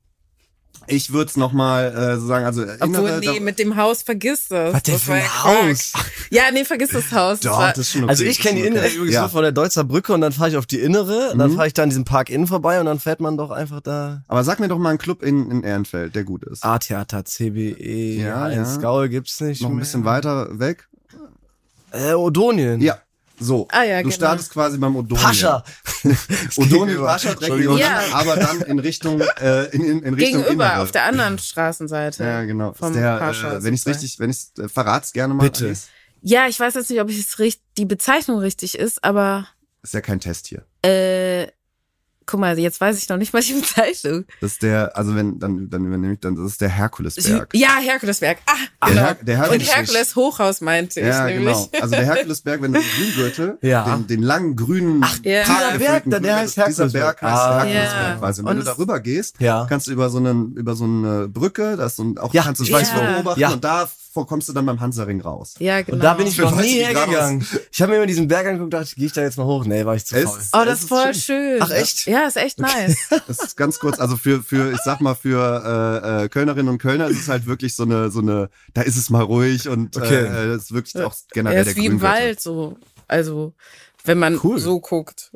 ich 0.86 1.12
würde 1.12 1.30
es 1.30 1.36
nochmal 1.36 1.94
äh, 1.94 2.18
so 2.18 2.26
sagen, 2.26 2.44
also 2.46 2.64
Obwohl, 2.80 3.20
nee, 3.20 3.38
mit 3.38 3.58
dem 3.60 3.76
Haus 3.76 4.02
vergiss 4.02 4.48
das. 4.48 4.74
Was 4.74 4.82
denn 4.82 4.94
das 4.94 5.02
für 5.04 5.12
ein 5.14 5.22
Quark. 5.22 5.44
Haus? 5.68 5.92
Ja, 6.32 6.44
nee, 6.52 6.64
vergiss 6.64 6.90
das 6.90 7.10
Haus. 7.12 7.40
Das 7.40 7.52
Doch, 7.52 7.58
das 7.70 7.78
ist 7.78 7.90
schon 7.92 8.02
okay. 8.04 8.10
Also 8.10 8.24
ich 8.24 8.36
das 8.36 8.46
kenne 8.46 8.60
die 8.60 8.66
Innere 8.66 8.84
okay. 8.86 8.94
übrigens 8.94 9.14
ja. 9.14 9.20
nur 9.22 9.30
von 9.30 9.42
der 9.42 9.50
Deutzer 9.52 9.82
Brücke 9.82 10.12
und 10.12 10.20
dann 10.20 10.32
fahre 10.32 10.48
ich 10.50 10.56
auf 10.56 10.66
die 10.66 10.78
Innere, 10.78 11.34
dann 11.36 11.50
Mhm. 11.50 11.56
fahre 11.56 11.66
ich 11.66 11.74
da 11.74 11.82
in 11.82 11.90
diesen 11.90 12.04
Park 12.04 12.30
Inn 12.30 12.46
vorbei 12.46 12.78
und 12.78 12.86
dann 12.86 13.00
fährt 13.00 13.18
man 13.20 13.36
doch 13.36 13.50
einfach 13.50 13.80
da. 13.80 14.22
Aber 14.28 14.44
sag 14.44 14.60
mir 14.60 14.68
doch 14.68 14.78
mal 14.78 14.90
einen 14.90 14.98
Club 14.98 15.22
in, 15.24 15.50
in 15.50 15.64
Ehrenfeld, 15.64 16.14
der 16.14 16.22
gut 16.24 16.44
ist. 16.44 16.64
A-Theater, 16.64 17.24
CBE, 17.24 18.16
Ja, 18.20 18.48
ja, 18.48 18.62
ja. 18.62 18.76
Gaul 18.76 19.08
gibt's 19.08 19.40
nicht 19.40 19.60
Noch 19.62 19.70
ein 19.70 19.74
mehr. 19.76 19.80
bisschen 19.84 20.04
weiter 20.04 20.58
weg. 20.60 20.88
Äh, 21.92 22.12
Odonien. 22.14 22.80
Ja. 22.80 22.98
So, 23.42 23.66
Ah, 23.72 23.84
ja, 23.84 23.96
du 23.98 24.02
genau. 24.04 24.14
startest 24.14 24.52
quasi 24.52 24.76
beim 24.76 24.94
Odonien. 24.96 25.24
Pascha. 25.24 25.64
Odonien, 26.56 26.86
Gegenüber. 26.88 27.06
Pascha, 27.06 27.34
direkt 27.34 27.80
Ja. 27.80 28.02
aber 28.12 28.36
dann 28.36 28.60
in 28.62 28.78
Richtung, 28.78 29.20
äh, 29.40 29.64
in, 29.74 29.82
in, 29.82 30.02
in 30.02 30.14
Richtung 30.14 30.42
gegenüber, 30.42 30.66
Innere. 30.66 30.82
auf 30.82 30.90
der 30.92 31.04
anderen 31.04 31.38
Straßenseite. 31.38 32.22
Ja, 32.22 32.44
genau. 32.44 32.74
Vom 32.74 32.92
der, 32.92 33.16
Pascha 33.18 33.54
äh, 33.56 33.62
wenn 33.64 33.72
ich 33.72 33.86
richtig, 33.86 34.18
wenn 34.18 34.28
ich 34.28 34.48
äh, 34.58 34.68
verrat's 34.68 35.12
gerne 35.14 35.32
mal. 35.32 35.44
Bitte. 35.44 35.66
Alice. 35.66 35.88
Ja, 36.22 36.48
ich 36.48 36.60
weiß 36.60 36.74
jetzt 36.74 36.90
nicht, 36.90 37.00
ob 37.00 37.08
ich 37.08 37.18
es 37.18 37.38
richtig, 37.38 37.64
die 37.78 37.86
Bezeichnung 37.86 38.40
richtig 38.40 38.76
ist, 38.78 39.02
aber 39.02 39.46
Ist 39.82 39.94
ja 39.94 40.02
kein 40.02 40.20
Test 40.20 40.46
hier. 40.48 40.66
äh, 40.84 41.46
guck 42.26 42.38
mal, 42.40 42.58
jetzt 42.58 42.80
weiß 42.80 42.96
ich 42.98 43.08
noch 43.08 43.16
nicht 43.16 43.32
mal 43.32 43.42
die 43.42 43.54
Bezeichnung. 43.54 44.24
Das 44.40 44.52
ist 44.52 44.62
der, 44.62 44.96
also 44.96 45.14
wenn, 45.16 45.38
dann, 45.40 45.68
dann 45.68 45.84
übernehme 45.84 46.14
ich 46.14 46.20
dann, 46.20 46.36
das 46.36 46.46
ist 46.52 46.60
der 46.60 46.68
Herkulesberg. 46.68 47.48
Ja, 47.54 47.76
Herkulesberg. 47.80 48.38
Ah, 48.46 48.54
Der, 48.86 48.88
genau. 48.88 49.00
Her 49.06 49.14
der 49.20 49.34
Und 49.36 49.42
Herkules 49.50 49.74
Herkules 49.74 50.16
Hochhaus 50.16 50.60
meinte 50.60 51.00
ich 51.00 51.06
Ja, 51.06 51.24
nämlich. 51.26 51.54
genau. 51.54 51.68
Also 51.82 51.94
der 51.96 52.04
Herkulesberg, 52.04 52.62
wenn 52.62 52.72
du 52.72 52.80
den 52.80 52.88
Grüngürtel, 53.14 53.58
Ja. 53.62 53.84
den, 53.96 54.06
den 54.06 54.22
langen 54.22 54.54
grünen 54.56 55.02
ja. 55.24 55.42
Park 55.44 55.58
Dieser 55.72 55.78
Berg, 55.78 56.04
der 56.06 56.20
Grüngürtel, 56.20 56.34
heißt 56.36 56.50
Dieser 56.56 56.62
Herkulesberg. 56.66 57.20
Berg 57.20 57.22
heißt 57.22 57.42
Ah. 57.42 57.64
Herkulesberg 57.64 58.08
Ja. 58.12 58.16
quasi. 58.18 58.40
Und 58.40 58.46
Und 58.46 58.50
wenn 58.50 58.56
du 58.64 58.70
es- 58.70 58.76
darüber 58.76 59.00
gehst, 59.00 59.36
Ja. 59.40 59.66
kannst 59.68 59.86
du 59.88 59.90
über 59.92 60.08
so 60.10 60.18
einen, 60.18 60.52
über 60.54 60.76
so 60.76 60.84
eine 60.84 61.28
Brücke, 61.28 61.76
das 61.76 61.96
so 61.96 62.04
ein, 62.04 62.18
auch 62.18 62.32
Ja, 62.32 62.42
kannst 62.44 62.60
du 62.60 62.64
ich 62.64 62.70
das 62.70 62.80
weiß, 62.82 62.92
wo. 62.94 63.00
beobachten 63.14 63.40
Ja. 63.40 63.50
und 63.50 63.64
da 63.64 63.90
kommst 64.14 64.48
du 64.48 64.52
dann 64.52 64.66
beim 64.66 64.80
Hansaring 64.80 65.20
raus. 65.20 65.54
Ja, 65.58 65.82
genau. 65.82 65.96
Und 65.96 66.04
da 66.04 66.14
bin 66.14 66.26
ich 66.26 66.36
Für 66.36 66.42
noch 66.42 66.52
90 66.56 66.70
nie 66.72 66.78
hergegangen. 66.84 67.46
Ich 67.72 67.80
habe 67.80 67.92
mir 67.92 67.96
immer 67.98 68.06
diesen 68.06 68.28
Berg 68.28 68.46
angeguckt, 68.46 68.72
dachte, 68.74 68.94
gehe 68.96 69.06
ich 69.06 69.12
da 69.12 69.22
jetzt 69.22 69.38
mal 69.38 69.44
hoch? 69.46 69.64
Nee, 69.64 69.84
war 69.84 69.94
ich 69.96 70.04
zu 70.06 70.14
faul. 70.20 70.38
Oh, 70.52 70.64
das 70.64 70.80
ist 70.80 70.88
voll 70.88 71.14
schön. 71.14 71.58
schön. 71.58 71.58
Ach, 71.62 71.70
echt? 71.70 72.06
Ja, 72.06 72.26
ist 72.26 72.36
echt 72.36 72.58
nice. 72.58 72.96
Das 73.26 73.38
ist 73.38 73.56
ganz 73.56 73.78
kurz, 73.78 73.98
also 74.00 74.16
für, 74.16 74.42
für, 74.42 74.72
ich 74.72 74.80
sag 74.84 75.00
mal, 75.00 75.14
für 75.14 76.02
äh, 76.04 76.24
äh, 76.24 76.28
Kölnerinnen 76.28 76.68
und 76.68 76.78
Kölner 76.78 77.08
ist 77.08 77.20
es 77.20 77.28
halt 77.28 77.46
wirklich 77.46 77.74
so 77.76 77.84
eine, 77.84 78.10
so 78.10 78.20
eine, 78.20 78.50
da 78.74 78.82
ist 78.82 78.96
es 78.96 79.10
mal 79.10 79.22
ruhig 79.22 79.68
und 79.68 79.96
Okay. 79.96 80.24
äh, 80.24 80.48
das 80.48 80.64
ist 80.64 80.72
wirklich 80.72 80.96
auch 81.04 81.14
generell 81.32 81.58
Er 81.58 81.64
der 81.64 81.72
ist 81.72 81.76
wie 81.78 81.86
im. 81.86 82.00
Wald 82.02 82.40
so. 82.40 82.76
Also, 83.08 83.54
wenn 84.04 84.18
man 84.18 84.38
Cool. 84.42 84.58
so 84.58 84.80
guckt. 84.80 85.30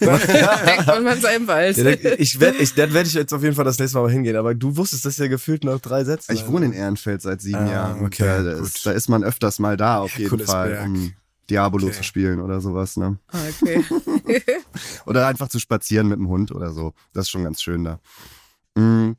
Denkt 0.00 0.86
man, 0.86 1.04
man 1.04 1.18
im 1.36 1.46
Wald. 1.46 1.76
Ja, 1.76 1.90
ich 2.18 2.40
werd, 2.40 2.60
ich, 2.60 2.74
dann 2.74 2.92
werde 2.92 3.08
ich 3.08 3.14
jetzt 3.14 3.32
auf 3.32 3.42
jeden 3.42 3.54
Fall 3.54 3.64
das 3.64 3.78
nächste 3.78 3.98
Mal 3.98 4.04
mal 4.04 4.12
hingehen. 4.12 4.36
Aber 4.36 4.54
du 4.54 4.76
wusstest 4.76 5.04
das 5.04 5.18
ja 5.18 5.26
gefühlt 5.28 5.64
nach 5.64 5.80
drei 5.80 6.04
Sätzen. 6.04 6.32
Ich 6.32 6.46
wohne 6.46 6.66
in 6.66 6.72
Ehrenfeld 6.72 7.22
seit 7.22 7.40
sieben 7.40 7.58
Ah, 7.68 7.70
Jahren. 7.72 8.04
okay, 8.04 8.24
da, 8.24 8.52
ist, 8.52 8.84
da 8.86 8.92
ist 8.92 9.08
man 9.08 9.24
öfters 9.24 9.58
mal 9.58 9.76
da, 9.76 9.98
auf 9.98 10.10
jeden 10.12 10.22
Herkulesberg. 10.30 10.76
Fall, 10.78 10.86
um 10.86 11.12
Diabolo 11.50 11.86
Okay. 11.86 11.96
zu 11.96 12.02
spielen 12.04 12.40
oder 12.40 12.60
sowas, 12.60 12.96
ne? 12.96 13.18
Ah, 13.32 13.38
Okay. 13.62 13.84
Oder 15.06 15.26
einfach 15.26 15.48
zu 15.48 15.58
spazieren 15.58 16.08
mit 16.08 16.18
dem 16.18 16.28
Hund 16.28 16.50
oder 16.52 16.72
so. 16.72 16.94
Das 17.12 17.26
ist 17.26 17.30
schon 17.30 17.44
ganz 17.44 17.60
schön 17.62 17.84
da. 17.84 18.00
Mm. 18.74 19.12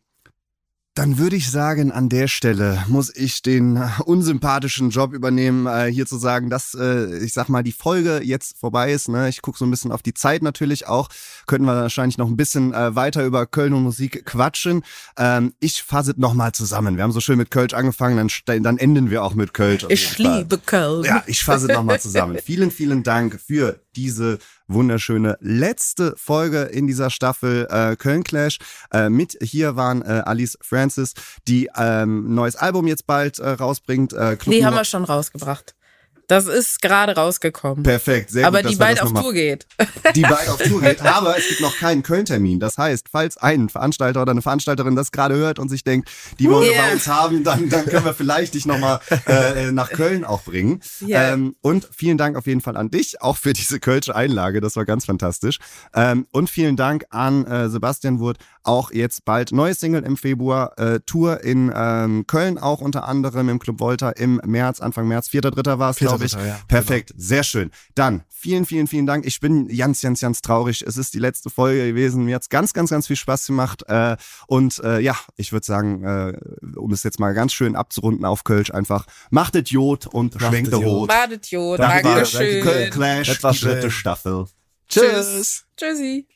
Dann 0.95 1.17
würde 1.17 1.35
ich 1.35 1.51
sagen, 1.51 1.91
an 1.91 2.07
der 2.07 2.29
Stelle 2.29 2.81
muss 2.87 3.13
ich 3.13 3.41
den 3.41 3.83
unsympathischen 4.05 4.91
Job 4.91 5.11
übernehmen, 5.11 5.67
äh, 5.67 5.91
hier 5.91 6.05
zu 6.05 6.17
sagen, 6.17 6.49
dass, 6.49 6.73
äh, 6.73 7.17
ich 7.17 7.33
sag 7.33 7.49
mal, 7.49 7.63
die 7.63 7.73
Folge 7.73 8.21
jetzt 8.23 8.57
vorbei 8.57 8.93
ist. 8.93 9.09
Ne? 9.09 9.27
Ich 9.27 9.41
gucke 9.41 9.57
so 9.57 9.65
ein 9.65 9.71
bisschen 9.71 9.91
auf 9.91 10.01
die 10.01 10.13
Zeit 10.13 10.41
natürlich 10.41 10.87
auch. 10.87 11.09
Könnten 11.47 11.65
wir 11.65 11.75
wahrscheinlich 11.75 12.17
noch 12.17 12.29
ein 12.29 12.37
bisschen 12.37 12.73
äh, 12.73 12.95
weiter 12.95 13.25
über 13.25 13.45
Köln 13.45 13.73
und 13.73 13.83
Musik 13.83 14.25
quatschen. 14.25 14.83
Ähm, 15.17 15.53
ich 15.59 15.83
fasse 15.83 16.11
es 16.11 16.17
nochmal 16.17 16.53
zusammen. 16.53 16.95
Wir 16.95 17.03
haben 17.03 17.11
so 17.11 17.19
schön 17.19 17.39
mit 17.39 17.51
Kölsch 17.51 17.73
angefangen, 17.73 18.29
dann, 18.45 18.63
dann 18.63 18.77
enden 18.77 19.09
wir 19.09 19.21
auch 19.25 19.33
mit 19.33 19.53
Kölsch. 19.53 19.85
Ich 19.89 20.17
liebe 20.17 20.57
Köln. 20.59 21.03
Ja, 21.03 21.23
ich 21.27 21.43
fasse 21.43 21.67
nochmal 21.67 21.99
zusammen. 21.99 22.37
vielen, 22.41 22.71
vielen 22.71 23.03
Dank 23.03 23.41
für 23.45 23.81
diese 23.97 24.39
wunderschöne 24.67 25.37
letzte 25.41 26.13
Folge 26.17 26.63
in 26.63 26.87
dieser 26.87 27.09
Staffel 27.09 27.67
äh, 27.69 27.95
Köln 27.95 28.23
Clash. 28.23 28.59
Äh, 28.91 29.09
mit 29.09 29.37
hier 29.41 29.75
waren 29.75 30.01
äh, 30.01 30.23
Alice 30.25 30.57
Francis, 30.61 31.13
die 31.47 31.69
ähm, 31.77 32.31
ein 32.31 32.35
neues 32.35 32.55
Album 32.55 32.87
jetzt 32.87 33.07
bald 33.07 33.39
äh, 33.39 33.49
rausbringt. 33.49 34.13
Äh, 34.13 34.35
Club 34.37 34.55
Die 34.55 34.65
haben 34.65 34.75
wir 34.75 34.85
schon 34.85 35.03
rausgebracht. 35.03 35.75
Das 36.27 36.47
ist 36.47 36.81
gerade 36.81 37.15
rausgekommen. 37.15 37.83
Perfekt, 37.83 38.31
sehr 38.31 38.47
Aber 38.47 38.61
gut. 38.61 38.71
die 38.71 38.77
dass 38.77 38.79
wir 38.79 38.95
bald 38.95 39.01
auf 39.01 39.21
Tour 39.21 39.33
geht. 39.33 39.67
die 40.15 40.21
bald 40.21 40.49
auf 40.49 40.57
Tour 40.61 40.81
geht. 40.81 41.01
Aber 41.03 41.37
es 41.37 41.47
gibt 41.47 41.61
noch 41.61 41.77
keinen 41.77 42.03
Köln-Termin. 42.03 42.59
Das 42.59 42.77
heißt, 42.77 43.07
falls 43.11 43.37
ein 43.37 43.69
Veranstalter 43.69 44.21
oder 44.21 44.31
eine 44.31 44.41
Veranstalterin 44.41 44.95
das 44.95 45.11
gerade 45.11 45.35
hört 45.35 45.59
und 45.59 45.69
sich 45.69 45.83
denkt, 45.83 46.09
die 46.39 46.49
wollen 46.49 46.63
wir 46.65 46.71
Yeah. 46.71 46.87
bei 46.87 46.93
uns 46.93 47.07
haben, 47.07 47.43
dann, 47.43 47.69
dann 47.69 47.85
können 47.85 48.05
wir 48.05 48.13
vielleicht 48.13 48.53
dich 48.55 48.65
nochmal 48.65 48.99
äh, 49.27 49.71
nach 49.71 49.89
Köln 49.91 50.25
auch 50.25 50.43
bringen. 50.43 50.81
Ja. 50.99 51.33
Ähm, 51.33 51.55
und 51.61 51.87
vielen 51.95 52.17
Dank 52.17 52.35
auf 52.37 52.47
jeden 52.47 52.61
Fall 52.61 52.75
an 52.75 52.89
dich, 52.89 53.21
auch 53.21 53.37
für 53.37 53.53
diese 53.53 53.79
Kölsche 53.79 54.15
Einlage. 54.15 54.61
Das 54.61 54.75
war 54.75 54.85
ganz 54.85 55.05
fantastisch. 55.05 55.59
Ähm, 55.93 56.27
und 56.31 56.49
vielen 56.49 56.75
Dank 56.75 57.05
an 57.11 57.45
äh, 57.45 57.69
Sebastian 57.69 58.19
Wurt 58.19 58.37
auch 58.65 58.91
jetzt 58.91 59.25
bald 59.25 59.51
neue 59.51 59.73
Single 59.73 60.03
im 60.03 60.17
Februar, 60.17 60.77
äh, 60.77 60.99
Tour 61.05 61.43
in 61.43 61.71
ähm, 61.75 62.25
Köln 62.27 62.57
auch 62.57 62.81
unter 62.81 63.07
anderem 63.07 63.49
im 63.49 63.59
Club 63.59 63.79
Volta 63.79 64.09
im 64.11 64.41
März, 64.45 64.81
Anfang 64.81 65.07
März, 65.07 65.27
4.3. 65.29 65.79
war 65.79 65.91
es, 65.91 65.97
Vierter, 65.97 66.13
glaube 66.13 66.25
ich. 66.25 66.31
dritter, 66.33 66.47
ja, 66.47 66.59
Perfekt, 66.67 67.13
sehr 67.15 67.43
schön. 67.43 67.71
Dann 67.95 68.23
vielen, 68.29 68.65
vielen, 68.65 68.87
vielen 68.87 69.05
Dank. 69.05 69.25
Ich 69.25 69.39
bin 69.39 69.67
ganz, 69.75 70.01
ganz, 70.01 70.21
ganz 70.21 70.41
traurig. 70.41 70.83
Es 70.85 70.97
ist 70.97 71.13
die 71.13 71.19
letzte 71.19 71.49
Folge 71.49 71.87
gewesen. 71.87 72.25
Mir 72.25 72.35
hat's 72.35 72.49
ganz, 72.49 72.73
ganz, 72.73 72.89
ganz 72.91 73.07
viel 73.07 73.15
Spaß 73.15 73.47
gemacht. 73.47 73.83
Äh, 73.87 74.17
und 74.47 74.79
äh, 74.83 74.99
ja, 74.99 75.15
ich 75.35 75.51
würde 75.51 75.65
sagen, 75.65 76.03
äh, 76.03 76.33
um 76.75 76.91
es 76.93 77.03
jetzt 77.03 77.19
mal 77.19 77.33
ganz 77.33 77.53
schön 77.53 77.75
abzurunden 77.75 78.25
auf 78.25 78.43
Kölsch, 78.43 78.71
einfach 78.71 79.05
macht 79.31 79.55
es 79.55 79.71
Jod 79.71 80.07
und 80.07 80.35
schwenkt 80.39 80.67
es 80.67 80.69
der 80.71 80.79
Jod. 80.79 81.01
Rot. 81.01 81.07
Badet 81.09 81.47
Jod, 81.47 81.79
Danke, 81.79 82.03
Dankeschön. 82.03 82.63
danke. 82.65 82.89
Clash, 82.91 83.27
Das 83.27 83.43
war 83.43 83.53
dritte. 83.53 83.91
Staffel. 83.91 84.45
Tschüss. 84.87 85.65
Tschüssi. 85.77 86.27